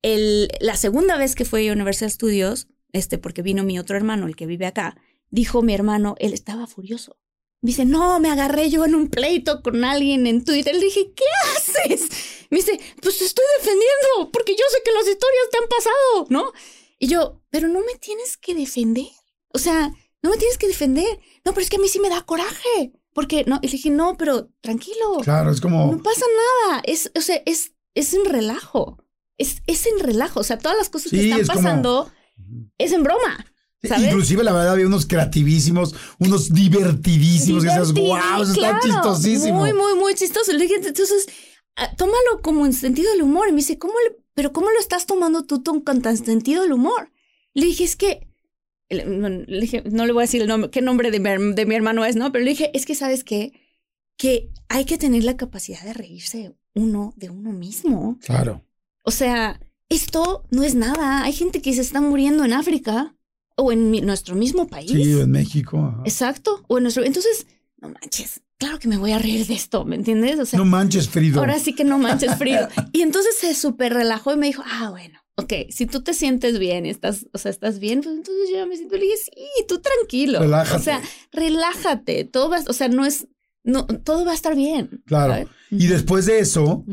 La 0.04 0.76
segunda 0.76 1.18
vez 1.18 1.34
que 1.34 1.46
fui 1.46 1.70
a 1.70 1.72
Universal 1.72 2.12
Studios, 2.12 2.68
este, 2.92 3.18
porque 3.18 3.42
vino 3.42 3.64
mi 3.64 3.80
otro 3.80 3.96
hermano, 3.96 4.28
el 4.28 4.36
que 4.36 4.46
vive 4.46 4.66
acá, 4.66 4.98
dijo 5.30 5.62
mi 5.62 5.74
hermano, 5.74 6.16
él 6.20 6.34
estaba 6.34 6.68
furioso. 6.68 7.18
Me 7.62 7.70
dice, 7.70 7.86
no, 7.86 8.20
me 8.20 8.30
agarré 8.30 8.70
yo 8.70 8.84
en 8.84 8.96
un 8.96 9.08
pleito 9.08 9.64
con 9.64 9.86
alguien 9.86 10.28
en 10.28 10.44
Twitter. 10.44 10.76
Le 10.76 10.82
dije, 10.82 11.14
¿qué 11.16 11.24
haces? 11.56 12.10
Me 12.50 12.58
dice, 12.58 12.78
pues 13.02 13.18
te 13.18 13.24
estoy 13.24 13.46
defendiendo, 13.60 14.30
porque 14.34 14.56
yo 14.56 14.66
sé 14.72 14.80
que 14.84 14.92
las 14.92 15.08
historias 15.08 15.50
te 15.52 15.58
han 15.58 15.70
pasado, 15.70 16.28
¿no? 16.30 16.52
Y 17.00 17.08
yo, 17.08 17.42
pero 17.50 17.70
no 17.70 17.80
me 17.80 17.96
tienes 17.98 18.36
que 18.36 18.56
defender. 18.56 19.08
O 19.54 19.58
sea, 19.58 19.94
no 20.24 20.30
me 20.30 20.38
tienes 20.38 20.58
que 20.58 20.68
defender. 20.68 21.20
No, 21.46 21.54
pero 21.54 21.62
es 21.62 21.70
que 21.70 21.78
a 21.78 21.80
mí 21.80 21.88
sí 21.88 22.00
me 22.00 22.10
da 22.10 22.22
coraje. 22.24 22.94
Porque 23.14 23.46
no, 23.48 23.60
y 23.62 23.68
le 23.68 23.72
dije, 23.72 23.90
no, 23.90 24.16
pero 24.18 24.50
tranquilo. 24.62 25.18
Claro, 25.24 25.50
es 25.52 25.60
como. 25.62 25.92
No 25.92 26.04
pasa 26.04 26.26
nada. 26.68 26.82
Es, 26.86 27.12
o 27.18 27.22
sea, 27.22 27.42
es, 27.46 27.74
es 27.96 28.14
en 28.14 28.26
relajo. 28.26 29.04
Es, 29.40 29.62
es 29.68 29.86
en 29.88 30.00
relajo. 30.00 30.40
O 30.40 30.44
sea, 30.44 30.58
todas 30.60 30.78
las 30.78 30.90
cosas 30.90 31.10
Sí, 31.10 31.18
que 31.18 31.24
están 31.26 31.42
es 31.42 31.48
como- 31.48 31.60
pasando 31.62 32.12
es 32.78 32.92
en 32.92 33.04
broma. 33.04 33.46
¿sabes? 33.84 34.06
Inclusive, 34.08 34.44
la 34.44 34.52
verdad, 34.54 34.74
había 34.74 34.86
unos 34.88 35.06
creativísimos, 35.06 35.96
unos 36.20 36.54
divertidísimos. 36.54 37.64
que 37.64 37.70
Divertido, 37.70 38.06
wow, 38.08 38.44
eso 38.44 38.52
está 38.54 38.54
claro, 38.54 38.80
chistosísimo. 38.84 39.60
Muy, 39.60 39.74
muy, 39.74 39.96
muy 39.96 40.14
chistoso. 40.16 40.52
Le 40.52 40.60
dije, 40.60 40.76
entonces, 40.76 41.28
ah, 41.76 41.90
tómalo 41.96 42.42
como 42.44 42.66
en 42.66 42.74
sentido 42.74 43.12
del 43.12 43.22
humor. 43.24 43.48
Y 43.50 43.52
me 43.52 43.58
dice, 43.58 43.78
¿cómo 43.80 43.94
le- 44.08 44.18
pero 44.34 44.52
cómo 44.54 44.70
lo 44.70 44.80
estás 44.80 45.06
tomando 45.08 45.46
tú 45.46 45.64
con 45.84 46.02
tan 46.02 46.18
sentido 46.18 46.64
del 46.64 46.74
humor? 46.74 47.12
Le 47.54 47.66
dije, 47.66 47.84
es 47.84 47.96
que, 47.96 48.27
le, 48.90 49.46
le 49.46 49.60
dije, 49.60 49.84
no 49.92 50.06
le 50.06 50.14
voy 50.14 50.22
a 50.22 50.26
decir 50.26 50.42
el 50.42 50.48
nombre, 50.48 50.70
qué 50.72 50.82
nombre 50.82 51.12
de 51.12 51.20
mi, 51.20 51.30
her- 51.30 51.54
de 51.56 51.66
mi 51.66 51.76
hermano 51.76 52.06
es, 52.06 52.16
¿no? 52.16 52.32
Pero 52.32 52.44
le 52.46 52.52
dije, 52.52 52.72
es 52.74 52.86
que, 52.86 52.96
¿sabes 52.96 53.24
qué? 53.24 53.52
Que 54.18 54.50
hay 54.70 54.86
que 54.86 54.98
tener 54.98 55.24
la 55.24 55.38
capacidad 55.38 55.82
de 55.84 55.94
reírse 55.94 56.56
uno 56.74 57.14
de 57.18 57.30
uno 57.30 57.52
mismo. 57.52 58.18
Claro. 58.26 58.64
O 59.04 59.12
sea, 59.12 59.60
esto 59.90 60.46
no 60.52 60.64
es 60.64 60.76
nada. 60.76 61.24
Hay 61.24 61.34
gente 61.34 61.62
que 61.62 61.74
se 61.74 61.82
está 61.82 62.02
muriendo 62.02 62.44
en 62.46 62.54
África 62.54 63.16
o 63.56 63.72
en 63.72 63.92
mi- 63.92 64.02
nuestro 64.02 64.36
mismo 64.36 64.68
país. 64.68 64.92
Sí, 64.92 65.20
en 65.20 65.32
México. 65.32 65.78
ajá. 65.80 66.02
Exacto. 66.06 66.64
O 66.68 66.78
en 66.78 66.84
nuestro. 66.84 67.04
Entonces, 67.04 67.48
no 67.82 67.90
manches. 67.90 68.42
Claro 68.60 68.80
que 68.80 68.88
me 68.88 68.98
voy 68.98 69.12
a 69.12 69.20
reír 69.20 69.46
de 69.46 69.54
esto, 69.54 69.86
¿me 69.86 69.96
entiendes? 69.96 70.40
O 70.40 70.46
sea, 70.46 70.58
no 70.58 70.66
manches, 70.66 71.08
Frido. 71.10 71.40
ahora 71.40 71.60
sí 71.60 71.74
que 71.74 71.84
no 71.84 72.00
manches 72.00 72.36
frío. 72.38 72.68
Y 72.92 73.02
entonces 73.04 73.38
se 73.38 73.54
súper 73.54 73.94
relajó 73.94 74.34
y 74.34 74.38
me 74.38 74.48
dijo, 74.48 74.64
ah, 74.66 74.90
bueno, 74.90 75.20
ok, 75.38 75.54
si 75.70 75.86
tú 75.86 76.02
te 76.02 76.14
sientes 76.14 76.60
bien 76.60 76.86
estás, 76.86 77.28
o 77.32 77.38
sea, 77.38 77.52
estás 77.52 77.80
bien, 77.80 78.02
pues 78.02 78.16
entonces 78.16 78.50
yo 78.54 78.68
me 78.68 78.76
siento. 78.76 78.96
Le 78.96 79.04
dije, 79.04 79.18
sí, 79.18 79.66
tú 79.68 79.80
tranquilo. 79.80 80.40
Relájate. 80.40 80.78
O 80.78 80.84
sea, 80.84 81.02
relájate. 81.32 82.24
Todo 82.26 82.50
va, 82.50 82.60
o 82.68 82.74
sea, 82.74 82.88
no 82.90 83.06
es, 83.06 83.28
no, 83.64 83.86
todo 83.86 84.26
va 84.26 84.32
a 84.32 84.36
estar 84.36 84.56
bien. 84.56 85.02
Claro. 85.06 85.34
¿sabes? 85.34 85.48
Y 85.72 85.88
después 85.88 86.26
de 86.26 86.40
eso, 86.40 86.84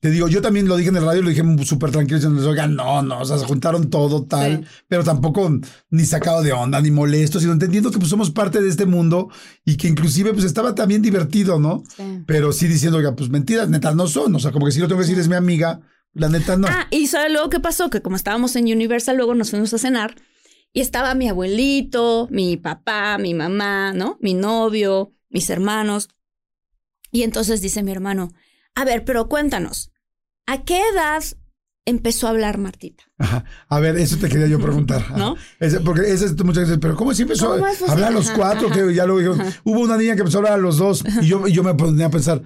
te 0.00 0.10
digo, 0.10 0.28
yo 0.28 0.40
también 0.40 0.66
lo 0.66 0.76
dije 0.76 0.88
en 0.88 0.96
el 0.96 1.04
radio, 1.04 1.20
lo 1.22 1.28
dije 1.30 1.42
súper 1.64 1.90
tranquilo, 1.90 2.16
diciendo, 2.18 2.48
oigan, 2.48 2.74
no, 2.74 3.02
no, 3.02 3.20
o 3.20 3.24
sea, 3.24 3.36
se 3.38 3.44
juntaron 3.44 3.90
todo 3.90 4.24
tal, 4.24 4.60
Sí. 4.64 4.64
pero 4.88 5.04
tampoco 5.04 5.50
ni 5.90 6.04
sacado 6.04 6.42
de 6.42 6.52
onda, 6.52 6.80
ni 6.80 6.90
molesto, 6.90 7.38
sino 7.40 7.52
entendiendo 7.52 7.90
que 7.90 7.98
pues 7.98 8.08
somos 8.08 8.30
parte 8.30 8.62
de 8.62 8.68
este 8.70 8.86
mundo 8.86 9.28
y 9.64 9.76
que 9.76 9.88
inclusive 9.88 10.32
pues 10.32 10.44
estaba 10.44 10.74
también 10.74 11.02
divertido, 11.02 11.58
¿no? 11.58 11.82
Sí. 11.96 12.02
Pero 12.26 12.52
sí 12.52 12.66
diciendo, 12.68 12.98
oiga, 12.98 13.14
pues 13.14 13.28
mentiras, 13.28 13.68
neta, 13.68 13.92
no 13.94 14.06
son, 14.06 14.34
o 14.34 14.38
sea, 14.38 14.52
como 14.52 14.64
que 14.66 14.72
si 14.72 14.80
lo 14.80 14.88
tengo 14.88 15.00
que 15.00 15.06
decir 15.06 15.18
es 15.20 15.28
mi 15.28 15.34
amiga, 15.36 15.80
la 16.12 16.28
neta 16.28 16.56
no. 16.56 16.66
Ah, 16.68 16.86
y 16.90 17.06
¿sabes 17.06 17.32
luego 17.32 17.50
qué 17.50 17.60
pasó? 17.60 17.90
Que 17.90 18.02
como 18.02 18.16
estábamos 18.16 18.56
en 18.56 18.64
Universal, 18.64 19.16
luego 19.16 19.34
nos 19.34 19.50
fuimos 19.50 19.72
a 19.74 19.78
cenar 19.78 20.16
y 20.72 20.80
estaba 20.80 21.14
mi 21.14 21.28
abuelito, 21.28 22.28
mi 22.30 22.56
papá, 22.56 23.18
mi 23.18 23.34
mamá, 23.34 23.92
¿no? 23.92 24.18
Mi 24.20 24.34
novio, 24.34 25.12
mis 25.28 25.48
hermanos. 25.50 26.08
Y 27.12 27.22
entonces 27.22 27.60
dice 27.60 27.82
mi 27.82 27.90
hermano, 27.92 28.32
a 28.74 28.84
ver, 28.84 29.04
pero 29.04 29.28
cuéntanos, 29.28 29.90
¿a 30.46 30.62
qué 30.64 30.80
edad 30.94 31.22
empezó 31.84 32.26
a 32.28 32.30
hablar 32.30 32.58
Martita? 32.58 33.02
Ajá. 33.18 33.44
A 33.68 33.80
ver, 33.80 33.96
eso 33.96 34.16
te 34.18 34.28
quería 34.28 34.46
yo 34.46 34.60
preguntar. 34.60 35.10
¿No? 35.18 35.36
Ese- 35.58 35.80
porque 35.80 36.02
ese 36.12 36.26
es 36.26 36.44
muchas 36.44 36.64
veces, 36.64 36.78
pero 36.80 36.94
¿cómo 36.94 37.12
si 37.14 37.22
empezó 37.22 37.50
¿Cómo 37.50 37.66
a 37.66 37.92
hablar 37.92 38.08
a 38.08 38.14
los 38.14 38.30
cuatro? 38.30 38.68
ajá. 38.68 38.76
Que 38.86 38.94
ya 38.94 39.06
lo 39.06 39.18
dijeron. 39.18 39.40
Hubo 39.64 39.80
una 39.80 39.96
niña 39.96 40.14
que 40.14 40.20
empezó 40.20 40.38
a 40.38 40.40
hablar 40.40 40.52
a 40.54 40.58
los 40.58 40.76
dos 40.78 41.02
y 41.20 41.26
yo, 41.26 41.46
y 41.48 41.52
yo 41.52 41.64
me 41.64 41.74
ponía 41.74 42.06
a 42.06 42.10
pensar, 42.10 42.42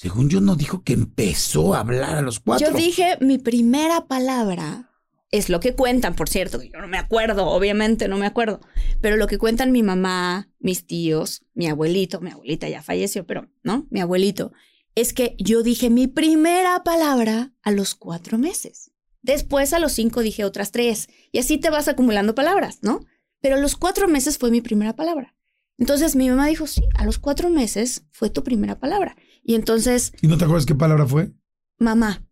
según 0.00 0.30
yo 0.30 0.40
no 0.40 0.56
dijo 0.56 0.82
que 0.82 0.94
empezó 0.94 1.74
a 1.74 1.80
hablar 1.80 2.16
a 2.16 2.22
los 2.22 2.40
cuatro. 2.40 2.70
Yo 2.70 2.74
dije, 2.74 3.18
mi 3.20 3.36
primera 3.36 4.06
palabra 4.06 4.90
es 5.30 5.50
lo 5.50 5.60
que 5.60 5.74
cuentan, 5.74 6.16
por 6.16 6.30
cierto, 6.30 6.58
que 6.58 6.70
yo 6.70 6.80
no 6.80 6.88
me 6.88 6.96
acuerdo, 6.96 7.48
obviamente 7.48 8.08
no 8.08 8.16
me 8.16 8.24
acuerdo, 8.24 8.60
pero 9.02 9.18
lo 9.18 9.26
que 9.26 9.36
cuentan 9.36 9.72
mi 9.72 9.82
mamá, 9.82 10.48
mis 10.58 10.86
tíos, 10.86 11.42
mi 11.52 11.68
abuelito, 11.68 12.22
mi 12.22 12.30
abuelita 12.30 12.66
ya 12.66 12.82
falleció, 12.82 13.26
pero 13.26 13.50
no, 13.62 13.88
mi 13.90 14.00
abuelito, 14.00 14.52
es 14.94 15.12
que 15.12 15.36
yo 15.38 15.62
dije 15.62 15.90
mi 15.90 16.06
primera 16.06 16.82
palabra 16.82 17.52
a 17.60 17.70
los 17.70 17.94
cuatro 17.94 18.38
meses. 18.38 18.92
Después 19.20 19.74
a 19.74 19.78
los 19.78 19.92
cinco 19.92 20.22
dije 20.22 20.46
otras 20.46 20.72
tres 20.72 21.10
y 21.30 21.40
así 21.40 21.58
te 21.58 21.68
vas 21.68 21.88
acumulando 21.88 22.34
palabras, 22.34 22.78
¿no? 22.80 23.04
Pero 23.42 23.56
a 23.56 23.60
los 23.60 23.76
cuatro 23.76 24.08
meses 24.08 24.38
fue 24.38 24.50
mi 24.50 24.62
primera 24.62 24.96
palabra. 24.96 25.36
Entonces 25.76 26.16
mi 26.16 26.30
mamá 26.30 26.46
dijo, 26.46 26.66
sí, 26.66 26.82
a 26.94 27.04
los 27.04 27.18
cuatro 27.18 27.50
meses 27.50 28.06
fue 28.12 28.30
tu 28.30 28.42
primera 28.42 28.78
palabra. 28.78 29.16
Y 29.42 29.54
entonces, 29.54 30.12
¿Y 30.22 30.26
no 30.26 30.36
te 30.38 30.44
acuerdas 30.44 30.66
qué 30.66 30.74
palabra 30.74 31.06
fue? 31.06 31.32
mamá, 31.78 32.24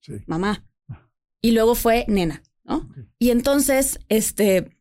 Sí. 0.00 0.12
mamá. 0.26 0.64
Y 1.40 1.52
luego 1.52 1.74
fue 1.74 2.04
nena, 2.08 2.42
¿no? 2.64 2.88
Y 3.18 3.30
entonces, 3.30 3.98
este, 4.08 4.76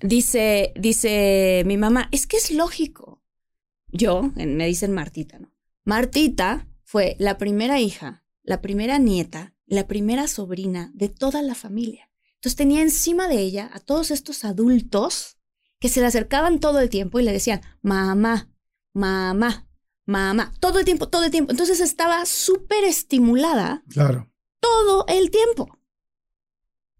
dice, 0.00 0.72
dice 0.76 1.62
mi 1.66 1.76
mamá, 1.76 2.08
es 2.12 2.26
que 2.26 2.36
es 2.36 2.50
lógico. 2.50 3.22
Yo, 3.88 4.32
en- 4.36 4.56
me 4.56 4.66
dicen 4.66 4.92
Martita, 4.92 5.38
¿no? 5.38 5.52
Martita 5.84 6.66
fue 6.84 7.16
la 7.18 7.38
primera 7.38 7.80
hija, 7.80 8.24
la 8.42 8.60
primera 8.60 8.98
nieta, 8.98 9.54
la 9.66 9.86
primera 9.86 10.26
sobrina 10.28 10.90
de 10.94 11.08
toda 11.08 11.42
la 11.42 11.54
familia. 11.54 12.10
Entonces 12.34 12.56
tenía 12.56 12.82
encima 12.82 13.28
de 13.28 13.40
ella 13.40 13.70
a 13.72 13.80
todos 13.80 14.10
estos 14.10 14.44
adultos 14.44 15.38
que 15.80 15.88
se 15.88 16.00
le 16.00 16.06
acercaban 16.06 16.60
todo 16.60 16.80
el 16.80 16.88
tiempo 16.88 17.20
y 17.20 17.24
le 17.24 17.32
decían, 17.32 17.60
mamá, 17.82 18.48
mamá, 18.94 19.67
mamá, 20.08 20.52
todo 20.58 20.78
el 20.78 20.84
tiempo, 20.84 21.08
todo 21.08 21.24
el 21.24 21.30
tiempo. 21.30 21.50
Entonces 21.52 21.80
estaba 21.80 22.24
súper 22.26 22.82
estimulada 22.84 23.82
Claro. 23.90 24.30
todo 24.60 25.04
el 25.08 25.30
tiempo. 25.30 25.78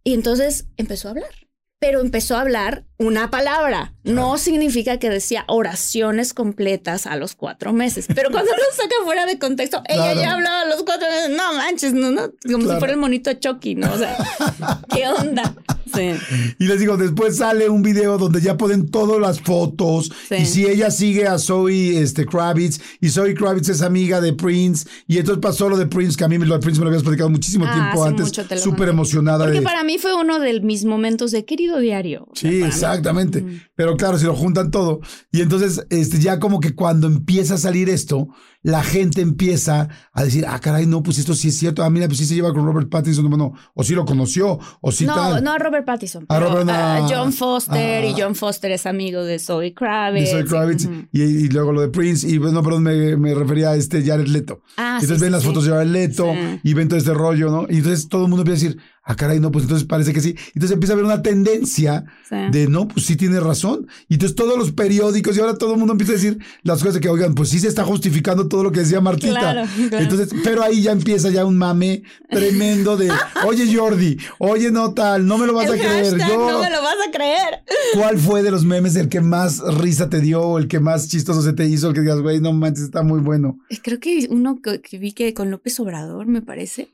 Y 0.04 0.14
entonces 0.14 0.66
empezó 0.76 1.08
a 1.08 1.12
hablar. 1.12 1.48
Pero 1.78 2.00
empezó 2.00 2.36
a 2.36 2.40
hablar 2.42 2.86
una 2.98 3.30
palabra. 3.30 3.92
No 4.04 4.38
significa 4.38 4.98
que 4.98 5.10
decía 5.10 5.44
oraciones 5.48 6.34
completas 6.34 7.06
a 7.06 7.16
los 7.16 7.34
cuatro 7.34 7.72
meses. 7.72 8.06
Pero 8.14 8.30
cuando 8.30 8.50
lo 8.52 8.58
saca 8.74 8.94
fuera 9.04 9.26
de 9.26 9.38
contexto, 9.38 9.82
ella 9.88 10.12
Claro. 10.12 10.20
ya 10.20 10.32
hablaba 10.32 10.60
a 10.62 10.64
los 10.66 10.82
cuatro 10.82 11.06
meses. 11.08 11.30
No 11.36 11.52
manches, 11.54 11.92
no, 11.92 12.10
no. 12.10 12.22
Como 12.44 12.58
Claro. 12.64 12.72
si 12.74 12.78
fuera 12.78 12.94
el 12.94 12.98
monito 13.00 13.32
Chucky, 13.34 13.74
¿no? 13.74 13.92
O 13.92 13.98
sea, 13.98 14.16
¿qué 14.94 15.06
onda? 15.08 15.54
Sí. 15.94 16.10
Y 16.58 16.66
les 16.66 16.80
digo, 16.80 16.96
después 16.98 17.38
sale 17.38 17.68
un 17.70 17.82
video 17.82 18.18
donde 18.18 18.40
ya 18.42 18.56
ponen 18.58 18.90
todas 18.90 19.18
las 19.20 19.40
fotos. 19.40 20.10
Sí. 20.28 20.34
Y 20.36 20.46
si 20.46 20.66
ella 20.66 20.90
sigue 20.90 21.26
a 21.26 21.38
Zoe 21.38 21.98
este, 22.00 22.26
Kravitz, 22.26 22.78
y 23.00 23.08
Zoe 23.08 23.34
Kravitz 23.34 23.70
es 23.70 23.80
amiga 23.82 24.20
de 24.20 24.34
Prince, 24.34 24.86
y 25.06 25.16
entonces 25.18 25.40
pasó 25.40 25.68
lo 25.68 25.78
de 25.78 25.86
Prince, 25.86 26.16
que 26.16 26.24
a 26.24 26.28
mí 26.28 26.38
me 26.38 26.44
lo 26.46 26.54
de 26.54 26.60
Prince 26.60 26.78
me 26.78 26.84
lo 26.84 26.90
habías 26.90 27.02
platicado 27.02 27.30
muchísimo 27.30 27.64
Ah, 27.66 27.72
tiempo 27.72 28.04
antes, 28.04 28.32
súper 28.62 28.90
emocionada. 28.90 29.44
Porque 29.44 29.60
de- 29.60 29.64
para 29.64 29.82
mí 29.82 29.96
fue 29.98 30.14
uno 30.14 30.38
de 30.40 30.60
mis 30.60 30.84
momentos 30.84 31.30
de 31.30 31.44
querido 31.46 31.78
diario. 31.78 32.26
O 32.30 32.36
sea, 32.36 32.50
Sí, 32.50 32.60
para 32.60 32.72
exactamente. 32.90 33.44
Pero 33.74 33.96
claro, 33.96 34.18
si 34.18 34.24
lo 34.26 34.34
juntan 34.34 34.70
todo. 34.70 35.00
Y 35.32 35.40
entonces, 35.40 35.86
este, 35.90 36.18
ya 36.18 36.38
como 36.38 36.60
que 36.60 36.74
cuando 36.74 37.06
empieza 37.06 37.54
a 37.54 37.58
salir 37.58 37.88
esto, 37.88 38.28
la 38.62 38.82
gente 38.82 39.20
empieza 39.20 39.88
a 40.12 40.24
decir, 40.24 40.44
ah, 40.48 40.58
caray, 40.60 40.84
no, 40.86 41.02
pues 41.02 41.18
esto 41.18 41.34
sí 41.34 41.48
es 41.48 41.56
cierto. 41.58 41.84
Ah, 41.84 41.90
mira, 41.90 42.06
pues 42.08 42.18
sí 42.18 42.26
se 42.26 42.34
lleva 42.34 42.52
con 42.52 42.66
Robert 42.66 42.88
Pattinson. 42.88 43.28
Bueno, 43.28 43.52
o 43.74 43.84
sí 43.84 43.94
lo 43.94 44.04
conoció, 44.04 44.58
o 44.80 44.92
sí 44.92 45.06
no, 45.06 45.14
tal. 45.14 45.44
no 45.44 45.52
a 45.52 45.58
Robert 45.58 45.86
Pattinson. 45.86 46.24
A 46.28 46.38
pero 46.38 46.50
Robert, 46.50 46.68
a 46.70 47.00
no. 47.00 47.08
John 47.08 47.32
Foster 47.32 48.04
Ah. 48.04 48.06
y 48.06 48.20
John 48.20 48.34
Foster 48.34 48.70
es 48.72 48.84
amigo 48.86 49.22
de 49.24 49.38
Zoe 49.38 49.66
de 49.66 49.74
Kravitz. 49.74 50.30
Zoe 50.30 50.44
Kravitz, 50.44 50.88
y, 51.12 51.22
y 51.22 51.48
luego 51.48 51.72
lo 51.72 51.80
de 51.82 51.88
Prince, 51.88 52.28
y 52.28 52.38
no, 52.38 52.62
perdón, 52.62 52.82
me, 52.82 53.16
me 53.16 53.34
refería 53.34 53.70
a 53.70 53.76
este 53.76 54.02
Jared 54.04 54.26
Leto. 54.26 54.62
Ah, 54.76 54.98
entonces 55.00 55.18
sí, 55.18 55.22
ven 55.22 55.30
sí, 55.30 55.32
las 55.32 55.42
sí. 55.42 55.48
fotos 55.48 55.64
de 55.64 55.70
Jared 55.70 55.90
Leto 55.90 56.26
y 56.62 56.74
ven 56.74 56.88
todo 56.88 56.98
este 56.98 57.14
rollo, 57.14 57.50
¿no? 57.50 57.66
Y 57.70 57.76
entonces 57.78 58.08
todo 58.08 58.24
el 58.24 58.28
mundo 58.28 58.42
empieza 58.42 58.66
a 58.66 58.68
decir, 58.68 58.82
ah, 59.08 59.16
caray, 59.16 59.40
no, 59.40 59.50
pues 59.50 59.64
entonces 59.64 59.86
parece 59.88 60.12
que 60.12 60.20
sí. 60.20 60.36
Entonces 60.54 60.70
empieza 60.72 60.92
a 60.92 60.94
haber 60.94 61.04
una 61.06 61.22
tendencia 61.22 62.04
Sí. 62.28 62.36
de, 62.52 62.68
no, 62.68 62.86
pues 62.86 63.06
sí 63.06 63.16
tiene 63.16 63.40
razón. 63.40 63.86
Y 64.08 64.14
entonces 64.14 64.36
todos 64.36 64.58
los 64.58 64.70
periódicos 64.72 65.34
y 65.36 65.40
ahora 65.40 65.56
todo 65.56 65.72
el 65.72 65.78
mundo 65.78 65.92
empieza 65.92 66.12
a 66.12 66.16
decir 66.16 66.38
las 66.62 66.80
cosas 66.80 66.94
de 66.94 67.00
que, 67.00 67.08
oigan, 67.08 67.34
pues 67.34 67.48
sí 67.48 67.58
se 67.58 67.68
está 67.68 67.84
justificando 67.84 68.48
todo 68.48 68.62
lo 68.62 68.70
que 68.70 68.80
decía 68.80 69.00
Martita. 69.00 69.32
Claro, 69.38 69.62
claro. 69.88 70.04
Entonces, 70.04 70.28
pero 70.44 70.62
ahí 70.62 70.82
ya 70.82 70.92
empieza 70.92 71.30
ya 71.30 71.46
un 71.46 71.56
mame 71.56 72.02
tremendo 72.28 72.96
de, 72.98 73.10
oye 73.46 73.74
Jordi, 73.74 74.18
oye 74.38 74.70
no 74.70 74.92
tal, 74.92 75.26
no 75.26 75.38
me 75.38 75.46
lo 75.46 75.54
vas 75.54 75.68
El 75.68 75.74
a 75.74 75.76
creer. 75.78 76.18
Yo, 76.18 76.50
no 76.50 76.60
me 76.60 76.70
lo 76.70 76.82
vas 76.82 76.96
a 77.08 77.10
creer. 77.10 77.64
¿Cuál 77.94 78.18
fue 78.18 78.42
de 78.42 78.50
los 78.50 78.64
memes 78.64 78.94
el 78.96 79.08
que 79.08 79.22
más 79.22 79.60
risa 79.78 80.10
te 80.10 80.20
dio 80.20 80.42
o 80.42 80.58
el 80.58 80.68
que 80.68 80.80
más 80.80 81.08
chistoso 81.08 81.40
se 81.40 81.54
te 81.54 81.66
hizo? 81.66 81.88
El 81.88 81.94
que 81.94 82.00
digas, 82.02 82.20
güey, 82.20 82.40
no 82.40 82.52
manches, 82.52 82.84
está 82.84 83.02
muy 83.02 83.20
bueno. 83.20 83.58
Creo 83.82 83.98
que 84.00 84.28
uno 84.30 84.60
que 84.60 84.98
vi 84.98 85.12
que 85.12 85.32
con 85.32 85.50
López 85.50 85.80
Obrador, 85.80 86.26
me 86.26 86.42
parece. 86.42 86.90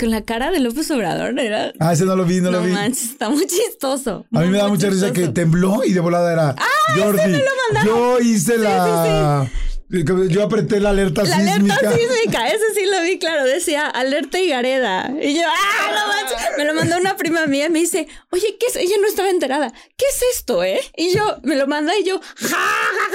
Con 0.00 0.10
la 0.10 0.22
cara 0.22 0.50
de 0.50 0.60
López 0.60 0.90
Obrador 0.90 1.38
era. 1.38 1.72
Ah, 1.78 1.92
ese 1.92 2.06
no 2.06 2.16
lo 2.16 2.24
vi, 2.24 2.40
no, 2.40 2.50
No, 2.50 2.58
lo 2.60 2.64
vi. 2.64 2.72
manches, 2.72 3.10
está 3.10 3.28
muy 3.28 3.46
chistoso. 3.46 4.24
A 4.32 4.40
mí 4.40 4.48
me 4.48 4.56
da 4.58 4.68
mucha 4.68 4.88
risa 4.88 5.12
que 5.12 5.28
tembló 5.28 5.84
y 5.84 5.92
de 5.92 6.00
volada 6.00 6.32
era 6.32 6.56
Jordi. 6.96 7.38
Yo 7.84 8.18
hice 8.18 8.56
la. 8.58 9.46
Yo 9.90 10.44
apreté 10.44 10.78
la 10.78 10.90
alerta 10.90 11.24
La 11.24 11.36
sísmica. 11.36 11.74
alerta 11.74 11.98
sísmica, 11.98 12.46
ese 12.48 12.74
sí 12.74 12.86
lo 12.86 13.02
vi, 13.02 13.18
claro, 13.18 13.44
decía 13.44 13.88
alerta 13.88 14.38
y 14.38 14.48
Gareda. 14.48 15.10
Y 15.20 15.34
yo, 15.34 15.42
¡ah, 15.46 15.90
no 15.92 16.06
manches! 16.12 16.48
Me 16.58 16.64
lo 16.64 16.74
mandó 16.74 16.96
una 16.96 17.16
prima 17.16 17.46
mía 17.46 17.66
y 17.66 17.70
me 17.70 17.80
dice, 17.80 18.06
oye, 18.30 18.56
¿qué 18.60 18.66
es? 18.66 18.76
Ella 18.76 18.94
no 19.00 19.08
estaba 19.08 19.30
enterada. 19.30 19.72
¿Qué 19.96 20.04
es 20.08 20.22
esto, 20.36 20.62
eh? 20.62 20.78
Y 20.96 21.12
yo, 21.12 21.38
me 21.42 21.56
lo 21.56 21.66
manda 21.66 21.98
y 21.98 22.04
yo, 22.04 22.20
¡ja, 22.20 22.48
ja, 22.48 22.56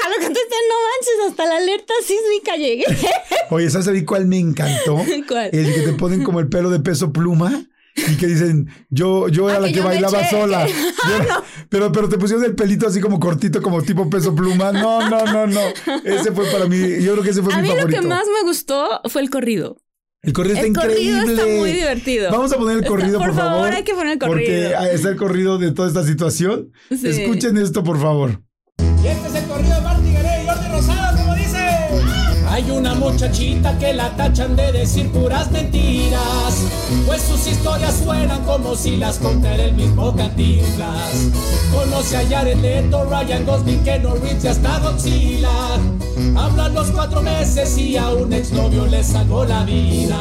ja! 0.02 0.10
Lo 0.10 0.16
contesté, 0.26 0.56
no 0.70 0.76
manches, 0.90 1.32
hasta 1.32 1.46
la 1.46 1.58
alerta 1.58 1.94
sísmica 2.06 2.56
llegué. 2.58 2.86
Oye, 3.52 3.70
¿sabes 3.70 3.88
a 3.88 3.92
mí 3.92 4.04
cuál 4.04 4.26
me 4.26 4.40
encantó? 4.40 4.98
¿Cuál? 5.30 5.52
El 5.54 5.74
que 5.74 5.82
te 5.82 5.94
ponen 5.94 6.24
como 6.24 6.42
el 6.42 6.50
pelo 6.50 6.70
de 6.72 6.80
peso 6.82 7.14
pluma 7.14 7.66
y 7.96 8.18
que 8.18 8.28
dicen, 8.28 8.68
yo, 8.90 9.28
yo 9.30 9.50
era 9.50 9.58
Ah, 9.58 9.62
la 9.62 9.68
que 9.68 9.74
que 9.74 9.78
yo 9.80 9.84
me 9.84 9.90
bailaba 9.90 10.20
eché, 10.22 10.30
sola. 10.30 10.66
que- 10.66 10.74
Yo- 10.74 11.44
pero, 11.70 11.92
pero 11.92 12.10
te 12.10 12.18
pusieron 12.18 12.44
el 12.46 12.56
pelito 12.56 12.88
así 12.88 13.00
como 13.00 13.20
cortito, 13.20 13.62
como 13.62 13.82
tipo 13.82 14.10
peso 14.10 14.36
pluma. 14.36 14.72
No, 14.72 15.10
no, 15.10 15.26
no, 15.26 15.48
no. 15.48 15.62
Ese 16.04 16.32
fue 16.32 16.46
para 16.52 16.66
mí, 16.66 16.78
yo 17.02 17.14
creo 17.14 17.24
que 17.24 17.30
ese 17.30 17.42
fue 17.42 17.54
A 17.54 17.58
mi 17.58 17.64
mí 17.64 17.68
lo 17.70 17.76
favorito. 17.76 18.02
que 18.02 18.08
más 18.08 18.26
me 18.28 18.48
gustó 18.48 19.02
fue 19.10 19.22
el 19.22 19.30
corrido. 19.30 19.78
El 20.24 20.34
corrido 20.34 20.56
está 20.56 20.68
El 20.68 20.74
corrido 20.74 21.00
increíble. 21.22 21.34
está 21.34 21.46
muy 21.62 21.72
divertido. 21.72 22.32
Vamos 22.32 22.52
a 22.52 22.58
poner 22.58 22.74
el 22.78 22.84
Está- 22.84 22.90
corrido, 22.90 23.18
por 23.20 23.28
por, 23.28 23.36
favor, 23.38 23.72
hay 23.74 23.84
que 23.84 23.94
poner 23.94 24.14
el 24.14 24.20
corrido. 24.20 24.36
Porque 24.70 24.76
ah, 24.76 24.90
está 24.92 25.10
el 25.10 25.16
corrido 25.18 25.58
de 25.60 25.72
toda 25.72 25.88
esta 25.88 26.04
situación. 26.04 26.72
Sí. 26.90 27.08
Escuchen 27.08 27.58
esto, 27.58 27.84
por 27.84 28.00
favor. 28.02 28.42
Y 29.04 29.08
este 29.08 29.28
es 29.28 29.36
el 29.36 29.46
corrido 29.46 29.76
de 29.76 29.82
Marty 29.82 30.14
Gareda 30.14 30.44
y 30.44 30.48
Jordi 30.48 30.68
Rosado. 30.72 31.05
Hay 32.56 32.72
una 32.72 32.96
muchachita 32.96 33.78
que 33.80 33.94
la 33.94 34.16
tachan 34.16 34.56
de 34.56 34.72
decir 34.72 35.10
puras 35.12 35.52
mentiras. 35.52 36.56
Pues 37.06 37.22
sus 37.22 37.46
historias 37.48 38.00
suenan 38.02 38.42
como 38.46 38.76
si 38.76 38.96
las 38.96 39.18
contara 39.18 39.62
el 39.66 39.74
mismo 39.74 40.16
Cantinflas. 40.16 41.32
Conoce 41.74 42.16
a 42.16 42.26
Jared 42.30 42.58
Leto, 42.60 43.04
Ryan 43.10 43.46
Gosling, 43.46 43.84
Ken 43.84 44.04
Reeves 44.04 44.42
y 44.42 44.48
hasta 44.48 44.80
Godzilla. 44.80 45.50
Hablan 46.38 46.74
los 46.74 46.88
cuatro 46.92 47.22
meses 47.22 47.78
y 47.78 47.98
a 47.98 48.08
un 48.12 48.32
exnovio 48.32 48.86
le 48.86 49.04
salvó 49.04 49.44
la 49.44 49.66
vida. 49.66 50.18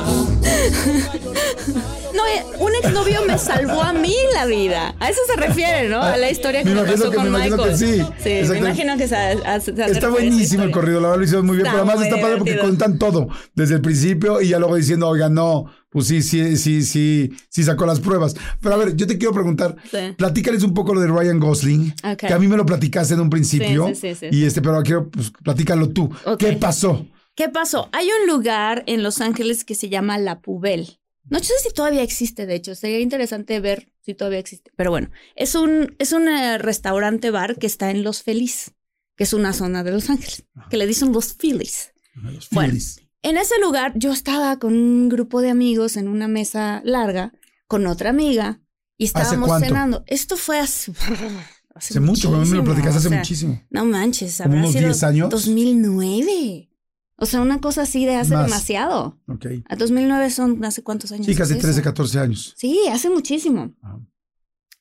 No, 2.14 2.24
eh, 2.26 2.44
un 2.60 2.72
exnovio 2.76 3.22
me 3.26 3.38
salvó 3.38 3.80
a 3.82 3.92
mí 3.92 4.14
la 4.32 4.46
vida. 4.46 4.94
A 5.00 5.08
eso 5.10 5.20
se 5.26 5.34
refiere, 5.36 5.88
¿no? 5.88 6.00
A 6.02 6.16
la 6.16 6.30
historia 6.30 6.62
que 6.62 6.70
Me 6.70 6.82
pasó 6.82 7.10
que- 7.10 7.16
con 7.16 7.24
me 7.24 7.38
imagino 7.38 7.56
Michael. 7.56 7.72
que 7.72 7.76
sí. 7.78 8.42
Sí, 8.44 8.48
me 8.50 8.58
imagino 8.58 8.96
que 8.96 9.08
se, 9.08 9.14
Está 9.32 9.58
referencia 9.58 9.84
a 9.84 9.86
esa 9.88 10.08
buenísimo 10.08 10.62
el 10.64 10.70
corrido, 10.70 11.00
la 11.00 11.08
verdad 11.08 11.18
lo 11.18 11.24
hicieron 11.24 11.46
muy 11.46 11.56
bien, 11.56 11.66
Está 11.66 11.78
pero 11.78 11.90
además 11.90 12.06
está 12.06 12.20
padre 12.24 12.38
porque 12.38 12.58
cuentan 12.58 12.98
todo 12.98 13.28
desde 13.54 13.76
el 13.76 13.80
principio 13.80 14.40
y 14.40 14.48
ya 14.48 14.58
luego 14.58 14.76
diciendo, 14.76 15.08
oiga, 15.08 15.28
no, 15.28 15.66
pues 15.90 16.06
sí, 16.08 16.22
sí, 16.22 16.56
sí, 16.56 16.82
sí, 16.82 17.30
sí 17.48 17.62
sacó 17.62 17.86
las 17.86 18.00
pruebas. 18.00 18.34
Pero 18.60 18.74
a 18.74 18.78
ver, 18.78 18.96
yo 18.96 19.06
te 19.06 19.16
quiero 19.18 19.32
preguntar, 19.32 19.76
Sí. 19.90 19.98
platícales 20.16 20.62
un 20.62 20.74
poco 20.74 20.94
lo 20.94 21.00
de 21.00 21.06
Ryan 21.08 21.38
Gosling, 21.38 21.94
que 22.18 22.32
a 22.32 22.38
mí 22.38 22.48
me 22.48 22.56
lo 22.56 22.66
platicaste 22.66 23.14
en 23.14 23.20
un 23.20 23.30
principio, 23.30 23.90
Sí, 23.94 24.14
sí, 24.14 24.26
y 24.30 24.44
este, 24.44 24.60
pero 24.62 24.82
quiero, 24.82 25.08
pues, 25.10 25.30
platícalo 25.42 25.90
tú. 25.90 26.10
¿Qué 26.38 26.52
pasó? 26.54 27.06
¿Qué 27.36 27.48
pasó? 27.48 27.88
Hay 27.92 28.06
un 28.22 28.28
lugar 28.28 28.84
en 28.86 29.02
Los 29.02 29.20
Ángeles 29.20 29.64
que 29.64 29.74
se 29.74 29.88
llama 29.88 30.18
La 30.18 30.40
Pubel. 30.40 31.00
No 31.30 31.38
sé 31.38 31.54
si 31.62 31.72
todavía 31.72 32.02
existe, 32.02 32.44
de 32.46 32.54
hecho, 32.54 32.74
sería 32.74 33.00
interesante 33.00 33.58
ver 33.58 33.88
si 34.02 34.14
todavía 34.14 34.38
existe. 34.38 34.70
Pero 34.76 34.90
bueno, 34.90 35.10
es 35.36 35.54
un, 35.54 35.96
es 35.98 36.12
un 36.12 36.28
eh, 36.28 36.58
restaurante 36.58 37.30
bar 37.30 37.56
que 37.56 37.66
está 37.66 37.90
en 37.90 38.02
Los 38.04 38.22
Feliz, 38.22 38.74
que 39.16 39.24
es 39.24 39.32
una 39.32 39.52
zona 39.54 39.82
de 39.82 39.92
Los 39.92 40.10
Ángeles, 40.10 40.44
que 40.68 40.76
le 40.76 40.86
dicen 40.86 41.12
Los 41.12 41.32
Phillies. 41.34 41.93
Los 42.14 42.50
Bueno. 42.50 42.70
Phillies. 42.70 43.00
En 43.22 43.38
ese 43.38 43.54
lugar 43.60 43.92
yo 43.96 44.12
estaba 44.12 44.58
con 44.58 44.74
un 44.74 45.08
grupo 45.08 45.40
de 45.40 45.50
amigos 45.50 45.96
en 45.96 46.08
una 46.08 46.28
mesa 46.28 46.82
larga 46.84 47.32
con 47.66 47.86
otra 47.86 48.10
amiga 48.10 48.60
y 48.98 49.06
estábamos 49.06 49.60
cenando. 49.60 50.04
Esto 50.06 50.36
fue 50.36 50.58
hace, 50.58 50.92
Hace 51.74 51.98
mucho, 51.98 52.32
a 52.32 52.38
mí 52.38 52.48
me 52.48 52.56
lo 52.58 52.64
platicaste 52.64 52.98
hace 52.98 53.08
o 53.08 53.10
sea, 53.10 53.18
muchísimo. 53.18 53.60
No 53.70 53.84
manches, 53.84 54.36
¿Como 54.36 54.46
habrá 54.50 54.60
unos 54.60 54.72
sido 54.72 54.84
10 54.84 55.02
años? 55.02 55.30
2009. 55.30 56.70
O 57.16 57.26
sea, 57.26 57.40
una 57.40 57.60
cosa 57.60 57.82
así 57.82 58.04
de 58.04 58.14
hace 58.14 58.34
Más. 58.34 58.46
demasiado. 58.46 59.20
Ok. 59.26 59.46
A 59.68 59.74
2009 59.76 60.30
son 60.30 60.64
hace 60.64 60.82
cuántos 60.82 61.10
años. 61.10 61.26
Sí, 61.26 61.34
casi 61.34 61.52
es 61.54 61.58
eso? 61.58 61.66
13, 61.66 61.82
14 61.82 62.18
años. 62.20 62.54
Sí, 62.56 62.78
hace 62.92 63.10
muchísimo. 63.10 63.74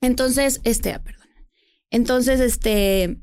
Entonces, 0.01 0.59
este, 0.63 0.93
ah, 0.93 1.03
perdón. 1.03 1.27
Entonces, 1.89 2.39
este, 2.39 3.21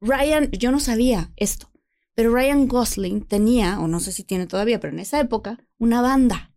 Ryan, 0.00 0.50
yo 0.52 0.70
no 0.70 0.78
sabía 0.78 1.32
esto, 1.36 1.71
pero 2.14 2.32
Ryan 2.32 2.68
Gosling 2.68 3.22
tenía, 3.22 3.80
o 3.80 3.88
no 3.88 4.00
sé 4.00 4.12
si 4.12 4.24
tiene 4.24 4.46
todavía, 4.46 4.80
pero 4.80 4.92
en 4.92 5.00
esa 5.00 5.20
época, 5.20 5.58
una 5.78 6.02
banda. 6.02 6.52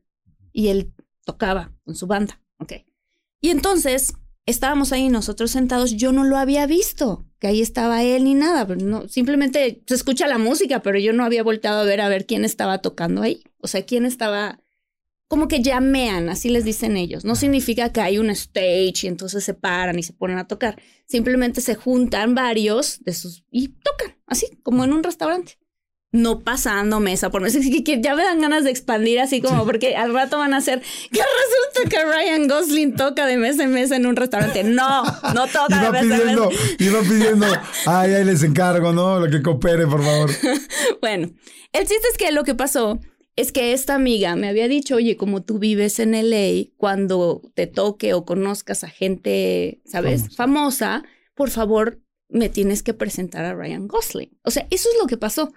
Y 0.51 0.67
él 0.67 0.93
tocaba 1.25 1.71
con 1.83 1.95
su 1.95 2.07
banda, 2.07 2.41
¿ok? 2.59 2.73
Y 3.41 3.49
entonces, 3.49 4.13
estábamos 4.45 4.91
ahí 4.91 5.09
nosotros 5.09 5.51
sentados, 5.51 5.95
yo 5.95 6.11
no 6.11 6.23
lo 6.23 6.37
había 6.37 6.67
visto, 6.67 7.25
que 7.39 7.47
ahí 7.47 7.61
estaba 7.61 8.03
él 8.03 8.23
ni 8.23 8.33
nada, 8.33 8.65
no, 8.75 9.07
simplemente 9.07 9.83
se 9.85 9.95
escucha 9.95 10.27
la 10.27 10.37
música, 10.37 10.81
pero 10.81 10.99
yo 10.99 11.13
no 11.13 11.25
había 11.25 11.43
volteado 11.43 11.81
a 11.81 11.85
ver 11.85 12.01
a 12.01 12.09
ver 12.09 12.25
quién 12.25 12.45
estaba 12.45 12.79
tocando 12.79 13.21
ahí, 13.21 13.43
o 13.59 13.67
sea, 13.67 13.85
quién 13.85 14.05
estaba 14.05 14.59
como 15.27 15.47
que 15.47 15.61
llamean, 15.61 16.29
así 16.29 16.49
les 16.49 16.65
dicen 16.65 16.97
ellos. 16.97 17.25
No 17.25 17.35
significa 17.35 17.91
que 17.91 18.01
hay 18.01 18.17
un 18.17 18.29
stage 18.29 18.93
y 19.03 19.07
entonces 19.07 19.43
se 19.43 19.53
paran 19.53 19.97
y 19.97 20.03
se 20.03 20.13
ponen 20.13 20.37
a 20.37 20.47
tocar. 20.47 20.79
Simplemente 21.07 21.61
se 21.61 21.75
juntan 21.75 22.35
varios 22.35 23.03
de 23.03 23.13
sus 23.13 23.43
y 23.51 23.69
tocan, 23.69 24.15
así 24.27 24.47
como 24.63 24.83
en 24.83 24.93
un 24.93 25.03
restaurante. 25.03 25.57
No 26.11 26.39
pasando 26.45 27.01
mesa 27.01 27.29
por 27.29 27.41
mesa. 27.41 27.59
Que 27.83 27.99
ya 28.01 28.15
me 28.15 28.23
dan 28.23 28.39
ganas 28.39 28.63
de 28.63 28.69
expandir 28.69 29.19
así 29.19 29.41
como 29.41 29.65
porque 29.65 29.97
al 29.97 30.13
rato 30.13 30.37
van 30.37 30.53
a 30.53 30.57
hacer 30.57 30.81
que 31.11 31.19
resulta 31.19 31.89
que 31.89 32.05
Ryan 32.05 32.47
Gosling 32.47 32.95
toca 32.95 33.25
de 33.25 33.35
mesa 33.35 33.63
en 33.63 33.71
mesa 33.71 33.97
en 33.97 34.05
un 34.05 34.15
restaurante. 34.15 34.63
No, 34.63 35.03
no 35.33 35.47
toca 35.47 35.91
de 35.91 35.91
mesa 35.91 36.15
en 36.15 36.21
pidiendo, 36.21 36.49
mesa. 36.49 36.61
y 36.79 36.87
va 36.87 37.01
pidiendo, 37.01 37.47
ay, 37.87 38.13
ahí 38.13 38.23
les 38.23 38.43
encargo, 38.43 38.93
¿no? 38.93 39.19
Lo 39.19 39.29
que 39.29 39.41
coopere, 39.41 39.87
por 39.87 40.01
favor. 40.03 40.29
Bueno, 41.01 41.29
el 41.73 41.81
chiste 41.87 42.07
es 42.11 42.17
que 42.17 42.31
lo 42.31 42.43
que 42.45 42.55
pasó 42.55 42.99
es 43.35 43.51
que 43.51 43.73
esta 43.73 43.95
amiga 43.95 44.35
me 44.35 44.47
había 44.47 44.67
dicho, 44.67 44.95
oye, 44.95 45.17
como 45.17 45.43
tú 45.43 45.59
vives 45.59 45.99
en 45.99 46.11
LA, 46.11 46.71
cuando 46.77 47.41
te 47.53 47.67
toque 47.67 48.13
o 48.13 48.25
conozcas 48.25 48.83
a 48.83 48.89
gente, 48.89 49.81
¿sabes? 49.85 50.35
Famosa, 50.35 51.03
por 51.33 51.49
favor, 51.49 51.99
me 52.29 52.49
tienes 52.49 52.81
que 52.81 52.93
presentar 52.93 53.45
a 53.45 53.53
Ryan 53.53 53.87
Gosling. 53.87 54.37
O 54.43 54.51
sea, 54.51 54.67
eso 54.69 54.89
es 54.89 54.95
lo 54.99 55.07
que 55.07 55.17
pasó. 55.17 55.51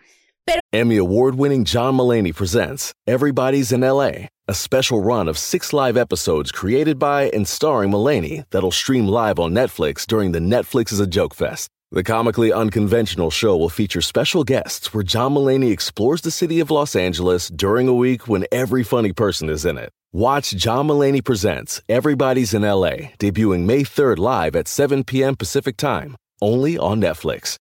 Emmy 0.72 0.96
award 0.96 1.34
winning 1.34 1.64
John 1.64 1.94
Mullaney 1.94 2.32
presents 2.32 2.92
Everybody's 3.06 3.70
in 3.70 3.82
LA, 3.82 4.28
a 4.48 4.54
special 4.54 5.02
run 5.02 5.28
of 5.28 5.38
six 5.38 5.72
live 5.72 5.96
episodes 5.96 6.50
created 6.50 6.98
by 6.98 7.30
and 7.34 7.46
starring 7.46 7.90
Mullaney 7.90 8.44
that'll 8.50 8.70
stream 8.70 9.06
live 9.06 9.38
on 9.38 9.52
Netflix 9.52 10.06
during 10.06 10.32
the 10.32 10.38
Netflix 10.40 10.90
is 10.90 11.00
a 11.00 11.06
Joke 11.06 11.34
Fest. 11.34 11.68
The 11.90 12.04
comically 12.04 12.52
unconventional 12.52 13.30
show 13.30 13.56
will 13.56 13.70
feature 13.70 14.02
special 14.02 14.44
guests 14.44 14.92
where 14.92 15.02
John 15.02 15.32
Mullaney 15.32 15.70
explores 15.70 16.20
the 16.20 16.30
city 16.30 16.60
of 16.60 16.70
Los 16.70 16.94
Angeles 16.94 17.48
during 17.48 17.88
a 17.88 17.94
week 17.94 18.28
when 18.28 18.44
every 18.52 18.84
funny 18.84 19.14
person 19.14 19.48
is 19.48 19.64
in 19.64 19.78
it. 19.78 19.88
Watch 20.12 20.50
John 20.50 20.88
Mullaney 20.88 21.22
Presents 21.22 21.80
Everybody's 21.88 22.52
in 22.52 22.60
LA, 22.60 23.14
debuting 23.18 23.64
May 23.64 23.84
3rd 23.84 24.18
live 24.18 24.54
at 24.54 24.68
7 24.68 25.02
p.m. 25.02 25.34
Pacific 25.34 25.78
Time, 25.78 26.14
only 26.42 26.76
on 26.76 27.00
Netflix. 27.00 27.56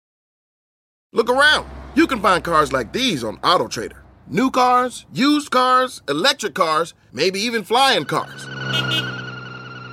Look 1.13 1.31
around. 1.31 1.71
You 1.95 2.09
can 2.09 2.21
find 2.21 2.43
cars 2.43 2.73
like 2.73 2.93
these 2.93 3.23
on 3.23 3.37
AutoTrader. 3.39 4.01
New 4.27 4.51
cars, 4.51 5.07
used 5.13 5.53
cars, 5.53 6.03
electric 6.09 6.55
cars, 6.55 6.95
maybe 7.13 7.39
even 7.39 7.63
flying 7.63 8.05
cars. 8.05 8.45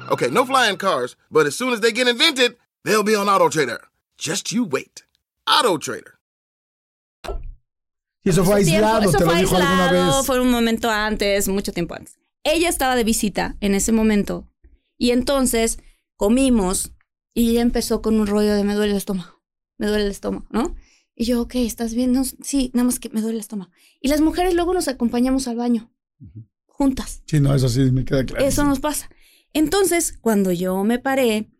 Okay, 0.09 0.31
no 0.31 0.43
flying 0.43 0.77
cars, 0.77 1.15
but 1.29 1.45
as 1.45 1.55
soon 1.55 1.71
as 1.71 1.81
they 1.81 1.91
get 1.91 2.07
invented, 2.07 2.55
they'll 2.83 3.03
be 3.03 3.13
on 3.13 3.27
AutoTrader. 3.27 3.77
Just 4.17 4.49
you 4.51 4.65
wait. 4.65 5.01
AutoTrader. 5.45 6.13
Y 8.25 8.29
eso 8.29 8.45
fue 8.45 8.55
aislado, 8.55 8.99
Tiempo- 8.99 9.09
eso 9.09 9.17
te 9.17 9.25
lo 9.25 9.31
fue 9.31 9.39
dijo 9.39 9.55
alguna 9.57 9.91
vez. 9.91 10.25
fue 10.25 10.39
un 10.39 10.49
momento 10.49 10.89
antes, 10.89 11.47
mucho 11.49 11.73
tiempo 11.73 11.93
antes. 11.95 12.17
Ella 12.43 12.69
estaba 12.69 12.95
de 12.95 13.03
visita 13.03 13.57
en 13.59 13.75
ese 13.75 13.91
momento 13.91 14.47
y 14.97 15.11
entonces 15.11 15.79
comimos 16.15 16.93
y 17.33 17.49
ella 17.51 17.61
empezó 17.61 18.01
con 18.01 18.19
un 18.19 18.27
rollo 18.27 18.53
de 18.55 18.63
me 18.63 18.75
duele 18.75 18.91
el 18.91 18.97
estómago, 18.97 19.41
me 19.77 19.87
duele 19.87 20.05
el 20.05 20.11
estómago, 20.11 20.45
¿no? 20.51 20.75
Y 21.15 21.25
yo, 21.25 21.41
ok, 21.41 21.55
¿estás 21.55 21.93
bien? 21.93 22.11
No, 22.13 22.23
sí, 22.23 22.71
nada 22.73 22.85
más 22.85 22.99
que 22.99 23.09
me 23.09 23.19
duele 23.21 23.35
el 23.35 23.41
estómago. 23.41 23.71
Y 23.99 24.07
las 24.07 24.21
mujeres 24.21 24.53
luego 24.55 24.73
nos 24.73 24.87
acompañamos 24.87 25.47
al 25.47 25.57
baño, 25.57 25.91
juntas. 26.65 27.23
Sí, 27.27 27.39
no, 27.41 27.53
eso 27.53 27.67
sí 27.69 27.79
me 27.91 28.05
queda 28.05 28.25
claro. 28.25 28.45
Eso 28.45 28.63
nos 28.63 28.79
pasa. 28.79 29.09
Entonces, 29.51 30.17
cuando 30.21 30.51
yo 30.51 30.83
me 30.85 30.97
paré 30.97 31.51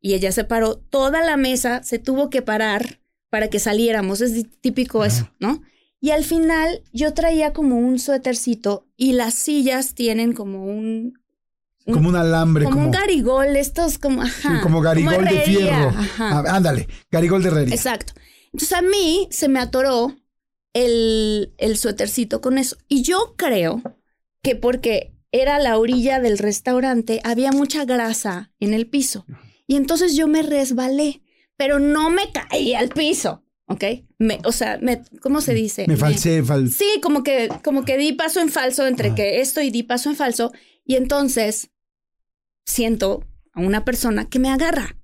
y 0.00 0.14
ella 0.14 0.32
se 0.32 0.44
paró, 0.44 0.76
toda 0.78 1.20
la 1.22 1.36
mesa 1.36 1.82
se 1.82 1.98
tuvo 1.98 2.30
que 2.30 2.42
parar 2.42 3.00
para 3.28 3.48
que 3.48 3.58
saliéramos. 3.58 4.20
Es 4.20 4.44
típico 4.60 5.04
eso, 5.04 5.30
¿no? 5.38 5.62
Y 6.00 6.10
al 6.10 6.24
final 6.24 6.82
yo 6.92 7.12
traía 7.12 7.52
como 7.52 7.76
un 7.76 7.98
suétercito 7.98 8.88
y 8.96 9.12
las 9.12 9.34
sillas 9.34 9.94
tienen 9.94 10.32
como 10.32 10.64
un... 10.64 11.20
un- 11.84 11.94
Como 11.94 12.08
un 12.08 12.16
alambre, 12.16 12.64
como, 12.64 12.76
como, 12.76 12.86
un 12.86 12.92
garigol, 12.92 13.54
estos 13.56 13.98
como... 13.98 14.24
sí, 14.24 14.30
Ajá, 14.46 14.60
como 14.62 14.80
garigol 14.80 15.24
de 15.26 15.40
fierro. 15.42 15.90
Ajá. 15.90 16.38
Ah, 16.40 16.56
ándale, 16.56 16.88
garigol 17.10 17.42
de 17.42 17.48
herrería. 17.50 17.74
Exacto. 17.74 18.14
Entonces 18.52 18.72
a 18.72 18.82
mí 18.82 19.28
se 19.30 19.48
me 19.48 19.60
atoró 19.60 20.16
el, 20.72 21.52
el 21.58 21.76
suétercito 21.76 22.40
con 22.40 22.58
eso. 22.58 22.76
Y 22.88 23.02
yo 23.02 23.34
creo 23.36 23.82
que 24.42 24.56
porque 24.56 25.14
era 25.32 25.58
la 25.58 25.78
orilla 25.78 26.18
del 26.18 26.38
restaurante, 26.38 27.20
había 27.24 27.52
mucha 27.52 27.84
grasa 27.84 28.52
en 28.58 28.74
el 28.74 28.86
piso. 28.88 29.26
Y 29.70 29.76
entonces 29.76 30.16
yo 30.16 30.26
me 30.26 30.42
resbalé, 30.42 31.22
pero 31.56 31.78
no 31.78 32.10
me 32.10 32.32
caí 32.32 32.74
al 32.74 32.88
piso, 32.88 33.44
¿ok? 33.66 33.84
Me, 34.18 34.40
o 34.44 34.50
sea, 34.50 34.78
me, 34.82 35.00
¿cómo 35.22 35.40
se 35.40 35.54
dice? 35.54 35.84
Me 35.86 35.96
falsé, 35.96 36.42
fal- 36.42 36.68
Sí, 36.68 36.98
como 37.00 37.22
que, 37.22 37.48
como 37.62 37.84
que 37.84 37.96
di 37.96 38.12
paso 38.12 38.40
en 38.40 38.48
falso 38.48 38.84
entre 38.88 39.14
que 39.14 39.40
esto 39.40 39.60
y 39.62 39.70
di 39.70 39.84
paso 39.84 40.10
en 40.10 40.16
falso. 40.16 40.50
Y 40.84 40.96
entonces 40.96 41.70
siento 42.64 43.24
a 43.52 43.60
una 43.60 43.84
persona 43.84 44.28
que 44.28 44.40
me 44.40 44.50
agarra, 44.50 44.96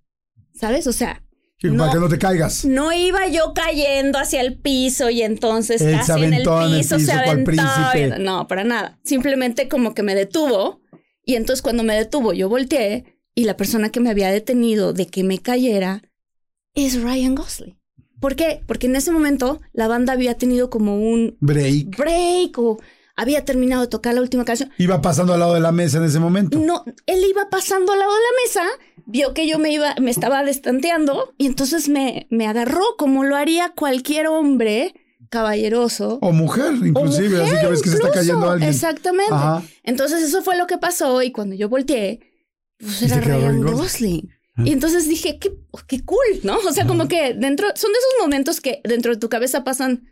¿sabes? 0.52 0.88
O 0.88 0.92
sea, 0.92 1.22
que 1.58 1.70
para 1.70 1.92
que 1.92 1.98
no 2.00 2.08
te 2.08 2.18
caigas. 2.18 2.64
no 2.64 2.92
iba 2.92 3.28
yo 3.28 3.52
cayendo 3.54 4.18
hacia 4.18 4.40
el 4.40 4.58
piso 4.58 5.10
y 5.10 5.22
entonces 5.22 5.80
Él 5.80 5.96
casi 5.96 6.10
en 6.24 6.34
el 6.34 6.48
aventó 6.48 6.66
en 6.66 6.72
el 6.72 6.78
piso, 6.80 6.98
se 6.98 7.12
aventó. 7.12 8.18
No, 8.18 8.48
para 8.48 8.64
nada. 8.64 8.98
Simplemente 9.04 9.68
como 9.68 9.94
que 9.94 10.02
me 10.02 10.16
detuvo 10.16 10.80
Y 11.24 11.36
entonces 11.36 11.62
cuando 11.62 11.84
me 11.84 11.94
detuvo, 11.94 12.32
yo 12.32 12.48
volteé 12.48 13.15
y 13.36 13.44
la 13.44 13.56
persona 13.56 13.90
que 13.90 14.00
me 14.00 14.10
había 14.10 14.30
detenido 14.30 14.92
de 14.92 15.06
que 15.06 15.22
me 15.22 15.38
cayera 15.38 16.02
es 16.74 17.00
Ryan 17.00 17.34
Gosling. 17.36 17.78
¿Por 18.18 18.34
qué? 18.34 18.62
Porque 18.66 18.86
en 18.86 18.96
ese 18.96 19.12
momento 19.12 19.60
la 19.72 19.86
banda 19.88 20.14
había 20.14 20.38
tenido 20.38 20.70
como 20.70 20.98
un 20.98 21.36
Break. 21.40 21.96
break 21.96 22.58
o 22.58 22.80
había 23.14 23.44
terminado 23.44 23.82
de 23.82 23.88
tocar 23.88 24.14
la 24.14 24.22
última 24.22 24.44
canción. 24.46 24.70
Iba 24.78 25.02
pasando 25.02 25.34
al 25.34 25.40
lado 25.40 25.52
de 25.54 25.60
la 25.60 25.70
mesa 25.70 25.98
en 25.98 26.04
ese 26.04 26.18
momento. 26.18 26.58
No, 26.58 26.84
él 27.06 27.24
iba 27.28 27.48
pasando 27.50 27.92
al 27.92 27.98
lado 27.98 28.10
de 28.10 28.20
la 28.20 28.42
mesa, 28.44 29.04
vio 29.04 29.34
que 29.34 29.46
yo 29.46 29.58
me 29.58 29.70
iba, 29.70 29.94
me 30.00 30.10
estaba 30.10 30.42
destanteando 30.42 31.34
y 31.36 31.46
entonces 31.46 31.90
me, 31.90 32.26
me 32.30 32.46
agarró 32.46 32.84
como 32.96 33.24
lo 33.24 33.36
haría 33.36 33.72
cualquier 33.76 34.28
hombre 34.28 34.94
caballeroso. 35.28 36.18
O 36.22 36.32
mujer, 36.32 36.72
inclusive, 36.84 37.38
O 37.38 37.42
así 37.42 37.50
que 37.50 37.56
mujer 37.56 37.70
ves 37.70 37.82
que 37.82 37.90
se 37.90 37.96
está 37.96 38.10
cayendo 38.12 38.50
alguien. 38.50 38.70
Exactamente. 38.70 39.34
Ajá. 39.34 39.62
Entonces 39.82 40.22
eso 40.22 40.42
fue 40.42 40.56
lo 40.56 40.66
que 40.66 40.78
pasó 40.78 41.22
y 41.22 41.32
cuando 41.32 41.54
yo 41.54 41.68
volteé, 41.68 42.20
pues 42.78 43.00
¿Viste 43.00 43.16
era 43.18 43.20
Ryan 43.20 43.62
Gosling. 43.62 44.30
Y 44.64 44.72
entonces 44.72 45.06
dije, 45.06 45.38
qué, 45.38 45.52
qué 45.86 46.02
cool, 46.04 46.40
¿no? 46.42 46.56
O 46.58 46.72
sea, 46.72 46.86
como 46.86 47.08
que 47.08 47.34
dentro, 47.34 47.68
son 47.74 47.92
de 47.92 47.98
esos 47.98 48.22
momentos 48.22 48.62
que 48.62 48.80
dentro 48.84 49.12
de 49.12 49.20
tu 49.20 49.28
cabeza 49.28 49.64
pasan 49.64 50.08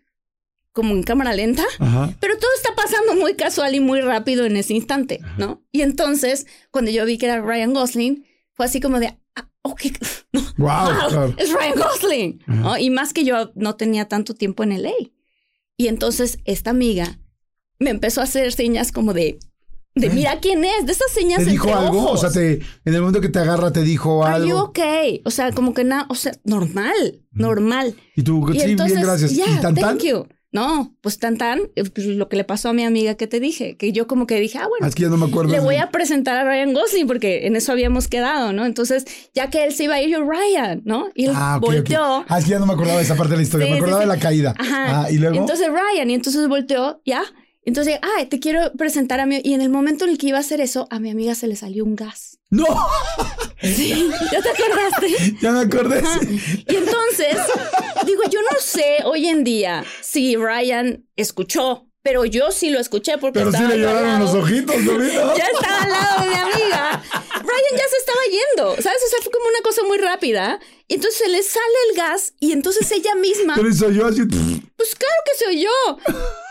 como 0.72 0.92
en 0.94 1.02
cámara 1.02 1.32
lenta, 1.32 1.64
Ajá. 1.78 2.12
pero 2.20 2.36
todo 2.36 2.50
está 2.56 2.74
pasando 2.74 3.14
muy 3.14 3.36
casual 3.36 3.74
y 3.74 3.80
muy 3.80 4.00
rápido 4.02 4.44
en 4.44 4.56
ese 4.56 4.74
instante, 4.74 5.20
¿no? 5.38 5.62
Y 5.72 5.80
entonces, 5.82 6.46
cuando 6.70 6.90
yo 6.90 7.06
vi 7.06 7.16
que 7.16 7.26
era 7.26 7.40
Ryan 7.40 7.72
Gosling, 7.72 8.26
fue 8.52 8.66
así 8.66 8.80
como 8.80 9.00
de, 9.00 9.16
ah, 9.36 9.48
ok, 9.62 9.82
no, 10.32 10.40
Wow, 10.58 10.68
wow, 10.84 11.08
claro. 11.08 11.34
es 11.38 11.52
Ryan 11.52 11.74
Gosling, 11.78 12.42
¿no? 12.46 12.76
Y 12.76 12.90
más 12.90 13.14
que 13.14 13.24
yo 13.24 13.52
no 13.54 13.76
tenía 13.76 14.08
tanto 14.08 14.34
tiempo 14.34 14.62
en 14.62 14.82
LA. 14.82 14.92
Y 15.76 15.88
entonces 15.88 16.38
esta 16.44 16.70
amiga 16.70 17.18
me 17.78 17.90
empezó 17.90 18.20
a 18.20 18.24
hacer 18.24 18.52
señas 18.52 18.92
como 18.92 19.14
de, 19.14 19.38
de 19.94 20.10
mira 20.10 20.38
quién 20.40 20.64
es, 20.64 20.86
de 20.86 20.92
esas 20.92 21.10
señas 21.12 21.44
¿Te 21.44 21.50
dijo 21.50 21.68
entre 21.68 21.84
algo? 21.86 21.98
ojos. 21.98 22.24
O 22.24 22.30
sea, 22.30 22.30
te, 22.30 22.54
en 22.84 22.94
el 22.94 23.00
momento 23.00 23.20
que 23.20 23.28
te 23.28 23.38
agarra, 23.38 23.72
te 23.72 23.82
dijo 23.82 24.24
Are 24.24 24.46
you 24.46 24.56
algo. 24.56 24.68
okay? 24.70 25.22
O 25.24 25.30
sea, 25.30 25.52
como 25.52 25.72
que 25.74 25.84
nada, 25.84 26.06
o 26.08 26.14
sea, 26.14 26.32
normal, 26.44 27.20
normal. 27.32 27.94
Y 28.16 28.22
tú, 28.22 28.50
Y 28.52 28.58
sí, 28.60 28.70
entonces, 28.70 28.96
bien, 28.96 29.06
gracias. 29.06 29.32
ya, 29.34 29.44
¿Y 29.46 29.60
tan 29.60 29.74
tan? 29.74 29.98
thank 29.98 30.02
you. 30.02 30.26
No, 30.52 30.94
pues 31.00 31.18
tan 31.18 31.36
tan, 31.36 31.62
eh, 31.74 31.82
pues, 31.92 32.06
lo 32.06 32.28
que 32.28 32.36
le 32.36 32.44
pasó 32.44 32.68
a 32.68 32.72
mi 32.72 32.84
amiga 32.84 33.16
que 33.16 33.26
te 33.26 33.40
dije, 33.40 33.76
que 33.76 33.90
yo 33.90 34.06
como 34.06 34.28
que 34.28 34.38
dije, 34.38 34.58
ah, 34.58 34.68
bueno, 34.68 34.86
es 34.86 34.94
que 34.94 35.02
ya 35.02 35.08
no 35.08 35.16
me 35.16 35.26
acuerdo. 35.26 35.50
le 35.50 35.58
voy 35.58 35.76
a 35.78 35.90
presentar 35.90 36.36
a 36.36 36.44
Ryan 36.44 36.72
Gosling 36.72 37.08
porque 37.08 37.48
en 37.48 37.56
eso 37.56 37.72
habíamos 37.72 38.06
quedado, 38.06 38.52
¿no? 38.52 38.64
Entonces, 38.64 39.04
ya 39.34 39.50
que 39.50 39.64
él 39.64 39.74
se 39.74 39.82
iba 39.84 39.96
a 39.96 40.00
ir, 40.02 40.10
yo, 40.10 40.20
Ryan, 40.22 40.80
¿no? 40.84 41.08
Y 41.16 41.24
él 41.24 41.32
Ah, 41.34 41.56
ok, 41.56 41.64
ok. 41.64 41.72
volteó. 41.74 42.24
Ah, 42.28 42.38
es 42.38 42.44
que 42.44 42.52
ya 42.52 42.60
no 42.60 42.66
me 42.66 42.74
acordaba 42.74 42.98
de 42.98 43.02
esa 43.02 43.16
parte 43.16 43.32
de 43.32 43.38
la 43.38 43.42
historia. 43.42 43.66
Sí, 43.66 43.72
me 43.72 43.78
acordaba 43.78 44.02
sí. 44.02 44.08
de 44.08 44.14
la 44.14 44.20
caída. 44.20 44.54
Ajá. 44.56 45.02
Ah, 45.02 45.10
y 45.10 45.18
luego. 45.18 45.34
Entonces 45.38 45.66
Ryan, 45.68 46.10
y 46.10 46.14
entonces 46.14 46.46
volteó, 46.46 47.00
ya. 47.04 47.22
Entonces, 47.66 47.98
ah, 48.02 48.24
te 48.28 48.40
quiero 48.40 48.72
presentar 48.72 49.20
a 49.20 49.26
mi. 49.26 49.40
Y 49.42 49.54
en 49.54 49.60
el 49.60 49.70
momento 49.70 50.04
en 50.04 50.10
el 50.10 50.18
que 50.18 50.28
iba 50.28 50.38
a 50.38 50.40
hacer 50.40 50.60
eso, 50.60 50.86
a 50.90 51.00
mi 51.00 51.10
amiga 51.10 51.34
se 51.34 51.46
le 51.46 51.56
salió 51.56 51.84
un 51.84 51.96
gas. 51.96 52.38
¡No! 52.50 52.66
Sí, 53.62 54.10
¿ya 54.30 54.42
te 54.42 54.48
acordaste? 54.50 55.36
ya 55.40 55.52
me 55.52 55.60
acordé. 55.60 55.98
Ajá. 56.00 56.20
sí. 56.20 56.64
Y 56.68 56.76
entonces, 56.76 57.36
digo, 58.06 58.22
yo 58.30 58.40
no 58.42 58.58
sé 58.60 58.98
hoy 59.04 59.28
en 59.28 59.42
día 59.44 59.84
si 60.02 60.36
Ryan 60.36 61.06
escuchó, 61.16 61.88
pero 62.02 62.26
yo 62.26 62.52
sí 62.52 62.68
lo 62.68 62.78
escuché 62.78 63.16
porque 63.16 63.38
Pero 63.38 63.50
sí 63.50 63.56
estaba 63.56 63.74
le 63.74 63.80
yo 63.80 63.88
al 63.88 63.94
lloraron 63.96 64.20
los 64.20 64.34
ojitos, 64.34 64.76
¿no? 64.82 64.92
Ya 65.36 65.46
estaba 65.46 65.82
al 65.82 65.90
lado 65.90 66.22
de 66.22 66.28
mi 66.28 66.34
amiga. 66.34 67.02
Ryan 67.54 67.78
ya 67.78 67.88
se 67.88 67.96
estaba 67.96 68.20
yendo, 68.30 68.82
¿sabes? 68.82 69.00
O 69.06 69.10
sea, 69.10 69.18
fue 69.22 69.32
como 69.32 69.46
una 69.46 69.60
cosa 69.62 69.82
muy 69.84 69.98
rápida. 69.98 70.58
Y 70.88 70.94
entonces 70.94 71.18
se 71.18 71.28
le 71.28 71.42
sale 71.42 71.74
el 71.90 71.96
gas 71.96 72.34
y 72.40 72.52
entonces 72.52 72.90
ella 72.90 73.14
misma, 73.14 73.54
Pero 73.56 73.68
hizo 73.68 73.90
yo 73.90 74.06
así. 74.06 74.22
pues 74.76 74.94
claro 74.94 75.14
que 75.24 75.38
se 75.38 75.46
oyó. 75.48 75.70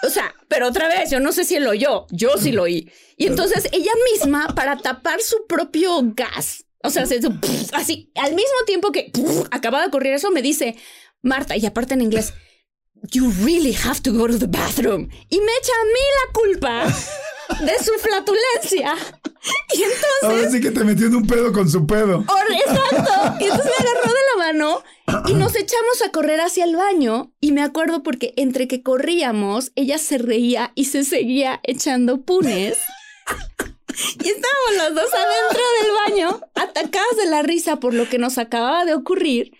O 0.04 0.10
sea, 0.10 0.34
pero 0.48 0.68
otra 0.68 0.88
vez, 0.88 1.10
yo 1.12 1.20
no 1.20 1.32
sé 1.32 1.46
si 1.46 1.56
él 1.56 1.64
lo 1.64 1.72
oyó, 1.72 2.08
yo 2.12 2.38
sí 2.38 2.52
lo 2.52 2.64
oí. 2.64 2.92
Y 3.18 3.28
entonces 3.28 3.68
ella 3.72 3.92
misma, 4.12 4.54
para 4.56 4.78
tapar 4.78 5.22
su 5.22 5.46
propio 5.48 6.00
gas, 6.16 6.66
o 6.84 6.90
sea, 6.90 7.06
se 7.06 7.18
hizo 7.18 7.30
así, 7.74 8.12
al 8.16 8.34
mismo 8.34 8.58
tiempo 8.66 8.92
que 8.92 9.12
acababa 9.52 9.84
de 9.84 9.88
ocurrir 9.90 10.14
eso, 10.14 10.32
me 10.32 10.42
dice, 10.42 10.76
Marta, 11.22 11.56
y 11.56 11.66
aparte 11.66 11.94
en 11.94 12.02
inglés, 12.02 12.34
You 13.12 13.32
really 13.44 13.74
have 13.74 14.02
to 14.04 14.14
go 14.14 14.28
to 14.28 14.40
the 14.40 14.48
bathroom. 14.48 15.10
Y 15.30 15.40
me 15.42 15.52
echa 15.58 15.74
a 15.74 15.86
mí 15.86 16.00
la 16.26 16.34
culpa 16.34 16.96
de 17.62 17.84
su 17.84 17.94
flatulencia. 18.00 18.96
Y 19.74 19.84
entonces. 19.84 20.24
Ahora 20.24 20.50
sí 20.50 20.62
que 20.62 20.72
te 20.72 20.84
metió 20.84 21.08
en 21.08 21.16
un 21.16 21.28
pedo 21.28 21.52
con 21.52 21.70
su 21.70 21.86
pedo. 21.86 22.24
Exacto. 22.50 23.36
Y 23.40 23.46
entonces 23.46 23.72
me 23.80 23.88
agarró 23.88 24.08
de 24.08 24.20
la 24.32 24.46
mano 24.46 24.84
y 25.28 25.34
nos 25.34 25.56
echamos 25.56 26.02
a 26.06 26.12
correr 26.12 26.40
hacia 26.42 26.66
el 26.66 26.76
baño. 26.76 27.34
Y 27.42 27.52
me 27.52 27.62
acuerdo 27.62 28.04
porque 28.04 28.34
entre 28.38 28.68
que 28.68 28.84
corríamos, 28.84 29.72
ella 29.76 29.98
se 29.98 30.18
reía 30.18 30.72
y 30.76 30.86
se 30.86 31.04
seguía 31.04 31.60
echando 31.64 32.22
punes. 32.22 32.78
Y 34.24 34.28
estábamos 34.28 34.76
los 34.78 34.96
dos 34.96 35.14
adentro 35.14 35.64
del 35.82 35.92
baño, 36.08 36.42
atacados 36.56 37.18
de 37.18 37.28
la 37.28 37.44
risa 37.44 37.78
por 37.78 37.94
lo 37.94 38.10
que 38.10 38.18
nos 38.18 38.38
acababa 38.38 38.86
de 38.86 38.94
ocurrir. 38.94 39.52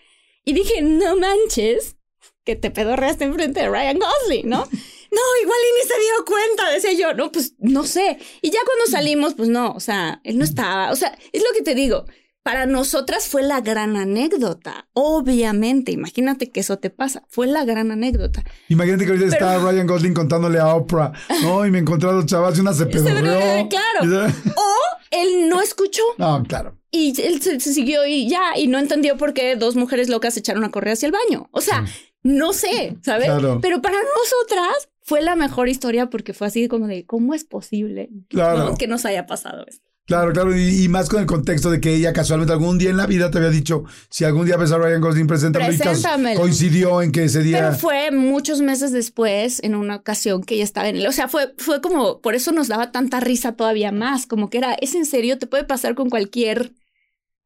Y 0.44 0.54
dije, 0.54 0.82
no 0.82 1.16
manches, 1.16 1.96
que 2.44 2.56
te 2.56 2.70
pedorreaste 2.70 3.24
enfrente 3.24 3.60
de 3.60 3.68
Ryan 3.68 3.98
Gosling, 3.98 4.48
¿no? 4.48 4.68
No, 5.14 5.42
igual 5.42 5.58
y 5.70 5.82
ni 5.82 5.88
se 5.88 5.94
dio 6.00 6.24
cuenta, 6.26 6.70
decía 6.70 6.92
yo. 6.92 7.14
No, 7.14 7.30
pues 7.30 7.54
no 7.58 7.84
sé. 7.84 8.18
Y 8.42 8.50
ya 8.50 8.58
cuando 8.66 8.86
salimos, 8.90 9.34
pues 9.34 9.48
no, 9.48 9.72
o 9.72 9.80
sea, 9.80 10.20
él 10.24 10.38
no 10.38 10.44
estaba. 10.44 10.90
O 10.92 10.96
sea, 10.96 11.16
es 11.32 11.42
lo 11.42 11.48
que 11.56 11.62
te 11.62 11.74
digo. 11.74 12.04
Para 12.42 12.66
nosotras 12.66 13.26
fue 13.26 13.42
la 13.42 13.62
gran 13.62 13.96
anécdota. 13.96 14.86
Obviamente, 14.92 15.92
imagínate 15.92 16.50
que 16.50 16.60
eso 16.60 16.78
te 16.78 16.90
pasa. 16.90 17.24
Fue 17.30 17.46
la 17.46 17.64
gran 17.64 17.90
anécdota. 17.90 18.44
Imagínate 18.68 19.06
que 19.06 19.12
ahorita 19.12 19.30
Pero- 19.38 19.46
está 19.50 19.58
Ryan 19.70 19.86
Gosling 19.86 20.12
contándole 20.12 20.58
a 20.58 20.74
Oprah. 20.74 21.12
No, 21.42 21.64
y 21.64 21.70
me 21.70 21.78
encontré 21.78 22.10
a 22.10 22.12
los 22.12 22.26
chavales 22.26 22.58
y 22.58 22.60
una 22.60 22.74
se 22.74 22.84
pedorreó. 22.94 23.68
Claro. 23.70 24.32
O 24.56 24.74
él 25.10 25.48
no 25.48 25.62
escuchó. 25.62 26.02
No, 26.18 26.42
claro. 26.46 26.76
Y 26.90 27.18
él 27.22 27.40
se, 27.40 27.58
se 27.60 27.72
siguió 27.72 28.04
y 28.06 28.28
ya, 28.28 28.58
y 28.58 28.66
no 28.66 28.78
entendió 28.78 29.16
por 29.16 29.32
qué 29.32 29.56
dos 29.56 29.74
mujeres 29.74 30.08
locas 30.10 30.34
se 30.34 30.40
echaron 30.40 30.64
a 30.64 30.70
correr 30.70 30.92
hacia 30.94 31.06
el 31.06 31.12
baño. 31.12 31.48
O 31.50 31.60
sea, 31.62 31.86
no 32.22 32.52
sé, 32.52 32.96
¿sabes? 33.02 33.26
Claro. 33.26 33.58
Pero 33.62 33.80
para 33.80 33.96
nosotras 33.96 34.90
fue 35.04 35.22
la 35.22 35.36
mejor 35.36 35.68
historia 35.68 36.08
porque 36.08 36.32
fue 36.32 36.46
así 36.46 36.66
como 36.66 36.86
de, 36.86 37.04
¿cómo 37.04 37.34
es 37.34 37.44
posible 37.44 38.10
Claro. 38.28 38.64
no? 38.70 38.76
que 38.76 38.88
nos 38.88 39.04
haya 39.04 39.26
pasado 39.26 39.64
esto? 39.68 39.84
Claro, 40.06 40.34
claro, 40.34 40.54
y, 40.54 40.84
y 40.84 40.88
más 40.88 41.08
con 41.08 41.20
el 41.20 41.26
contexto 41.26 41.70
de 41.70 41.80
que 41.80 41.94
ella 41.94 42.12
casualmente 42.12 42.52
algún 42.52 42.76
día 42.76 42.90
en 42.90 42.98
la 42.98 43.06
vida 43.06 43.30
te 43.30 43.38
había 43.38 43.48
dicho, 43.48 43.84
si 44.10 44.24
algún 44.24 44.44
día 44.44 44.58
ves 44.58 44.70
a 44.70 44.76
Ryan 44.76 45.00
Gosling, 45.00 45.26
preséntamelo. 45.26 45.78
Preséntamelo. 45.78 46.40
coincidió 46.40 47.00
en 47.00 47.10
que 47.10 47.24
ese 47.24 47.42
día... 47.42 47.58
Pero 47.58 47.74
fue 47.74 48.10
muchos 48.10 48.60
meses 48.60 48.92
después, 48.92 49.62
en 49.62 49.74
una 49.74 49.96
ocasión 49.96 50.42
que 50.42 50.56
ella 50.56 50.64
estaba 50.64 50.90
en 50.90 50.96
el... 50.96 51.06
O 51.06 51.12
sea, 51.12 51.28
fue, 51.28 51.54
fue 51.56 51.80
como, 51.80 52.20
por 52.20 52.34
eso 52.34 52.52
nos 52.52 52.68
daba 52.68 52.92
tanta 52.92 53.20
risa 53.20 53.52
todavía 53.52 53.92
más, 53.92 54.26
como 54.26 54.50
que 54.50 54.58
era, 54.58 54.74
es 54.74 54.94
en 54.94 55.06
serio, 55.06 55.38
te 55.38 55.46
puede 55.46 55.64
pasar 55.64 55.94
con 55.94 56.10
cualquier 56.10 56.74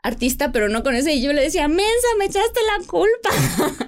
artista, 0.02 0.52
pero 0.52 0.68
no 0.68 0.82
con 0.82 0.94
ese. 0.94 1.14
Y 1.14 1.22
yo 1.22 1.32
le 1.32 1.42
decía, 1.42 1.68
mensa, 1.68 2.06
me 2.18 2.26
echaste 2.26 2.60
la 2.78 2.86
culpa. 2.86 3.30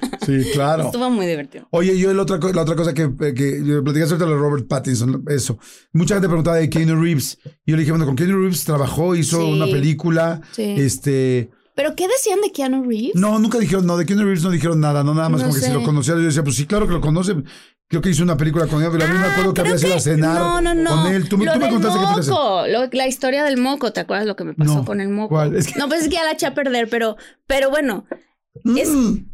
Sí, 0.27 0.45
claro. 0.53 0.85
Estuvo 0.85 1.09
muy 1.11 1.27
divertido. 1.27 1.67
Oye, 1.71 1.99
yo 1.99 2.13
la 2.13 2.23
otra, 2.23 2.39
la 2.53 2.61
otra 2.63 2.77
cosa 2.77 2.93
que, 2.93 3.11
que 3.35 3.63
yo 3.65 3.83
platicaste 3.83 4.15
ahorita 4.15 4.27
de 4.31 4.37
Robert 4.37 4.69
Pattinson, 4.69 5.25
eso. 5.29 5.59
Mucha 5.95 6.15
gente 6.15 6.29
preguntaba 6.29 6.59
de 6.59 6.69
Keanu 6.69 7.03
Reeves. 7.03 7.39
Y 7.65 7.71
yo 7.71 7.77
le 7.77 7.81
dije, 7.81 7.91
bueno, 7.91 8.05
con 8.05 8.17
Keanu 8.17 8.39
Reeves 8.39 8.63
trabajó, 8.65 9.17
hizo 9.17 9.39
Sí. 9.41 9.51
una 9.51 9.65
película. 9.67 10.43
Sí. 10.53 10.75
Este. 10.77 11.51
¿Pero 11.75 11.97
qué 11.97 12.07
decían 12.07 12.41
de 12.43 12.53
Keanu 12.53 12.85
Reeves? 12.85 13.15
No, 13.15 13.39
nunca 13.39 13.59
dijeron, 13.59 13.87
no, 13.87 13.97
de 13.97 14.05
Keanu 14.05 14.23
Reeves 14.25 14.43
no 14.45 14.51
dijeron 14.51 14.79
nada, 14.79 15.03
no, 15.03 15.15
nada 15.15 15.31
más 15.31 15.41
No 15.41 15.47
como 15.49 15.59
que 15.59 15.67
si 15.67 15.73
lo 15.73 15.83
conocía. 15.83 16.15
Yo 16.15 16.21
decía, 16.21 16.45
pues 16.45 16.55
sí, 16.55 16.67
claro 16.67 16.87
que 16.87 16.93
lo 16.93 17.01
conoce. 17.01 17.35
Creo 17.91 18.01
que 18.01 18.11
hizo 18.11 18.23
una 18.23 18.37
película 18.37 18.69
con 18.69 18.81
él, 18.85 18.89
pero 18.93 19.05
a 19.05 19.09
mí 19.09 19.19
me 19.19 19.27
acuerdo 19.27 19.53
que 19.53 19.61
había 19.63 19.77
sido 19.77 19.97
a 19.97 20.01
cenar 20.01 20.37
Ah, 20.41 20.61
No, 20.63 20.75
no, 20.75 20.75
no. 20.75 21.03
con 21.03 21.13
él. 21.13 21.29
Tú, 21.29 21.37
lo 21.39 21.53
tú 21.53 21.59
me 21.59 21.69
contaste 21.71 21.99
que 21.99 22.21
te 22.23 22.31
moco, 22.31 22.67
lo- 22.69 22.87
la 22.93 23.09
historia 23.09 23.43
del 23.43 23.57
moco, 23.57 23.93
¿te 23.93 23.99
acuerdas 23.99 24.27
lo 24.27 24.37
que 24.37 24.45
me 24.45 24.55
pasó 24.55 24.75
No. 24.77 24.85
con 24.85 25.01
el 25.01 25.09
moco? 25.09 25.31
¿Cuál? 25.31 25.57
Es 25.57 25.67
que- 25.67 25.77
No, 25.79 25.89
pues 25.89 26.03
es 26.03 26.09
que 26.09 26.15
ya 26.15 26.25
la 26.25 26.31
eché 26.33 26.47
a 26.47 26.55
perder, 26.55 26.89
pero, 26.89 27.17
pero 27.49 27.69
bueno, 27.69 28.07
es, 28.77 28.89
Mm, 28.91 29.25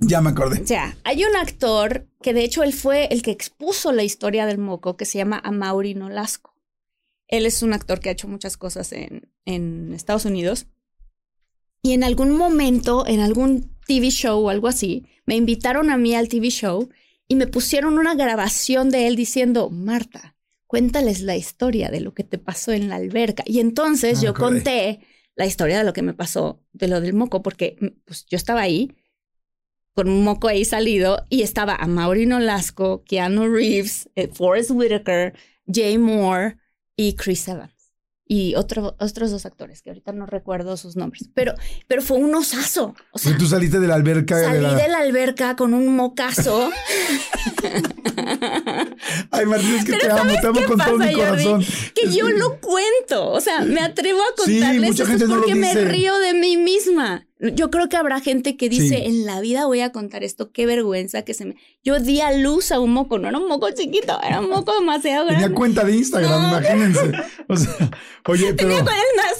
ya 0.00 0.20
me 0.20 0.28
acordé. 0.30 0.60
o 0.62 0.66
sea, 0.66 0.94
hay 1.04 1.24
un 1.24 1.34
actor 1.34 2.06
que 2.20 2.34
de 2.34 2.44
hecho 2.44 2.62
él 2.62 2.74
fue 2.74 3.06
el 3.10 3.22
que 3.22 3.30
expuso 3.30 3.90
la 3.90 4.02
historia 4.02 4.44
del 4.44 4.58
moco, 4.58 4.98
que 4.98 5.06
se 5.06 5.16
llama 5.16 5.40
Amaury 5.42 5.94
Nolasco. 5.94 6.54
Él 7.26 7.46
es 7.46 7.62
un 7.62 7.72
actor 7.72 8.00
que 8.00 8.10
ha 8.10 8.12
hecho 8.12 8.28
muchas 8.28 8.58
cosas 8.58 8.92
en, 8.92 9.32
en 9.46 9.94
Estados 9.94 10.26
Unidos. 10.26 10.66
Y 11.82 11.92
en 11.94 12.04
algún 12.04 12.36
momento, 12.36 13.06
en 13.06 13.20
algún 13.20 13.74
TV 13.86 14.10
show 14.10 14.44
o 14.44 14.50
algo 14.50 14.68
así, 14.68 15.06
me 15.24 15.36
invitaron 15.36 15.88
a 15.90 15.96
mí 15.96 16.14
al 16.14 16.28
TV 16.28 16.50
show 16.50 16.90
y 17.28 17.36
me 17.36 17.46
pusieron 17.46 17.98
una 17.98 18.14
grabación 18.14 18.90
de 18.90 19.06
él 19.06 19.16
diciendo, 19.16 19.70
Marta, 19.70 20.36
cuéntales 20.66 21.20
la 21.20 21.36
historia 21.36 21.90
de 21.90 22.00
lo 22.00 22.14
que 22.14 22.24
te 22.24 22.38
pasó 22.38 22.72
en 22.72 22.88
la 22.88 22.96
alberca. 22.96 23.44
Y 23.46 23.60
entonces 23.60 24.18
Ah, 24.18 24.22
yo 24.22 24.34
conté 24.34 25.00
la 25.36 25.46
historia 25.46 25.78
de 25.78 25.84
lo 25.84 25.92
que 25.92 26.02
me 26.02 26.14
pasó, 26.14 26.62
de 26.72 26.88
lo 26.88 27.00
del 27.00 27.14
moco, 27.14 27.42
porque 27.42 27.76
pues, 28.04 28.26
yo 28.26 28.36
estaba 28.36 28.60
ahí 28.60 28.92
con 29.94 30.08
un 30.08 30.24
moco 30.24 30.48
ahí 30.48 30.64
salido 30.64 31.24
y 31.30 31.42
estaba 31.42 31.76
a 31.76 31.86
Maureen 31.86 32.32
Olasco, 32.32 33.04
Keanu 33.04 33.48
Reeves, 33.48 34.10
eh, 34.16 34.28
Forrest 34.28 34.72
Whitaker, 34.72 35.34
Jay 35.66 35.98
Moore 35.98 36.56
y 36.96 37.14
Chris 37.14 37.46
Evans. 37.48 37.73
Y 38.26 38.54
otro, 38.54 38.96
otros 38.98 39.30
dos 39.30 39.44
actores 39.44 39.82
que 39.82 39.90
ahorita 39.90 40.12
no 40.12 40.24
recuerdo 40.24 40.78
sus 40.78 40.96
nombres, 40.96 41.28
pero, 41.34 41.52
pero 41.86 42.00
fue 42.00 42.16
un 42.16 42.34
osazo. 42.34 42.94
O 43.12 43.18
sea, 43.18 43.36
tú 43.36 43.46
saliste 43.46 43.80
de 43.80 43.86
la 43.86 43.96
alberca. 43.96 44.40
salí 44.40 44.56
de 44.56 44.62
la... 44.62 44.74
de 44.74 44.88
la 44.88 44.98
alberca 45.00 45.56
con 45.56 45.74
un 45.74 45.94
mocazo. 45.94 46.70
Ay, 49.30 49.44
Martín, 49.44 49.74
es 49.74 49.84
que 49.84 49.92
Pero 49.92 50.06
te 50.06 50.10
amo, 50.10 50.22
¿sabes 50.22 50.40
te 50.40 50.46
amo 50.46 50.60
con 50.66 50.78
todo 50.78 50.96
mi 50.98 51.12
corazón. 51.12 51.62
Jordi? 51.62 51.92
Que 51.94 52.12
yo 52.14 52.30
lo 52.30 52.60
cuento, 52.60 53.30
o 53.30 53.40
sea, 53.42 53.60
me 53.60 53.80
atrevo 53.80 54.20
a 54.22 54.42
Sí, 54.44 54.58
contarles 54.58 55.00
eso 55.00 55.26
lo 55.26 55.36
porque 55.36 55.54
me 55.54 55.74
río 55.74 56.18
de 56.18 56.32
mí 56.32 56.56
misma. 56.56 57.26
Yo 57.40 57.70
creo 57.70 57.88
que 57.88 57.96
habrá 57.96 58.20
gente 58.20 58.56
que 58.56 58.68
dice, 58.68 58.96
Sí. 58.96 59.02
en 59.04 59.26
la 59.26 59.40
vida 59.40 59.66
voy 59.66 59.80
a 59.80 59.90
contar 59.92 60.22
esto, 60.22 60.50
qué 60.52 60.66
vergüenza 60.66 61.22
que 61.22 61.34
se 61.34 61.44
me... 61.44 61.56
Yo 61.82 61.98
di 61.98 62.20
a 62.20 62.32
luz 62.32 62.70
a 62.72 62.78
un 62.80 62.92
moco, 62.92 63.18
no 63.18 63.28
era 63.28 63.38
un 63.38 63.48
moco 63.48 63.68
chiquito, 63.72 64.18
era 64.22 64.40
un 64.40 64.48
moco 64.48 64.72
demasiado 64.78 65.26
grande. 65.26 65.42
Tenía 65.42 65.54
cuenta 65.56 65.84
de 65.84 65.96
Instagram, 65.96 66.42
No. 66.42 66.48
imagínense. 66.48 67.12
O 67.48 67.56
sea, 67.56 67.90
oye, 68.26 68.54
pero. 68.54 68.68
Tenía 68.76 68.84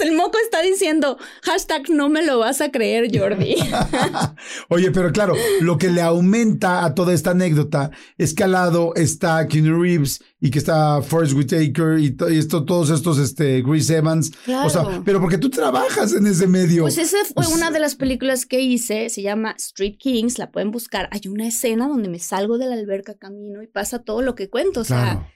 el 0.00 0.12
moco 0.12 0.36
está 0.44 0.60
diciendo, 0.60 1.16
hashtag 1.42 1.88
no 1.88 2.08
me 2.10 2.22
lo 2.22 2.38
vas 2.38 2.60
a 2.60 2.70
creer, 2.70 3.08
Jordi. 3.16 3.54
Oye, 4.68 4.90
pero 4.90 5.10
claro, 5.12 5.34
lo 5.60 5.78
que 5.78 5.88
le 5.88 6.02
aumenta 6.02 6.84
a 6.84 6.94
toda 6.94 7.14
esta 7.14 7.30
anécdota 7.30 7.90
es 8.18 8.34
que 8.34 8.44
al 8.44 8.52
lado 8.52 8.92
está 8.96 9.46
Keanu 9.48 9.80
Reeves 9.82 10.22
y 10.40 10.50
que 10.50 10.58
está 10.58 11.00
Forrest 11.00 11.32
Whitaker 11.34 11.98
y, 11.98 12.16
y 12.30 12.38
esto, 12.38 12.64
todos 12.64 12.90
estos, 12.90 13.18
este, 13.18 13.62
Chris 13.62 13.88
Evans. 13.90 14.30
O 14.64 14.68
sea, 14.68 14.82
Claro. 14.82 15.02
pero 15.04 15.20
porque 15.20 15.38
tú 15.38 15.48
trabajas 15.48 16.12
en 16.12 16.26
ese 16.26 16.46
medio. 16.46 16.82
Pues 16.82 16.98
esa 16.98 17.16
fue 17.34 17.46
una 17.54 17.70
de 17.70 17.80
las 17.80 17.94
películas 17.94 18.44
que 18.44 18.60
hice, 18.60 19.08
se 19.08 19.22
llama 19.22 19.52
Street 19.58 19.96
Kings, 19.98 20.38
la 20.38 20.50
pueden 20.50 20.70
buscar. 20.70 21.08
Hay 21.12 21.22
una 21.28 21.46
escena 21.46 21.88
donde 21.88 22.08
me 22.08 22.18
salgo 22.18 22.58
de 22.58 22.66
la 22.66 22.74
alberca, 22.74 23.14
camino 23.14 23.62
y 23.62 23.66
pasa 23.68 24.00
todo 24.00 24.20
lo 24.22 24.34
que 24.34 24.50
cuento. 24.50 24.80
O 24.80 24.84
sea, 24.84 25.02
Claro. 25.02 25.26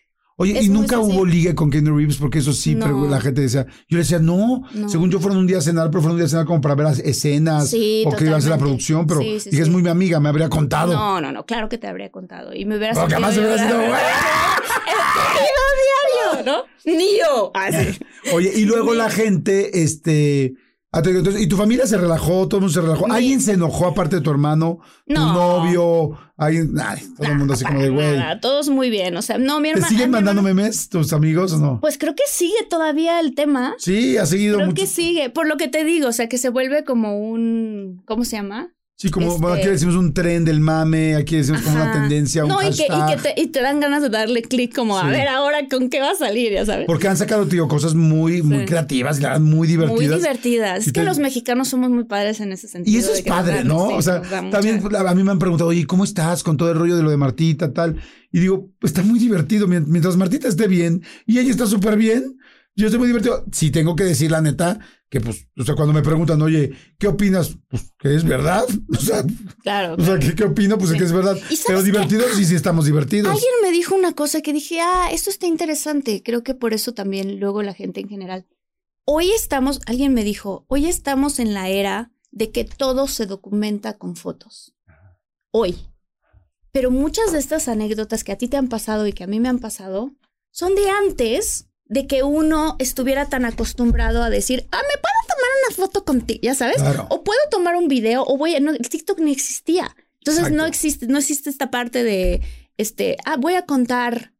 Oye, 0.41 0.57
es 0.57 0.67
y 0.67 0.69
nunca 0.69 1.01
hubo 1.01 1.27
ligue 1.27 1.53
con 1.57 1.69
Keanu 1.69 1.97
Reeves, 1.97 2.17
porque 2.19 2.39
eso 2.39 2.53
sí, 2.53 2.77
No. 2.77 2.87
pero 2.87 3.09
la 3.09 3.21
gente 3.21 3.41
decía, 3.41 3.67
yo 3.89 3.97
le 3.97 4.05
decía, 4.05 4.21
no, 4.21 4.63
No. 4.73 4.89
según 4.89 5.11
yo 5.11 5.19
fueron 5.19 5.39
un 5.41 5.49
día 5.49 5.59
a 5.59 5.61
cenar, 5.61 5.91
pero 5.91 6.01
fueron 6.01 6.13
un 6.13 6.19
día 6.19 6.27
a 6.27 6.29
cenar 6.29 6.47
como 6.47 6.61
para 6.61 6.77
ver 6.77 6.87
las 6.87 7.01
escenas 7.01 7.69
Sí, 7.71 8.05
o 8.07 8.15
que 8.15 8.25
iba 8.25 8.35
a 8.37 8.39
hacer 8.39 8.51
la 8.51 8.59
producción, 8.59 9.05
pero 9.09 9.21
Sí, 9.21 9.41
sí, 9.41 9.51
dije, 9.51 9.65
es 9.65 9.69
muy 9.69 9.83
mi 9.83 9.89
amiga, 9.89 10.21
me 10.21 10.29
habría 10.29 10.49
contado. 10.49 10.93
no, 10.93 11.21
no, 11.21 11.33
no, 11.33 11.45
claro 11.45 11.69
que 11.69 11.77
te 11.77 11.89
habría 11.89 12.11
contado. 12.13 12.55
Y 12.55 12.65
me 12.67 12.77
hubieras 12.77 12.97
Porque 12.97 13.15
además 13.15 13.35
se 13.35 13.41
hubiera 13.41 13.59
sido, 13.59 13.79
diario, 16.39 16.45
¿no? 16.47 16.65
Ni 16.85 17.19
yo. 17.19 17.51
Así. 17.55 17.99
Oye, 18.33 18.53
y 18.55 18.65
luego 18.65 18.95
la 18.95 19.11
gente, 19.11 19.83
este, 19.83 20.55
entonces, 21.05 21.41
y 21.43 21.47
tu 21.47 21.57
familia 21.57 21.87
se 21.87 21.97
relajó, 21.97 22.49
todo 22.49 22.59
el 22.59 22.63
mundo 22.63 22.73
se 22.75 22.81
relajó. 22.81 23.11
¿Alguien 23.13 23.41
se 23.41 23.53
enojó 23.53 23.87
aparte 23.87 24.17
de 24.17 24.23
tu 24.23 24.31
hermano, 24.31 24.79
tu 25.07 25.15
No. 25.15 25.33
novio? 25.33 26.19
Alguien, 26.37 26.73
ay, 26.81 27.01
todo 27.17 27.29
el 27.33 27.39
mundo 27.39 27.55
así 27.55 27.65
como 27.65 27.81
de, 27.83 27.89
güey. 27.91 28.19
Todos 28.41 28.69
muy 28.69 28.91
bien. 28.91 29.17
O 29.17 29.23
sea, 29.23 29.39
no, 29.39 29.59
mi 29.61 29.69
¿Te 29.69 29.75
hermana. 29.75 29.89
siguen 29.89 30.11
mandando 30.11 30.43
memes 30.43 30.89
tus 30.89 31.13
amigos 31.13 31.53
o 31.53 31.59
no? 31.59 31.81
Pues 31.81 31.99
creo 31.99 32.15
que 32.15 32.23
sigue 32.31 32.65
todavía 32.71 33.19
el 33.21 33.35
tema. 33.35 33.75
Sí, 33.79 34.17
ha 34.17 34.27
seguido 34.27 34.57
Creo 34.57 34.69
mucho. 34.69 34.81
que 34.83 34.87
sigue. 34.87 35.31
Por 35.31 35.47
lo 35.49 35.57
que 35.57 35.69
te 35.69 35.85
digo, 35.85 36.09
o 36.09 36.13
sea, 36.13 36.29
que 36.29 36.39
se 36.39 36.49
vuelve 36.49 36.85
como 36.85 37.19
un. 37.19 38.03
¿Cómo 38.07 38.25
se 38.25 38.37
llama? 38.37 38.71
Sí, 39.01 39.11
como 39.11 39.29
este- 39.29 39.41
bueno, 39.41 39.57
aquí 39.57 39.69
decimos 39.69 39.95
un 39.95 40.13
tren 40.13 40.45
del 40.45 40.59
mame, 40.59 41.15
aquí 41.15 41.37
decimos 41.37 41.63
como 41.63 41.77
una 41.77 41.93
tendencia, 41.93 42.43
un 42.43 42.49
No, 42.49 42.61
y 42.61 42.75
que, 42.75 42.83
y, 42.83 42.89
hashtag. 42.89 43.23
que 43.23 43.23
te, 43.35 43.41
y 43.41 43.47
te 43.47 43.61
dan 43.63 43.79
ganas 43.79 44.03
de 44.03 44.09
darle 44.09 44.43
clic 44.43 44.75
como, 44.75 44.99
a 44.99 45.07
ver, 45.09 45.29
ahora 45.29 45.69
con 45.71 45.89
qué 45.89 46.01
va 46.01 46.11
a 46.11 46.15
salir, 46.17 46.51
ya 46.53 46.67
sabes. 46.67 46.87
Porque 46.87 47.07
han 47.07 47.17
sacado, 47.17 47.47
tío, 47.47 47.69
cosas 47.69 47.95
muy, 47.95 48.43
muy 48.43 48.65
creativas 48.65 49.21
la 49.21 49.39
muy 49.39 49.69
divertidas. 49.69 49.97
Muy 50.11 50.17
divertidas. 50.19 50.85
Y 50.85 50.89
Es 50.89 50.93
que 50.93 51.05
los 51.05 51.21
mexicanos 51.21 51.69
somos 51.69 51.91
muy 51.91 52.05
padres 52.05 52.41
en 52.41 52.51
ese 52.51 52.67
sentido. 52.67 52.97
Y 52.97 52.99
eso 53.01 53.13
es 53.13 53.23
padre, 53.23 53.63
¿no? 53.63 53.87
sí, 53.89 53.95
o 53.99 54.03
sea, 54.03 54.19
mucha- 54.43 54.51
también 54.51 54.83
a 54.97 55.15
mí 55.15 55.23
me 55.23 55.31
han 55.31 55.39
preguntado, 55.39 55.71
oye, 55.71 55.87
¿cómo 55.87 56.03
estás 56.03 56.43
con 56.43 56.57
todo 56.57 56.73
el 56.73 56.77
rollo 56.77 56.97
de 56.97 57.05
lo 57.05 57.11
de 57.11 57.17
Martita, 57.19 57.73
tal? 57.73 58.01
Y 58.33 58.41
digo, 58.41 58.69
está 58.83 59.03
muy 59.03 59.21
divertido. 59.21 59.69
Mien- 59.69 59.85
Mientras 59.87 60.17
Martita 60.17 60.49
esté 60.49 60.67
bien 60.67 61.05
y 61.25 61.39
ella 61.39 61.53
está 61.53 61.67
súper 61.67 61.97
bien, 61.97 62.37
yo 62.75 62.87
estoy 62.87 62.99
muy 62.99 63.07
divertido. 63.07 63.45
Si 63.53 63.71
tengo 63.71 63.95
que 63.95 64.03
decir 64.03 64.33
la 64.33 64.41
neta, 64.41 64.81
que 65.11 65.21
pues, 65.21 65.49
o 65.59 65.65
sea, 65.65 65.75
cuando 65.75 65.95
me 65.95 66.03
preguntan, 66.03 66.41
oye, 66.43 66.73
¿qué 66.99 67.09
opinas? 67.09 67.57
Pues 67.69 67.93
que 67.99 68.15
es 68.15 68.25
verdad. 68.25 68.65
O 68.91 69.01
sea, 69.01 69.25
Claro. 69.63 69.97
o 69.99 70.05
sea 70.05 70.19
¿qué, 70.19 70.35
qué 70.35 70.45
opino? 70.45 70.77
Pues 70.79 70.91
Sí. 70.91 70.99
que 70.99 71.05
es 71.05 71.13
verdad. 71.13 71.37
¿Y 71.37 71.57
sabes 71.57 71.65
Pero 71.67 71.83
divertidos, 71.83 72.27
sí, 72.37 72.45
sí 72.45 72.55
estamos 72.55 72.85
divertidos. 72.85 73.31
Alguien 73.33 73.53
me 73.63 73.71
dijo 73.71 73.95
una 73.95 74.13
cosa 74.15 74.43
que 74.43 74.53
dije, 74.53 74.81
ah, 74.81 75.09
esto 75.13 75.31
está 75.31 75.47
interesante. 75.47 76.23
Creo 76.23 76.43
que 76.43 76.55
por 76.55 76.75
eso 76.75 76.93
también 76.93 77.41
luego 77.41 77.63
la 77.63 77.75
gente 77.75 78.01
en 78.01 78.09
general. 78.09 78.47
Hoy 79.05 79.31
estamos, 79.31 79.81
alguien 79.87 80.13
me 80.13 80.25
dijo, 80.25 80.67
hoy 80.69 80.87
estamos 80.87 81.39
en 81.39 81.55
la 81.55 81.69
era 81.71 82.13
de 82.31 82.51
que 82.51 82.65
todo 82.65 83.09
se 83.09 83.25
documenta 83.25 83.97
con 83.97 84.17
fotos. 84.17 84.75
Hoy. 85.51 85.77
Pero 86.71 86.91
muchas 86.91 87.33
de 87.33 87.39
estas 87.39 87.69
anécdotas 87.69 88.23
que 88.25 88.33
a 88.33 88.37
ti 88.37 88.49
te 88.49 88.59
han 88.59 88.69
pasado 88.69 89.07
y 89.07 89.15
que 89.15 89.25
a 89.25 89.27
mí 89.27 89.41
me 89.41 89.49
han 89.49 89.59
pasado 89.59 90.13
son 90.51 90.75
de 90.75 90.91
antes 90.91 91.68
de 91.89 92.07
que 92.07 92.23
uno 92.23 92.77
estuviera 92.79 93.27
tan 93.29 93.45
acostumbrado 93.45 94.23
a 94.23 94.31
decir, 94.31 94.67
ah, 94.73 94.77
me 94.77 95.01
puedo 95.01 95.15
tomar 95.29 95.51
una 95.67 95.77
foto 95.77 96.05
contigo, 96.05 96.41
ya 96.43 96.55
sabes, 96.55 96.77
Claro. 96.77 97.07
o 97.11 97.25
puedo 97.25 97.41
tomar 97.51 97.77
un 97.77 97.89
video, 97.89 98.25
o 98.27 98.37
voy 98.37 98.55
a, 98.55 98.61
no, 98.61 98.75
TikTok 98.75 99.19
ni 99.21 99.33
existía. 99.33 99.97
Entonces 100.21 100.53
no 100.53 100.67
existe, 100.67 101.07
no 101.07 101.19
existe 101.19 101.49
esta 101.49 101.71
parte 101.71 102.05
de, 102.05 102.43
este, 102.77 103.17
ah, 103.25 103.37
voy 103.39 103.55
a 103.55 103.63
contar, 103.65 104.35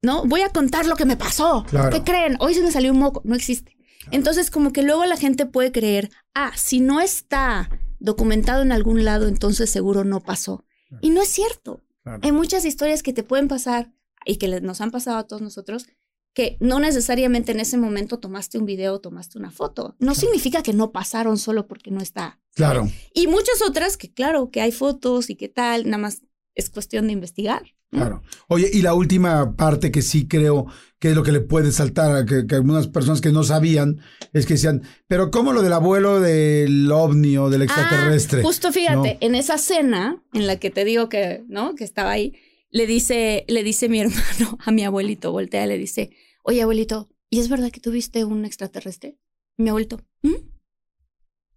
¿no? 0.00 0.24
Voy 0.24 0.42
a 0.42 0.50
contar 0.50 0.86
lo 0.86 0.94
que 0.94 1.04
me 1.04 1.16
pasó. 1.16 1.64
Claro. 1.68 1.90
¿Qué 1.90 2.04
creen? 2.04 2.36
Hoy 2.38 2.54
se 2.54 2.62
me 2.62 2.70
salió 2.70 2.92
un 2.92 2.98
moco, 3.00 3.20
no 3.24 3.34
existe. 3.34 3.76
Entonces 4.10 4.50
como 4.50 4.72
que 4.72 4.82
luego 4.82 5.04
la 5.04 5.16
gente 5.16 5.46
puede 5.46 5.72
creer, 5.72 6.10
ah, 6.34 6.52
si 6.56 6.80
no 6.80 7.00
está 7.00 7.70
documentado 7.98 8.62
en 8.62 8.70
algún 8.72 9.04
lado, 9.04 9.26
entonces 9.28 9.70
seguro 9.70 10.04
no 10.04 10.20
pasó. 10.20 10.64
Y 11.00 11.10
no 11.10 11.22
es 11.22 11.28
cierto. 11.28 11.82
Hay 12.20 12.32
muchas 12.32 12.64
historias 12.64 13.02
que 13.02 13.12
te 13.12 13.22
pueden 13.22 13.48
pasar 13.48 13.92
y 14.24 14.36
que 14.36 14.60
nos 14.60 14.80
han 14.80 14.90
pasado 14.90 15.18
a 15.18 15.26
todos 15.26 15.40
nosotros 15.42 15.86
que 16.34 16.56
no 16.60 16.80
necesariamente 16.80 17.52
en 17.52 17.60
ese 17.60 17.76
momento 17.76 18.18
tomaste 18.18 18.58
un 18.58 18.66
video 18.66 18.94
o 18.94 19.00
tomaste 19.00 19.38
una 19.38 19.50
foto. 19.50 19.96
No 19.98 20.14
significa 20.14 20.62
que 20.62 20.72
no 20.72 20.92
pasaron 20.92 21.38
solo 21.38 21.66
porque 21.66 21.90
no 21.90 22.00
está. 22.00 22.40
Claro. 22.54 22.88
Y 23.14 23.26
muchas 23.26 23.60
otras 23.66 23.96
que 23.96 24.12
claro, 24.12 24.50
que 24.50 24.60
hay 24.60 24.72
fotos 24.72 25.30
y 25.30 25.36
qué 25.36 25.48
tal, 25.48 25.84
nada 25.84 25.98
más 25.98 26.22
es 26.54 26.70
cuestión 26.70 27.06
de 27.06 27.12
investigar. 27.12 27.62
¿no? 27.90 28.00
Claro. 28.00 28.22
Oye, 28.48 28.70
y 28.72 28.80
la 28.80 28.94
última 28.94 29.54
parte 29.56 29.90
que 29.90 30.00
sí 30.00 30.26
creo 30.26 30.66
que 30.98 31.10
es 31.10 31.16
lo 31.16 31.22
que 31.22 31.32
le 31.32 31.40
puede 31.40 31.72
saltar 31.72 32.16
a 32.16 32.24
que, 32.24 32.46
que 32.46 32.54
algunas 32.54 32.88
personas 32.88 33.20
que 33.20 33.32
no 33.32 33.44
sabían 33.44 34.00
es 34.32 34.46
que 34.46 34.54
decían, 34.54 34.82
pero 35.08 35.30
¿cómo 35.30 35.52
lo 35.52 35.60
del 35.60 35.74
abuelo 35.74 36.20
del 36.20 36.90
ovni 36.90 37.36
o 37.36 37.50
del 37.50 37.62
extraterrestre? 37.62 38.40
Ah, 38.40 38.44
justo 38.44 38.72
fíjate, 38.72 39.14
¿No? 39.14 39.18
en 39.20 39.34
esa 39.34 39.58
cena 39.58 40.22
en 40.32 40.46
la 40.46 40.56
que 40.56 40.70
te 40.70 40.86
digo 40.86 41.10
que, 41.10 41.44
¿no? 41.48 41.74
Que 41.74 41.84
estaba 41.84 42.12
ahí, 42.12 42.34
le 42.72 42.86
dice, 42.86 43.44
le 43.46 43.62
dice 43.62 43.88
mi 43.88 44.00
hermano 44.00 44.58
a 44.58 44.72
mi 44.72 44.84
abuelito, 44.84 45.30
voltea 45.30 45.66
le 45.66 45.78
dice, 45.78 46.16
oye 46.42 46.62
abuelito, 46.62 47.08
¿y 47.30 47.38
es 47.38 47.48
verdad 47.48 47.70
que 47.70 47.80
tuviste 47.80 48.24
un 48.24 48.44
extraterrestre? 48.44 49.18
Mi 49.56 49.68
abuelito, 49.68 50.00
¿Mm? 50.22 50.50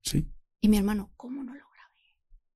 Sí. 0.01 0.27
Y 0.61 0.67
mi 0.67 0.77
hermano, 0.77 1.11
¿cómo 1.17 1.43
no 1.43 1.53
lo 1.53 1.65
grabé? 1.71 2.03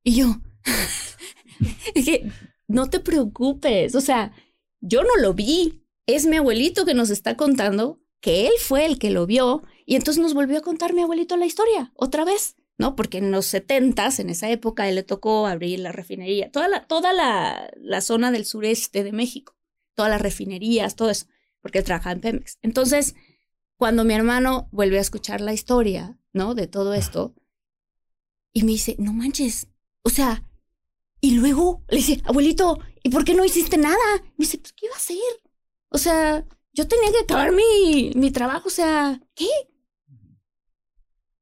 Y 0.03 0.15
yo, 0.15 0.35
es 1.95 2.05
que 2.05 2.31
no 2.67 2.89
te 2.89 2.99
preocupes, 2.99 3.95
o 3.95 4.01
sea, 4.01 4.33
yo 4.81 5.01
no 5.03 5.15
lo 5.19 5.33
vi, 5.33 5.83
es 6.05 6.27
mi 6.27 6.37
abuelito 6.37 6.85
que 6.85 6.93
nos 6.93 7.09
está 7.09 7.35
contando 7.35 8.01
que 8.19 8.47
él 8.47 8.53
fue 8.59 8.85
el 8.85 8.99
que 8.99 9.09
lo 9.09 9.25
vio 9.25 9.63
y 9.85 9.95
entonces 9.95 10.21
nos 10.21 10.33
volvió 10.33 10.57
a 10.57 10.61
contar 10.61 10.93
mi 10.93 11.01
abuelito 11.01 11.37
la 11.37 11.45
historia 11.45 11.91
otra 11.95 12.25
vez, 12.25 12.57
¿no? 12.79 12.95
Porque 12.95 13.19
en 13.19 13.29
los 13.29 13.45
setentas, 13.45 14.19
en 14.19 14.29
esa 14.29 14.49
época, 14.49 14.87
él 14.87 14.95
le 14.95 15.03
tocó 15.03 15.45
abrir 15.45 15.79
la 15.81 15.91
refinería, 15.91 16.49
toda 16.49 16.69
la, 16.69 16.87
toda 16.87 17.13
la, 17.13 17.69
la 17.75 18.01
zona 18.01 18.31
del 18.31 18.45
sureste 18.45 19.03
de 19.03 19.11
México, 19.11 19.55
todas 19.93 20.09
las 20.09 20.21
refinerías, 20.21 20.95
todo 20.95 21.09
eso, 21.09 21.27
porque 21.61 21.79
él 21.79 21.83
trabajaba 21.83 22.13
en 22.13 22.21
Pemex. 22.21 22.57
Entonces, 22.61 23.15
cuando 23.75 24.05
mi 24.05 24.13
hermano 24.13 24.69
vuelve 24.71 24.97
a 24.97 25.01
escuchar 25.01 25.41
la 25.41 25.53
historia, 25.53 26.17
¿no? 26.31 26.55
De 26.55 26.67
todo 26.67 26.93
esto, 26.93 27.35
y 28.53 28.63
me 28.63 28.71
dice, 28.71 28.95
no 28.97 29.11
manches, 29.11 29.67
o 30.01 30.09
sea, 30.09 30.45
y 31.19 31.31
luego 31.31 31.83
le 31.89 31.97
dice, 31.97 32.21
abuelito, 32.23 32.79
¿y 33.03 33.09
por 33.09 33.25
qué 33.25 33.35
no 33.35 33.43
hiciste 33.43 33.77
nada? 33.77 33.97
Me 34.37 34.45
dice, 34.45 34.57
pues, 34.57 34.71
¿qué 34.71 34.85
iba 34.85 34.95
a 34.95 34.97
hacer? 34.97 35.17
O 35.89 35.97
sea, 35.97 36.45
yo 36.71 36.87
tenía 36.87 37.11
que 37.11 37.23
acabar 37.23 37.51
mi, 37.51 38.13
mi 38.15 38.31
trabajo, 38.31 38.69
o 38.69 38.71
sea, 38.71 39.19
¿qué? 39.35 39.49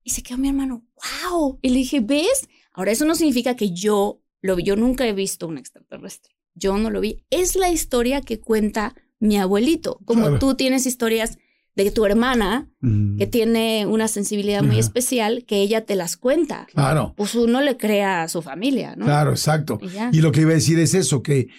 Y 0.08 0.12
se 0.12 0.24
quedó 0.24 0.38
mi 0.38 0.48
hermano, 0.48 0.86
wow. 1.30 1.60
Y 1.62 1.68
le 1.72 1.80
dije, 1.80 2.00
¿ves? 2.00 2.48
Ahora, 2.72 2.92
eso 2.94 3.04
no 3.04 3.14
significa 3.14 3.58
que 3.58 3.72
yo 3.72 4.22
lo 4.42 4.56
vi, 4.56 4.64
yo 4.64 4.78
nunca 4.78 5.06
he 5.06 5.12
visto 5.12 5.48
un 5.50 5.58
extraterrestre. 5.58 6.34
Yo 6.56 6.78
no 6.78 6.90
lo 6.90 7.02
vi. 7.02 7.26
Es 7.30 7.58
la 7.58 7.70
historia 7.72 8.22
que 8.22 8.40
cuenta 8.40 8.96
mi 9.20 9.38
abuelito. 9.38 10.00
Como 10.06 10.22
Claro. 10.22 10.40
tú 10.40 10.56
tienes 10.56 10.86
historias 10.86 11.38
de 11.76 11.92
tu 11.92 12.06
hermana, 12.06 12.70
Mm, 12.80 13.18
que 13.18 13.28
tiene 13.28 13.86
una 13.86 14.08
sensibilidad 14.08 14.62
muy 14.64 14.76
Ajá. 14.78 14.80
especial, 14.80 15.44
que 15.46 15.58
ella 15.62 15.84
te 15.86 15.96
las 15.96 16.16
cuenta. 16.16 16.68
Claro. 16.74 17.14
Pues 17.18 17.36
uno 17.36 17.60
le 17.60 17.76
crea 17.76 18.24
a 18.24 18.30
su 18.30 18.42
familia, 18.42 18.96
¿no? 18.96 19.04
Claro, 19.04 19.32
exacto. 19.32 19.78
Y. 20.14 20.20
Y 20.20 20.22
lo 20.22 20.32
que 20.32 20.42
iba 20.42 20.52
a 20.52 20.56
decir 20.56 20.80
es 20.80 20.94
eso, 20.94 21.22
que, 21.22 21.50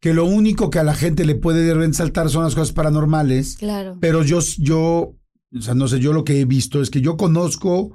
que 0.00 0.12
lo 0.14 0.24
único 0.26 0.68
que 0.68 0.80
a 0.80 0.82
la 0.84 0.94
gente 0.96 1.24
le 1.24 1.36
puede 1.36 1.72
resaltar 1.74 2.28
son 2.28 2.42
las 2.42 2.56
cosas 2.56 2.72
paranormales, 2.72 3.56
Claro. 3.56 3.98
pero 4.00 4.24
yo, 4.24 4.40
yo, 4.58 5.14
o 5.56 5.62
sea, 5.62 5.74
no 5.74 5.88
sé, 5.88 6.00
yo 6.00 6.12
lo 6.12 6.24
que 6.24 6.40
he 6.40 6.44
visto 6.44 6.80
es 6.82 6.90
que 6.90 7.00
yo 7.00 7.16
conozco, 7.16 7.94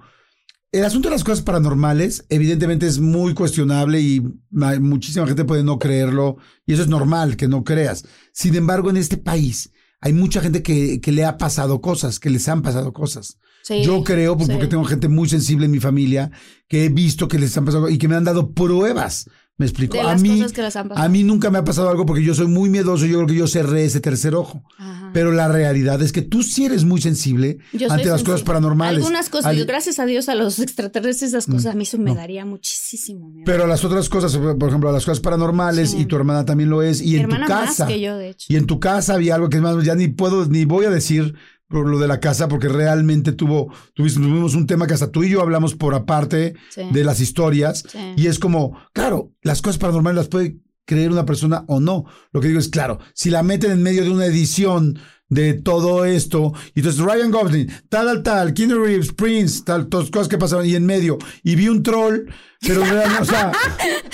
el 0.71 0.85
asunto 0.85 1.09
de 1.09 1.15
las 1.15 1.23
cosas 1.23 1.41
paranormales 1.43 2.25
evidentemente 2.29 2.85
es 2.87 2.99
muy 2.99 3.33
cuestionable 3.33 3.99
y 4.01 4.21
ma- 4.51 4.79
muchísima 4.79 5.25
gente 5.27 5.45
puede 5.45 5.63
no 5.63 5.79
creerlo 5.79 6.37
y 6.65 6.73
eso 6.73 6.83
es 6.83 6.87
normal 6.87 7.37
que 7.37 7.47
no 7.47 7.63
creas. 7.63 8.05
Sin 8.33 8.55
embargo, 8.55 8.89
en 8.89 8.97
este 8.97 9.17
país 9.17 9.71
hay 10.01 10.13
mucha 10.13 10.41
gente 10.41 10.61
que, 10.63 11.01
que 11.01 11.11
le 11.11 11.25
ha 11.25 11.37
pasado 11.37 11.81
cosas, 11.81 12.19
que 12.19 12.29
les 12.29 12.47
han 12.47 12.61
pasado 12.61 12.93
cosas. 12.93 13.37
Sí, 13.63 13.83
Yo 13.83 14.03
creo, 14.03 14.37
pues, 14.37 14.47
sí. 14.47 14.53
porque 14.53 14.67
tengo 14.67 14.85
gente 14.85 15.09
muy 15.09 15.27
sensible 15.27 15.65
en 15.65 15.71
mi 15.71 15.79
familia, 15.81 16.31
que 16.69 16.85
he 16.85 16.89
visto 16.89 17.27
que 17.27 17.37
les 17.37 17.55
han 17.57 17.65
pasado 17.65 17.89
y 17.89 17.97
que 17.97 18.07
me 18.07 18.15
han 18.15 18.23
dado 18.23 18.53
pruebas 18.53 19.29
Me 19.59 19.65
explico. 19.65 19.93
De 19.97 20.01
a 20.01 20.15
mí, 20.15 20.37
cosas 20.37 20.53
que 20.53 20.61
les 20.63 20.75
han 20.75 20.87
pasado. 20.89 21.05
a 21.05 21.09
mí 21.09 21.23
nunca 21.23 21.51
me 21.51 21.59
ha 21.59 21.63
pasado 21.63 21.89
algo 21.89 22.05
porque 22.05 22.23
yo 22.23 22.33
soy 22.33 22.47
muy 22.47 22.69
miedoso. 22.69 23.05
Yo 23.05 23.17
creo 23.17 23.27
que 23.27 23.35
yo 23.35 23.45
cerré 23.47 23.85
ese 23.85 23.99
tercer 23.99 24.33
ojo. 24.33 24.63
Ajá. 24.79 25.11
Pero 25.13 25.31
la 25.31 25.47
realidad 25.49 26.01
es 26.01 26.11
que 26.11 26.21
tú 26.21 26.41
sí 26.43 26.65
eres 26.65 26.85
muy 26.85 27.01
sensible 27.01 27.57
Yo 27.73 27.91
ante 27.91 28.05
las 28.05 28.19
sensible. 28.19 28.23
cosas 28.23 28.43
paranormales. 28.43 28.97
Algunas 29.03 29.29
cosas, 29.29 29.47
Al- 29.47 29.57
yo, 29.57 29.65
gracias 29.65 29.99
a 29.99 30.05
Dios, 30.05 30.29
a 30.29 30.35
los 30.35 30.59
extraterrestres, 30.59 31.29
esas 31.31 31.45
cosas 31.45 31.67
a 31.67 31.75
mí 31.75 31.83
eso 31.83 31.97
me 31.97 32.11
no. 32.11 32.15
daría 32.15 32.45
muchísimo 32.45 33.29
miedo. 33.29 33.43
Pero 33.45 33.67
las 33.67 33.83
otras 33.83 34.07
cosas, 34.09 34.35
por 34.37 34.69
ejemplo, 34.69 34.91
las 34.91 35.03
cosas 35.05 35.19
paranormales, 35.19 35.91
Sí. 35.91 35.97
y 35.99 36.05
tu 36.05 36.15
hermana 36.15 36.45
también 36.45 36.69
lo 36.69 36.81
es, 36.81 37.01
y 37.01 37.11
Mi 37.11 37.15
en 37.17 37.29
tu 37.29 37.35
más 37.35 37.47
casa. 37.47 37.85
que 37.85 37.99
yo, 37.99 38.17
de 38.17 38.29
hecho. 38.29 38.45
Y 38.49 38.55
en 38.55 38.65
tu 38.65 38.79
casa 38.79 39.15
había 39.15 39.35
algo 39.35 39.49
que 39.49 39.57
es 39.57 39.63
más, 39.63 39.83
ya 39.83 39.93
ni 39.95 40.07
puedo, 40.07 40.45
ni 40.45 40.63
voy 40.65 40.85
a 40.85 40.89
decir 40.89 41.35
por 41.69 41.87
lo 41.87 41.99
de 41.99 42.07
la 42.07 42.19
casa, 42.19 42.47
porque 42.47 42.67
realmente 42.67 43.31
tuvo, 43.31 43.71
tuvimos, 43.93 44.15
tuvimos 44.15 44.55
un 44.55 44.67
tema 44.67 44.87
que 44.87 44.95
hasta 44.95 45.11
tú 45.11 45.23
y 45.23 45.29
yo 45.29 45.41
hablamos 45.41 45.75
por 45.75 45.93
aparte 45.93 46.55
Sí. 46.71 46.81
de 46.91 47.03
las 47.03 47.19
historias. 47.21 47.83
Sí. 47.87 47.99
Y 48.17 48.27
es 48.27 48.39
como, 48.39 48.77
claro, 48.91 49.31
las 49.43 49.61
cosas 49.61 49.77
paranormales 49.77 50.17
las 50.17 50.27
puede 50.27 50.57
creer 50.85 51.11
una 51.11 51.25
persona 51.25 51.63
o 51.67 51.79
no. 51.79 52.05
Lo 52.33 52.41
que 52.41 52.47
digo 52.47 52.59
es, 52.59 52.67
claro, 52.69 52.99
si 53.13 53.29
la 53.29 53.43
meten 53.43 53.69
en 53.71 53.83
medio 53.83 54.03
de 54.03 54.09
una 54.09 54.25
edición 54.25 54.97
de 55.29 55.53
todo 55.53 56.05
esto, 56.05 56.53
y 56.73 56.79
entonces 56.79 57.01
Ryan 57.01 57.29
Gosling, 57.31 57.67
tal, 57.87 58.07
tal, 58.07 58.23
tal, 58.23 58.53
Keanu 58.53 58.83
Reeves, 58.83 59.13
Prince, 59.13 59.61
tal, 59.63 59.87
todas 59.87 60.09
cosas 60.09 60.27
que 60.27 60.37
pasaron, 60.39 60.65
y 60.65 60.75
en 60.75 60.85
medio, 60.85 61.19
y 61.43 61.55
vi 61.55 61.67
un 61.67 61.83
troll, 61.83 62.25
pero 62.61 62.81
o 62.81 63.25
sea, 63.25 63.51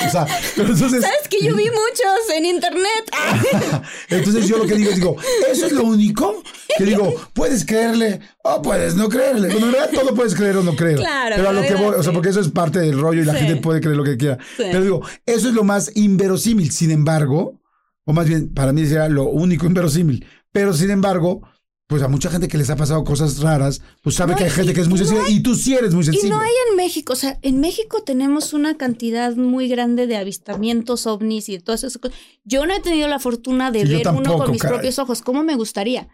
o 0.05 0.09
sea, 0.11 0.27
pero 0.55 0.69
entonces... 0.73 1.01
¿Sabes 1.01 1.27
que 1.29 1.39
yo 1.43 1.55
vi 1.55 1.63
muchos 1.65 2.35
en 2.37 2.45
internet? 2.45 3.05
Entonces 4.09 4.47
yo 4.47 4.57
lo 4.57 4.65
que 4.67 4.75
digo 4.75 4.89
es, 4.91 4.97
digo, 4.97 5.15
eso 5.51 5.65
es 5.65 5.71
lo 5.71 5.83
único 5.83 6.43
que 6.77 6.83
digo, 6.83 7.13
puedes 7.33 7.65
creerle 7.65 8.19
o 8.43 8.61
puedes 8.61 8.95
no 8.95 9.09
creerle. 9.09 9.49
Bueno, 9.49 9.67
en 9.67 9.73
realidad 9.73 9.99
todo 9.99 10.13
puedes 10.13 10.35
creer 10.35 10.57
o 10.57 10.63
no 10.63 10.75
creer. 10.75 10.97
Claro, 10.97 11.35
Pero 11.37 11.49
a 11.49 11.53
lo 11.53 11.61
que 11.63 11.73
voy, 11.75 11.95
o 11.97 12.03
sea, 12.03 12.13
porque 12.13 12.29
eso 12.29 12.39
es 12.39 12.49
parte 12.49 12.79
del 12.79 12.99
rollo 12.99 13.21
y 13.21 13.25
la 13.25 13.33
Sí. 13.33 13.39
gente 13.39 13.55
puede 13.61 13.81
creer 13.81 13.97
lo 13.97 14.03
que 14.03 14.17
quiera. 14.17 14.37
Sí. 14.57 14.63
Pero 14.71 14.81
digo, 14.83 15.01
eso 15.25 15.47
es 15.47 15.53
lo 15.53 15.63
más 15.63 15.91
inverosímil. 15.95 16.71
Sin 16.71 16.91
embargo, 16.91 17.59
o 18.05 18.13
más 18.13 18.27
bien, 18.27 18.53
para 18.53 18.71
mí 18.73 18.85
sería 18.85 19.09
lo 19.09 19.23
único 19.25 19.65
inverosímil. 19.65 20.25
Pero 20.55 20.73
sin 20.73 20.89
embargo, 20.89 21.41
pues 21.87 22.01
a 22.01 22.07
mucha 22.07 22.29
gente 22.31 22.47
que 22.47 22.57
les 22.57 22.69
ha 22.69 22.75
pasado 22.77 23.03
cosas 23.03 23.39
raras, 23.41 23.81
pues 24.01 24.15
sabe 24.15 24.31
No, 24.31 24.37
que 24.37 24.45
hay 24.45 24.49
y- 24.49 24.53
gente 24.53 24.73
que 24.73 24.81
es 24.81 24.87
muy 24.87 24.97
y 24.97 25.01
no 25.01 25.05
sensible 25.07 25.27
hay- 25.29 25.35
y 25.35 25.43
tú 25.43 25.53
sí 25.53 25.73
eres 25.75 25.93
muy 25.93 26.01
Y 26.01 26.05
sensible. 26.05 26.29
no 26.29 26.39
hay 26.39 26.51
en 26.71 26.77
México, 26.77 27.13
o 27.13 27.15
sea, 27.15 27.37
en 27.41 27.59
México 27.59 28.01
tenemos 28.03 28.53
una 28.53 28.75
cantidad 28.77 29.35
muy 29.35 29.67
grande 29.67 30.07
de 30.07 30.15
avistamientos 30.17 31.05
ovnis 31.07 31.49
y 31.49 31.57
de 31.57 31.61
todas 31.61 31.83
esas 31.83 31.99
cosas. 32.01 32.17
Yo 32.45 32.65
no 32.65 32.73
he 32.73 32.79
tenido 32.79 33.07
la 33.07 33.19
fortuna 33.19 33.69
de 33.69 33.85
Sí, 33.85 33.93
ver 33.93 34.07
uno 34.07 34.37
con 34.37 34.49
mis 34.51 34.61
caray. 34.61 34.77
propios 34.77 34.97
ojos, 34.97 35.21
como 35.21 35.43
me 35.43 35.55
gustaría. 35.55 36.07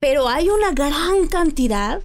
Pero 0.00 0.28
hay 0.28 0.48
una 0.48 0.72
gran 0.72 1.28
cantidad 1.28 2.02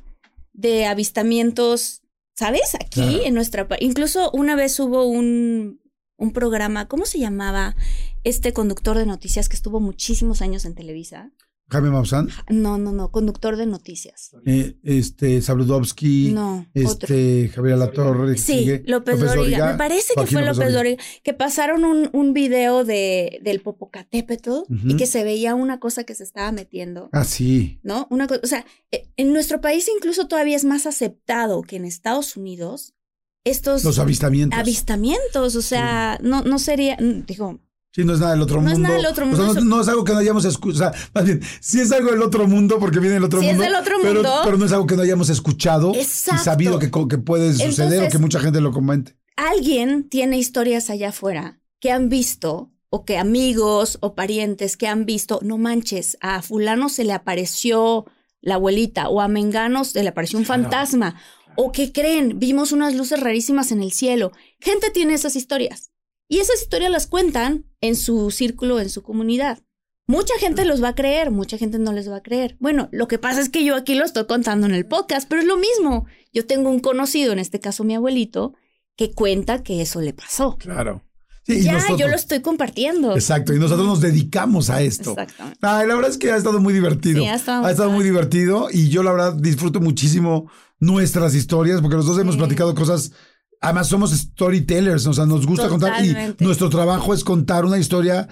de 0.54 0.86
avistamientos, 0.86 2.02
¿sabes? 2.36 2.76
Aquí 2.76 3.02
Claro. 3.02 3.24
en 3.24 3.34
nuestra 3.34 3.68
país. 3.68 3.82
Incluso 3.82 4.30
una 4.34 4.56
vez 4.56 4.80
hubo 4.80 5.06
un, 5.06 5.80
un 6.18 6.34
programa, 6.34 6.88
¿cómo 6.88 7.06
se 7.06 7.18
llamaba? 7.20 7.76
Este 8.24 8.52
conductor 8.54 8.98
de 8.98 9.06
noticias 9.06 9.50
que 9.50 9.56
estuvo 9.56 9.80
muchísimos 9.80 10.42
años 10.42 10.66
en 10.66 10.76
Televisa. 10.76 11.32
Jaime 11.70 11.90
Maussan, 11.90 12.30
No, 12.50 12.78
no, 12.78 12.92
no, 12.94 13.12
conductor 13.12 13.58
de 13.58 13.66
noticias. 13.66 14.32
eh, 14.46 14.78
este, 14.84 15.42
Sabludovsky, 15.42 16.32
No, 16.32 16.66
este, 16.74 17.50
Javier 17.50 17.74
Alatorre, 17.76 18.38
Sí, 18.38 18.60
sigue, 18.60 18.84
López, 18.86 19.20
Dóriga. 19.20 19.72
Me 19.74 19.78
parece 19.78 20.14
que 20.16 20.26
fue 20.28 20.46
López 20.46 20.72
Dóriga. 20.74 21.04
Que 21.24 21.34
pasaron 21.34 21.84
un, 21.84 22.10
un 22.14 22.34
video 22.34 22.86
de, 22.86 23.40
del 23.44 23.60
Popocatépetl 23.62 24.52
y 24.86 24.96
que 24.96 25.08
se 25.08 25.24
veía 25.26 25.56
una 25.56 25.80
cosa 25.80 26.04
que 26.06 26.16
se 26.16 26.24
estaba 26.24 26.52
metiendo. 26.52 27.10
Ah, 27.12 27.26
sí. 27.26 27.80
¿No? 27.84 28.08
Una 28.10 28.28
cosa, 28.28 28.42
o 28.44 28.48
sea, 28.48 28.66
eh, 28.92 29.10
en 29.18 29.34
nuestro 29.34 29.60
país 29.60 29.90
incluso 29.94 30.28
todavía 30.28 30.56
es 30.56 30.64
más 30.66 30.86
aceptado 30.86 31.62
que 31.64 31.76
en 31.76 31.84
Estados 31.86 32.38
Unidos 32.38 32.94
estos 33.44 33.84
Los 33.84 34.00
avistamientos. 34.00 34.58
avistamientos. 34.60 35.56
O 35.56 35.62
sea, 35.62 36.18
no, 36.22 36.44
no 36.44 36.60
sería, 36.60 36.98
digo, 37.00 37.60
Sí, 37.98 38.06
no 38.06 38.14
es 38.14 38.20
nada 38.20 38.34
del 38.34 38.44
otro 38.44 38.62
No 38.62 38.68
es 38.70 38.74
mundo. 38.76 38.90
nada 38.90 38.96
del 39.02 39.08
otro 39.08 39.26
O 39.26 39.36
sea, 39.36 39.46
mundo, 39.46 39.62
no, 39.62 39.82
es 39.82 39.88
algo 39.88 40.04
que 40.04 40.14
no 40.14 40.20
hayamos 40.20 40.46
escuchado. 40.46 40.92
O 40.92 40.92
sea, 40.94 41.10
más 41.16 41.26
bien, 41.26 41.42
sí 41.60 41.80
es 41.82 41.92
algo 41.92 42.12
del 42.12 42.22
otro 42.22 42.48
mundo 42.48 42.78
porque 42.78 43.00
viene 43.00 43.16
del 43.16 43.24
otro 43.24 43.40
Sí 43.40 43.48
es 43.48 43.54
mundo. 43.54 43.64
del 43.66 43.76
otro 43.76 43.96
pero, 44.04 44.14
mundo. 44.14 44.34
Pero 44.44 44.58
no 44.60 44.66
es 44.66 44.72
algo 44.72 44.86
que 44.86 44.96
no 44.96 45.02
hayamos 45.02 45.30
escuchado 45.32 45.96
Exacto. 45.96 46.40
y 46.40 46.46
sabido 46.46 46.78
que, 46.78 46.92
que 47.10 47.18
puede 47.18 47.56
suceder 47.56 48.04
o 48.04 48.10
que 48.10 48.20
mucha 48.20 48.40
gente 48.40 48.62
lo 48.62 48.72
comente. 48.72 49.16
alguien 49.36 50.08
tiene 50.08 50.38
historias 50.38 50.92
allá 50.92 51.10
afuera 51.10 51.60
que 51.80 51.92
han 51.92 52.08
visto 52.08 52.72
o 52.92 53.04
que 53.04 53.18
amigos 53.18 53.98
o 54.02 54.14
parientes 54.14 54.78
que 54.78 54.88
han 54.88 55.06
visto, 55.08 55.40
no 55.42 55.58
manches, 55.58 56.18
a 56.22 56.44
fulano 56.44 56.90
se 56.90 57.04
le 57.04 57.14
apareció 57.14 58.06
la 58.42 58.56
abuelita 58.56 59.10
o 59.10 59.22
a 59.22 59.28
Mengano 59.28 59.84
se 59.86 60.04
le 60.04 60.10
apareció 60.10 60.38
un 60.38 60.46
fantasma 60.46 61.16
o 61.56 61.72
que 61.72 61.92
creen, 61.92 62.38
vimos 62.38 62.72
unas 62.72 62.94
luces 62.94 63.20
rarísimas 63.20 63.72
en 63.72 63.82
el 63.82 63.92
cielo. 63.92 64.32
Gente 64.60 64.92
tiene 64.92 65.16
esas 65.16 65.36
historias 65.36 65.90
y 66.28 66.40
esas 66.40 66.62
historias 66.62 66.92
las 66.92 67.08
cuentan 67.08 67.66
en 67.82 67.96
su 67.96 68.32
círculo, 68.32 68.80
en 68.80 68.90
su 68.90 69.02
comunidad. 69.04 69.60
Mucha 70.10 70.34
gente 70.40 70.64
los 70.64 70.82
va 70.82 70.90
a 70.90 70.96
creer, 70.96 71.32
mucha 71.32 71.58
gente 71.58 71.80
no 71.80 71.92
les 71.92 72.10
va 72.10 72.18
a 72.18 72.24
creer. 72.24 72.56
Bueno, 72.60 72.88
lo 72.94 73.08
que 73.10 73.18
pasa 73.20 73.42
es 73.42 73.50
que 73.50 73.66
yo 73.66 73.76
aquí 73.76 73.94
lo 73.96 74.06
estoy 74.06 74.26
contando 74.26 74.66
en 74.66 74.74
el 74.74 74.86
podcast, 74.86 75.28
pero 75.28 75.42
es 75.42 75.48
lo 75.48 75.58
mismo. 75.58 76.06
Yo 76.34 76.46
tengo 76.46 76.70
un 76.70 76.80
conocido, 76.80 77.34
en 77.34 77.40
este 77.40 77.60
caso 77.60 77.84
mi 77.84 77.94
abuelito, 77.96 78.54
que 78.96 79.12
cuenta 79.12 79.64
que 79.64 79.82
eso 79.82 80.00
le 80.00 80.14
pasó. 80.14 80.56
Claro. 80.58 81.04
Sí, 81.46 81.60
y 81.60 81.64
ya, 81.64 81.74
nosotros- 81.74 82.00
yo 82.00 82.08
lo 82.08 82.16
estoy 82.16 82.40
compartiendo. 82.42 83.16
Exacto, 83.16 83.54
y 83.54 83.60
nosotros 83.60 83.86
nos 83.86 84.02
dedicamos 84.02 84.70
a 84.70 84.82
esto. 84.82 85.12
Exactamente. 85.12 85.60
Ay, 85.62 85.88
la 85.88 85.96
verdad 85.96 86.12
es 86.12 86.18
que 86.18 86.32
ha 86.32 86.38
estado 86.38 86.60
muy 86.62 86.74
divertido. 86.74 87.22
Sí, 87.22 87.28
ha 87.28 87.36
estado 87.36 87.66
ha 87.66 87.72
estado 87.72 87.90
muy 87.92 88.04
divertido 88.04 88.68
y 88.72 88.90
yo 88.90 89.04
la 89.04 89.12
verdad 89.12 89.34
disfruto 89.34 89.80
muchísimo 89.82 90.50
nuestras 90.80 91.36
historias 91.36 91.82
porque 91.82 91.96
los 91.98 92.06
dos 92.06 92.20
hemos 92.20 92.36
Sí. 92.36 92.40
platicado 92.40 92.74
cosas. 92.76 93.12
Además 93.62 93.88
somos 93.88 94.12
storytellers, 94.12 95.06
o 95.08 95.14
sea, 95.14 95.26
nos 95.26 95.46
gusta 95.48 95.68
contar 95.68 96.04
y 96.06 96.16
nuestro 96.40 96.70
trabajo 96.70 97.14
es 97.14 97.24
contar 97.24 97.66
una 97.66 97.78
historia 97.78 98.28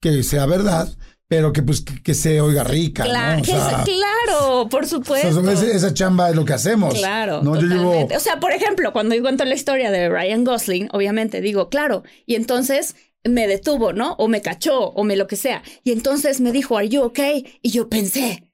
que 0.00 0.22
sea 0.22 0.46
verdad, 0.46 0.88
pero 1.28 1.52
que 1.52 1.62
pues 1.62 1.80
que, 1.80 2.02
que 2.02 2.14
se 2.14 2.40
oiga 2.40 2.62
rica, 2.64 3.04
Claro, 3.04 3.36
¿no? 3.36 3.42
O 3.42 3.44
que 3.44 3.52
es- 3.52 3.58
sea, 3.58 3.84
claro, 3.84 4.68
por 4.68 4.84
o 4.84 4.86
supuesto. 4.86 5.42
sea, 5.42 5.52
esa, 5.52 5.66
esa 5.66 5.94
chamba 5.94 6.30
es 6.30 6.36
lo 6.36 6.44
que 6.44 6.52
hacemos. 6.52 6.94
Claro, 6.94 7.42
No, 7.42 7.54
yo 7.60 7.66
llevo. 7.66 8.06
O 8.14 8.20
sea, 8.20 8.38
por 8.38 8.52
ejemplo, 8.52 8.92
cuando 8.92 9.14
yo 9.14 9.22
cuento 9.22 9.44
la 9.44 9.54
historia 9.54 9.90
de 9.90 10.08
Ryan 10.08 10.44
Gosling, 10.44 10.88
obviamente 10.92 11.40
digo, 11.40 11.68
claro, 11.68 12.02
y 12.26 12.34
entonces 12.34 12.94
me 13.24 13.46
detuvo, 13.46 13.92
¿no? 13.92 14.14
O 14.14 14.28
me 14.28 14.42
cachó, 14.42 14.78
o 14.90 15.04
me 15.04 15.16
lo 15.16 15.26
que 15.26 15.36
sea. 15.36 15.62
Y 15.84 15.92
entonces 15.92 16.40
me 16.40 16.52
dijo, 16.52 16.76
¿Are 16.76 16.88
you 16.88 17.02
okay? 17.02 17.58
Y 17.62 17.70
yo 17.70 17.88
pensé, 17.88 18.51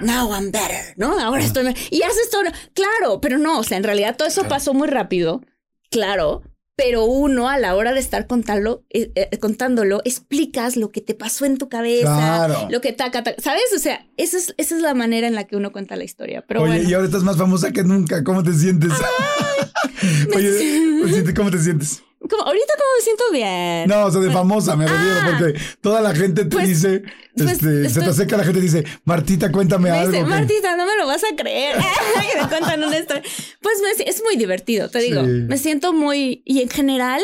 now 0.00 0.30
I'm 0.32 0.50
better, 0.50 0.94
¿no? 0.96 1.18
Ahora 1.18 1.42
estoy. 1.44 1.64
me- 1.64 1.74
Y 1.90 2.02
haces 2.02 2.30
todo. 2.30 2.42
Claro, 2.74 3.20
pero 3.20 3.38
no, 3.38 3.58
o 3.58 3.62
sea, 3.64 3.76
en 3.76 3.84
realidad 3.84 4.16
todo 4.16 4.28
eso 4.28 4.44
pasó 4.48 4.74
muy 4.74 4.88
rápido, 4.88 5.42
claro. 5.90 6.42
Pero 6.76 7.04
uno 7.04 7.50
a 7.50 7.58
la 7.58 7.74
hora 7.76 7.92
de 7.92 8.00
estar 8.00 8.26
contarlo, 8.26 8.84
eh, 8.88 9.12
eh, 9.14 9.38
contándolo, 9.38 10.00
explicas 10.06 10.76
lo 10.76 10.90
que 10.90 11.02
te 11.02 11.14
pasó 11.14 11.44
en 11.44 11.58
tu 11.58 11.68
cabeza, 11.68 12.04
Claro. 12.46 12.68
lo 12.70 12.80
que 12.80 12.92
taca, 12.94 13.22
taca, 13.22 13.42
¿sabes? 13.42 13.64
O 13.76 13.78
sea, 13.78 14.06
esa 14.16 14.38
es, 14.38 14.54
esa 14.56 14.76
es 14.76 14.80
la 14.80 14.94
manera 14.94 15.26
en 15.26 15.34
la 15.34 15.44
que 15.44 15.56
uno 15.56 15.72
cuenta 15.72 15.94
la 15.96 16.04
historia. 16.04 16.42
Pero 16.48 16.62
Oye, 16.62 16.76
bueno. 16.76 16.88
y 16.88 16.94
ahora 16.94 17.04
estás 17.06 17.22
más 17.22 17.36
famosa 17.36 17.70
que 17.72 17.82
nunca. 17.84 18.24
¿Cómo 18.24 18.42
te 18.42 18.54
sientes? 18.54 18.92
Oye, 20.34 21.34
¿cómo 21.36 21.50
te 21.50 21.58
sientes? 21.58 22.02
Como, 22.40 22.46
ahorita 22.48 22.72
como 22.74 22.88
me 22.98 23.04
siento 23.04 23.24
bien. 23.32 23.88
No, 23.88 24.06
o 24.06 24.10
sea, 24.10 24.20
de 24.20 24.30
famosa 24.30 24.76
me 24.76 24.86
refiero, 24.86 25.14
Ah. 25.22 25.36
porque 25.38 25.60
toda 25.80 26.00
la 26.00 26.14
gente 26.14 26.44
te 26.44 26.50
Pues- 26.50 26.68
dice, 26.68 27.02
pues, 27.36 27.52
este, 27.52 27.88
se 27.88 28.00
te 28.00 28.06
acerca 28.06 28.36
la 28.36 28.44
gente 28.44 28.58
y 28.58 28.62
dice, 28.62 28.84
Martita, 29.04 29.50
cuéntame 29.52 29.90
Me 29.90 29.96
algo. 29.98 30.12
dice, 30.12 30.24
que-". 30.24 30.28
Martita, 30.30 30.76
no 30.76 30.86
me 30.86 30.96
lo 30.96 31.06
vas 31.06 31.22
a 31.24 31.36
creer. 31.36 31.76
me 32.42 32.48
cuentan 32.48 32.82
una 32.82 32.98
historia. 32.98 33.22
Pues 33.60 33.78
es 34.06 34.22
muy 34.22 34.36
divertido, 34.36 34.88
te 34.88 35.00
digo. 35.00 35.22
Sí. 35.22 35.30
Me 35.30 35.58
siento 35.58 35.92
muy. 35.92 36.42
Y 36.46 36.60
en 36.62 36.68
general, 36.70 37.22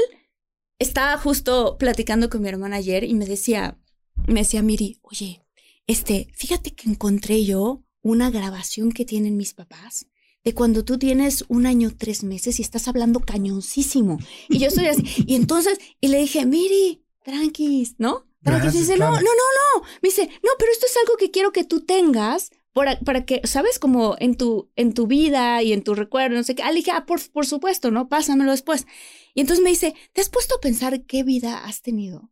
estaba 0.78 1.16
justo 1.18 1.76
platicando 1.78 2.28
con 2.30 2.42
mi 2.42 2.48
hermana 2.48 2.76
ayer 2.76 3.04
y 3.04 3.14
me 3.14 3.26
decía, 3.26 3.78
me 4.26 4.40
decía 4.40 4.62
Miri, 4.62 4.98
oye, 5.02 5.42
este, 5.86 6.28
fíjate 6.34 6.74
que 6.74 6.88
encontré 6.88 7.44
yo 7.44 7.82
una 8.02 8.30
grabación 8.30 8.92
que 8.92 9.04
tienen 9.04 9.36
mis 9.36 9.54
papás 9.54 10.06
de 10.46 10.54
cuando 10.54 10.84
tú 10.84 10.96
tienes 10.96 11.44
un 11.48 11.66
año, 11.66 11.90
tres 11.98 12.22
meses 12.22 12.60
y 12.60 12.62
estás 12.62 12.86
hablando 12.86 13.18
cañoncísimo. 13.18 14.18
Y 14.48 14.60
yo 14.60 14.68
estoy 14.68 14.86
así. 14.86 15.02
Y 15.26 15.34
entonces, 15.34 15.80
y 16.00 16.06
le 16.06 16.18
dije, 16.18 16.46
Miri, 16.46 17.02
tranquis, 17.24 17.96
¿no? 17.98 18.28
Tranquis. 18.44 18.76
Y 18.76 18.78
dice, 18.78 18.96
no, 18.96 19.10
no, 19.10 19.16
no, 19.16 19.22
no. 19.22 19.82
Me 20.02 20.08
dice, 20.08 20.28
no, 20.44 20.50
pero 20.56 20.70
esto 20.70 20.86
es 20.86 20.96
algo 20.98 21.16
que 21.16 21.32
quiero 21.32 21.50
que 21.50 21.64
tú 21.64 21.80
tengas 21.80 22.52
para, 22.72 22.96
para 23.00 23.24
que, 23.24 23.40
¿sabes? 23.42 23.80
Como 23.80 24.14
en 24.20 24.36
tu, 24.36 24.70
en 24.76 24.94
tu 24.94 25.08
vida 25.08 25.64
y 25.64 25.72
en 25.72 25.82
tu 25.82 25.96
recuerdo, 25.96 26.36
no 26.36 26.44
sé 26.44 26.54
qué. 26.54 26.62
Ah, 26.62 26.70
le 26.70 26.76
dije, 26.76 26.92
ah, 26.92 27.06
por, 27.06 27.20
por 27.32 27.44
supuesto, 27.44 27.90
¿no? 27.90 28.08
Pásamelo 28.08 28.52
después. 28.52 28.86
Y 29.34 29.40
entonces 29.40 29.64
me 29.64 29.70
dice, 29.70 29.96
¿te 30.12 30.20
has 30.20 30.28
puesto 30.28 30.54
a 30.54 30.60
pensar 30.60 31.06
qué 31.06 31.24
vida 31.24 31.64
has 31.64 31.82
tenido? 31.82 32.30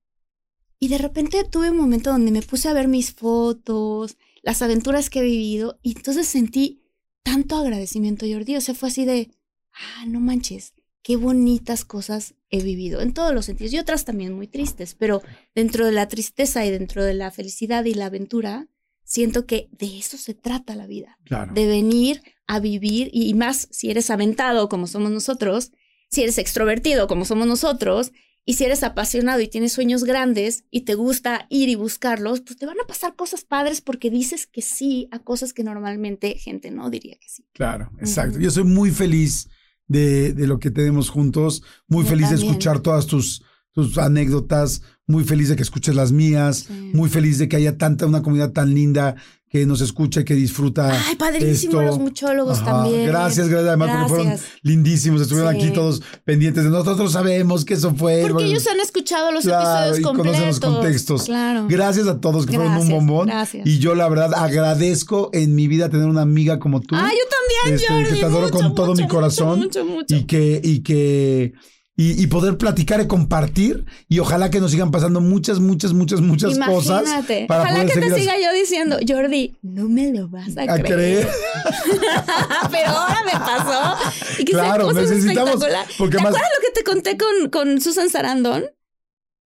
Y 0.79 0.87
de 0.87 0.99
repente 0.99 1.43
tuve 1.43 1.71
un 1.71 1.79
momento 1.79 2.13
donde 2.13 2.31
me 2.31 2.43
puse 2.43 2.69
a 2.69 2.75
ver 2.75 2.87
mis 2.87 3.13
fotos, 3.13 4.17
las 4.45 4.63
aventuras 4.63 5.11
que 5.11 5.19
he 5.19 5.25
vivido, 5.25 5.81
y 5.83 5.97
entonces 5.97 6.29
sentí 6.29 6.84
tanto 7.25 7.57
agradecimiento, 7.57 8.25
Jordi. 8.31 8.55
O 8.57 8.61
sea, 8.61 8.75
fue 8.77 8.89
así 8.91 9.05
de, 9.05 9.31
ah, 9.73 10.05
no 10.07 10.21
manches, 10.21 10.75
qué 11.03 11.17
bonitas 11.17 11.85
cosas 11.85 12.35
he 12.51 12.63
vivido, 12.63 13.01
en 13.01 13.13
todos 13.13 13.35
los 13.35 13.47
sentidos, 13.47 13.73
y 13.73 13.79
otras 13.79 14.05
también 14.05 14.33
muy 14.33 14.47
tristes, 14.47 14.95
pero 14.95 15.23
dentro 15.55 15.85
de 15.87 15.93
la 15.93 16.07
tristeza 16.07 16.65
y 16.65 16.71
dentro 16.71 17.03
de 17.03 17.15
la 17.15 17.33
felicidad 17.33 17.85
y 17.85 17.95
la 17.95 18.07
aventura, 18.07 18.69
siento 19.03 19.45
que 19.45 19.69
de 19.73 19.99
eso 19.99 20.17
se 20.17 20.35
trata 20.35 20.77
la 20.77 20.87
vida, 20.87 21.19
Claro. 21.25 21.53
de 21.53 21.67
venir 21.67 22.23
a 22.47 22.61
vivir, 22.61 23.11
y 23.13 23.35
más 23.35 23.69
si 23.73 23.91
eres 23.91 24.09
aventado 24.11 24.69
como 24.69 24.87
somos 24.87 25.11
nosotros, 25.11 25.73
si 26.11 26.23
eres 26.23 26.39
extrovertido 26.39 27.07
como 27.09 27.25
somos 27.25 27.47
nosotros, 27.49 28.13
Y 28.47 28.55
si 28.55 28.65
eres 28.65 28.83
apasionado 28.83 29.41
y 29.41 29.49
tienes 29.49 29.73
sueños 29.73 30.05
grandes 30.05 30.65
y 30.71 30.83
te 30.83 30.95
gusta 30.95 31.47
ir 31.49 31.69
y 31.69 31.77
buscarlos, 31.77 32.43
pues 32.43 32.59
te 32.59 32.67
van 32.67 32.79
a 32.83 32.87
pasar 32.87 33.17
cosas 33.17 33.45
padres 33.45 33.81
porque 33.81 34.11
dices 34.11 34.47
que 34.47 34.61
sí 34.61 35.09
a 35.13 35.19
cosas 35.19 35.55
que 35.55 35.65
normalmente 35.65 36.37
gente 36.37 36.71
no 36.71 36.91
diría 36.91 37.17
que 37.19 37.29
sí. 37.29 37.47
Claro, 37.55 37.91
exacto. 38.01 38.39
Yo 38.39 38.51
soy 38.51 38.65
muy 38.65 38.91
feliz 38.91 39.49
de, 39.87 40.35
de 40.35 40.47
lo 40.47 40.59
que 40.59 40.71
tenemos 40.71 41.09
juntos, 41.09 41.63
muy 41.89 42.05
Yo 42.05 42.11
feliz 42.11 42.29
de 42.29 42.37
escuchar 42.37 42.81
todas 42.81 43.07
tus, 43.07 43.43
tus 43.75 43.99
anécdotas, 43.99 44.83
muy 45.07 45.25
feliz 45.25 45.49
de 45.51 45.57
que 45.57 45.63
escuches 45.63 45.95
las 45.95 46.13
mías, 46.13 46.69
muy 46.71 47.09
feliz 47.11 47.39
de 47.39 47.49
que 47.49 47.57
haya 47.57 47.77
tanta, 47.77 48.07
una 48.07 48.23
comunidad 48.23 48.53
tan 48.53 48.73
linda 48.73 49.17
que 49.51 49.67
nos 49.67 49.81
escucha 49.83 50.23
y 50.23 50.25
que 50.25 50.35
disfruta. 50.35 50.91
Ay, 51.07 51.15
padrísimo 51.15 51.81
esto. 51.81 51.83
los 51.83 51.99
muchólogos 52.01 52.59
Ajá, 52.59 52.73
también. 52.83 53.07
Gracias, 53.07 53.49
gracias. 53.49 53.69
Además, 53.69 53.89
porque 53.91 54.09
fueron 54.09 54.27
Gracias. 54.29 54.51
lindísimos. 54.63 55.21
Estuvieron 55.23 55.53
Sí. 55.55 55.59
aquí 55.61 55.71
todos 55.73 56.03
pendientes 56.25 56.65
de 56.65 56.71
nosotros. 56.71 57.13
Sabemos 57.13 57.65
que 57.65 57.75
eso 57.75 57.95
fue. 57.95 58.19
Porque 58.23 58.33
bueno, 58.33 58.49
ellos 58.49 58.67
han 58.67 58.81
escuchado 58.81 59.31
los 59.31 59.45
Claro, 59.45 59.95
episodios 59.95 59.99
y 59.99 60.03
conocen 60.03 60.33
completos. 60.33 60.61
los 60.61 60.75
contextos. 60.75 61.23
Claro. 61.27 61.67
Gracias 61.69 62.09
a 62.09 62.21
todos 62.21 62.47
que 62.47 62.53
fueron 62.55 62.73
un 62.73 62.79
Gracias, 62.79 62.95
bombón. 62.99 63.27
gracias. 63.29 63.65
Y 63.65 63.79
yo, 63.79 63.95
la 63.95 64.09
verdad, 64.09 64.33
agradezco 64.35 65.31
en 65.33 65.55
mi 65.55 65.69
vida 65.69 65.89
tener 65.89 66.07
una 66.09 66.23
amiga 66.23 66.59
como 66.59 66.81
tú. 66.81 66.97
Ah, 66.97 67.11
yo 67.13 67.65
también, 67.65 67.77
este, 67.81 67.93
Jordi. 67.93 68.09
Que 68.15 68.19
te 68.21 68.25
adoro 68.25 68.47
mucho, 68.49 68.59
con 68.59 68.75
todo 68.75 68.87
mucho, 68.89 69.03
mi 69.03 69.09
corazón. 69.09 69.59
Mucho, 69.61 69.85
mucho, 69.85 69.95
mucho. 69.99 70.17
Y 70.17 70.25
que, 70.25 70.61
y 70.65 70.81
que, 70.81 71.53
y, 71.97 72.21
y 72.23 72.27
poder 72.27 72.59
platicar 72.59 73.01
y 73.01 73.07
compartir. 73.07 73.85
Y 74.09 74.19
ojalá 74.19 74.51
que 74.51 74.61
nos 74.61 74.71
sigan 74.73 74.91
pasando 74.91 75.21
muchas, 75.21 75.61
muchas, 75.61 75.93
muchas, 75.93 76.21
muchas 76.21 76.59
cosas. 76.59 77.05
Para 77.47 77.63
Ojalá 77.63 77.81
poder 77.83 77.93
que 77.93 78.01
te 78.01 78.15
siga 78.21 78.35
yo 78.43 78.53
diciendo, 78.53 78.99
Jordi, 79.07 79.55
no 79.63 79.89
me 79.89 80.13
lo 80.13 80.29
vas 80.29 80.57
a, 80.57 80.63
a 80.75 80.79
creer. 80.79 81.29
Pero 82.71 82.89
ahora 82.89 83.19
me 83.25 83.33
pasó. 83.33 83.97
Y 84.39 84.45
que 84.45 84.53
sean 84.53 84.65
Claro, 84.67 84.85
cosas 84.89 85.11
necesitamos, 85.11 85.65
porque 85.99 86.17
¿Te 86.17 86.23
más- 86.23 86.35
acuerdas 86.35 86.51
lo 86.59 86.67
que 86.67 86.73
te 86.73 86.85
conté 86.85 87.17
con, 87.17 87.51
con 87.51 87.81
Susan 87.81 88.11
Sarandon? 88.11 88.65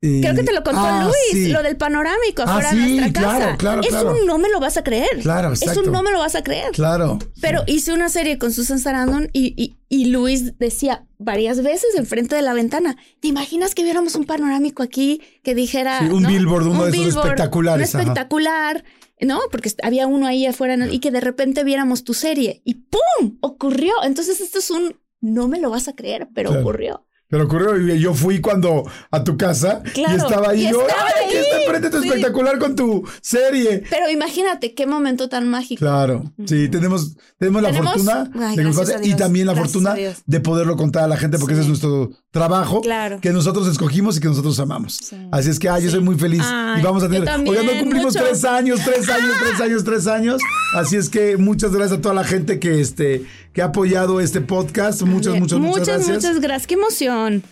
Eh, 0.01 0.20
Creo 0.22 0.34
que 0.36 0.44
te 0.44 0.53
lo 0.53 0.62
contó 0.62 0.80
ah, 0.80 1.03
Luis, 1.07 1.46
sí. 1.46 1.51
lo 1.51 1.61
del 1.61 1.76
panorámico 1.76 2.42
Ah, 2.46 2.51
afuera 2.51 2.70
sí, 2.70 2.76
de 2.76 3.01
nuestra 3.01 3.20
claro, 3.20 3.38
casa. 3.44 3.57
claro, 3.57 3.80
es 3.82 3.88
claro. 3.88 4.12
un 4.12 4.26
no 4.26 4.38
me 4.38 4.49
lo 4.49 4.61
vas 4.61 4.76
a 4.76 4.84
creer. 4.84 5.09
Claro, 5.22 5.53
Es 5.53 5.62
exacto. 5.62 5.82
un 5.82 5.90
no 5.92 6.03
me 6.05 6.12
lo 6.12 6.20
vas 6.20 6.36
a 6.36 6.44
creer. 6.44 6.70
Claro. 6.70 7.18
Pero 7.40 7.64
hice 7.66 7.92
una 7.92 8.09
serie 8.09 8.38
con 8.38 8.53
Susan 8.53 8.78
Sarandon 8.78 9.28
y, 9.32 9.55
y, 9.61 9.76
y 9.88 10.05
Luis 10.07 10.57
decía 10.59 11.05
varias 11.18 11.64
veces 11.64 11.96
enfrente 11.96 12.36
de 12.36 12.42
la 12.42 12.53
ventana, 12.55 12.96
¿te 13.20 13.26
imaginas 13.26 13.74
que 13.74 13.82
viéramos 13.82 14.14
un 14.14 14.24
panorámico 14.24 14.84
aquí 14.84 15.20
que 15.42 15.57
dijera... 15.57 15.99
Sí, 15.99 16.05
un 16.12 16.22
¿no? 16.22 16.28
billboard, 16.28 16.68
uno 16.68 16.84
de 16.84 16.90
esos 16.90 17.05
billboard, 17.07 17.26
espectaculares, 17.26 17.94
un 17.94 18.01
ajá. 18.01 18.09
espectacular, 18.11 18.84
¿no? 19.20 19.40
Porque 19.51 19.72
había 19.82 20.07
uno 20.07 20.28
ahí 20.28 20.46
afuera 20.46 20.76
¿no? 20.76 20.86
y 20.86 21.01
que 21.01 21.11
de 21.11 21.20
repente 21.20 21.64
viéramos 21.64 22.05
tu 22.05 22.14
serie 22.14 22.62
y 22.64 22.74
¡pum! 22.74 23.38
Ocurrió. 23.40 23.94
Entonces 24.05 24.40
esto 24.40 24.61
es 24.61 24.70
un... 24.70 24.96
No 25.20 25.49
me 25.49 25.59
lo 25.59 25.70
vas 25.70 25.88
a 25.88 25.96
creer, 25.96 26.28
pero 26.32 26.51
Claro. 26.51 26.62
ocurrió. 26.62 27.05
Pero 27.31 27.45
ocurrió, 27.45 27.76
yo 27.97 28.14
fui 28.14 28.41
cuando 28.41 28.85
a 29.11 29.22
tu 29.22 29.37
casa 29.37 29.83
Claro, 29.93 30.14
y 30.14 30.16
estaba 30.16 30.49
ahí. 30.51 30.66
y 30.66 30.70
yo, 30.70 30.81
estaba 30.81 31.03
¡ay, 31.14 31.31
que 31.31 31.39
ahí! 31.39 31.45
está 31.45 31.62
enfrente 31.62 31.91
tu 31.91 32.01
Sí. 32.01 32.09
espectacular 32.09 32.59
con 32.59 32.74
tu 32.74 33.07
serie! 33.20 33.83
Pero 33.91 34.09
imagínate 34.09 34.72
qué 34.74 34.87
momento 34.87 35.29
tan 35.29 35.47
mágico. 35.49 35.79
Claro, 35.81 36.33
sí, 36.47 36.68
tenemos, 36.68 37.16
tenemos 37.39 37.61
la 37.62 37.68
Tenemos- 37.68 37.93
fortuna 37.93 38.31
Ay, 38.35 38.57
de 38.57 38.62
que 39.03 39.09
y 39.09 39.14
también 39.14 39.47
la 39.47 39.53
gracias 39.53 39.72
fortuna 39.72 39.95
de 40.26 40.41
poderlo 40.41 40.76
contar 40.76 41.05
a 41.05 41.09
la 41.09 41.16
gente 41.18 41.39
porque 41.39 41.55
Sí. 41.55 41.61
ese 41.61 41.62
es 41.64 41.68
nuestro 41.68 42.11
trabajo 42.31 42.81
Claro. 42.81 43.20
que 43.20 43.31
nosotros 43.33 43.66
escogimos 43.68 44.16
y 44.16 44.20
que 44.20 44.29
nosotros 44.29 44.59
amamos. 44.61 44.97
Sí. 45.03 45.16
Así 45.31 45.51
es 45.51 45.59
que 45.59 45.68
ay, 45.68 45.85
yo 45.85 45.91
soy 45.91 46.01
muy 46.01 46.16
feliz 46.16 46.43
Ay, 46.45 46.81
y 46.81 46.83
vamos 46.83 47.03
a 47.03 47.09
tener. 47.09 47.22
Oigan, 47.29 47.45
no 47.66 47.79
cumplimos 47.81 48.14
mucho. 48.14 48.24
tres 48.24 48.45
años, 48.45 48.81
tres 48.85 49.09
años, 49.09 49.33
tres 49.43 49.61
años, 49.61 49.85
tres 49.85 50.07
años. 50.07 50.41
Así 50.74 50.97
es 50.97 51.09
que 51.11 51.37
muchas 51.37 51.72
gracias 51.72 51.99
a 51.99 52.03
toda 52.03 52.14
la 52.14 52.24
gente 52.24 52.59
que 52.59 52.81
este 52.81 53.24
que 53.59 53.62
ha 53.62 53.66
apoyado 53.66 54.20
este 54.20 54.40
podcast. 54.40 55.02
Muchas, 55.02 55.34
muchas, 55.34 55.59
muchas, 55.59 55.59
muchas, 55.59 55.86
gracias. 55.86 56.16
muchas 56.16 56.40
gracias. 56.40 56.66
Qué 56.68 56.74
emoción. 56.74 57.42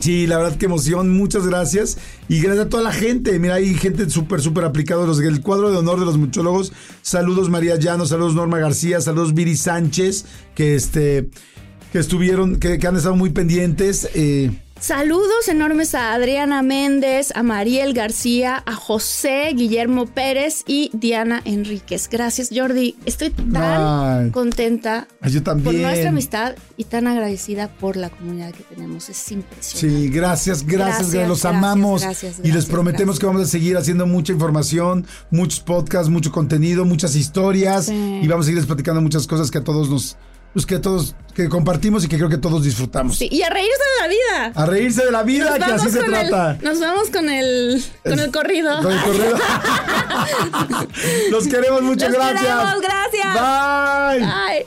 Sí, 0.00 0.26
la 0.26 0.38
verdad, 0.38 0.56
qué 0.58 0.66
emoción. 0.66 1.16
Muchas 1.16 1.46
gracias. 1.46 1.96
Y 2.28 2.40
gracias 2.40 2.66
a 2.66 2.68
toda 2.68 2.82
la 2.82 2.90
gente. 2.90 3.38
Mira, 3.38 3.54
hay 3.54 3.72
gente 3.74 4.10
súper, 4.10 4.40
súper 4.40 4.64
aplicada. 4.64 5.06
El 5.22 5.40
cuadro 5.42 5.70
de 5.70 5.76
honor 5.76 6.00
de 6.00 6.06
los 6.06 6.18
muchólogos. 6.18 6.72
Saludos 7.02 7.50
María 7.50 7.76
Llano, 7.76 8.04
saludos 8.04 8.34
Norma 8.34 8.58
García, 8.58 9.00
saludos 9.00 9.32
Viri 9.32 9.56
Sánchez, 9.56 10.24
que 10.56 10.74
este 10.74 11.30
que 11.92 12.00
estuvieron, 12.00 12.56
que, 12.56 12.80
que 12.80 12.86
han 12.88 12.96
estado 12.96 13.14
muy 13.14 13.30
pendientes. 13.30 14.08
Eh, 14.12 14.50
Saludos 14.80 15.48
enormes 15.48 15.94
a 15.94 16.12
Adriana 16.12 16.62
Méndez, 16.62 17.32
a 17.34 17.42
Mariel 17.42 17.94
García, 17.94 18.62
a 18.66 18.74
José 18.74 19.50
Guillermo 19.56 20.04
Pérez 20.06 20.62
y 20.66 20.90
Diana 20.92 21.40
Enríquez. 21.46 22.08
Gracias, 22.10 22.50
Jordi. 22.54 22.94
Estoy 23.06 23.30
tan 23.30 23.56
Ay. 24.26 24.30
contenta 24.30 25.08
yo 25.22 25.42
también. 25.42 25.76
por 25.76 25.82
nuestra 25.86 26.10
amistad 26.10 26.56
y 26.76 26.84
tan 26.84 27.06
agradecida 27.06 27.68
por 27.68 27.96
la 27.96 28.10
comunidad 28.10 28.52
que 28.52 28.62
tenemos. 28.64 29.08
Es 29.08 29.32
impresionante. 29.32 30.02
Sí, 30.02 30.08
gracias, 30.10 30.66
gracias, 30.66 30.66
Gracias, 30.66 31.12
gracias, 31.12 31.28
los 31.28 31.42
gracias, 31.42 31.54
amamos 31.56 32.06
y 32.42 32.52
les 32.52 32.66
prometemos 32.66 33.18
que 33.18 33.24
vamos 33.26 33.42
a 33.42 33.46
seguir 33.46 33.78
haciendo 33.78 34.06
mucha 34.06 34.34
información, 34.34 35.06
muchos 35.30 35.60
podcasts, 35.60 36.10
mucho 36.10 36.30
contenido, 36.30 36.84
muchas 36.84 37.14
historias 37.16 37.86
Sí. 37.86 38.20
y 38.22 38.28
vamos 38.28 38.44
a 38.44 38.46
seguirles 38.48 38.66
platicando 38.66 39.00
muchas 39.00 39.26
cosas 39.26 39.50
que 39.50 39.58
a 39.58 39.64
todos 39.64 39.88
nos, 39.88 40.16
pues 40.54 40.64
que 40.66 40.78
todos, 40.78 41.14
que 41.34 41.48
compartimos 41.50 42.04
y 42.04 42.08
que 42.08 42.16
creo 42.16 42.28
que 42.30 42.38
todos 42.38 42.62
disfrutamos. 42.64 43.18
Sí, 43.18 43.28
y 43.30 43.42
a 43.42 43.50
reírse 43.50 43.72
de 43.72 44.00
la 44.00 44.08
vida. 44.08 44.52
A 44.62 44.66
reírse 44.66 45.04
de 45.04 45.10
la 45.10 45.22
vida, 45.24 45.44
Nos 45.58 45.66
que 45.66 45.72
así 45.74 45.90
se 45.90 45.98
el- 45.98 46.06
trata. 46.06 46.56
nos 46.62 46.80
vamos 46.80 47.10
con 47.10 47.28
el, 47.28 47.84
con 48.04 48.18
el 48.20 48.30
corrido. 48.30 48.80
Con 48.80 48.92
el 48.92 49.00
corrido. 49.02 49.36
Los 51.30 51.46
queremos 51.48 51.82
mucho, 51.82 52.06
Los 52.08 52.14
gracias. 52.14 52.40
queremos, 52.40 52.80
gracias. 52.80 53.34
Bye. 53.34 54.20
Bye. 54.60 54.66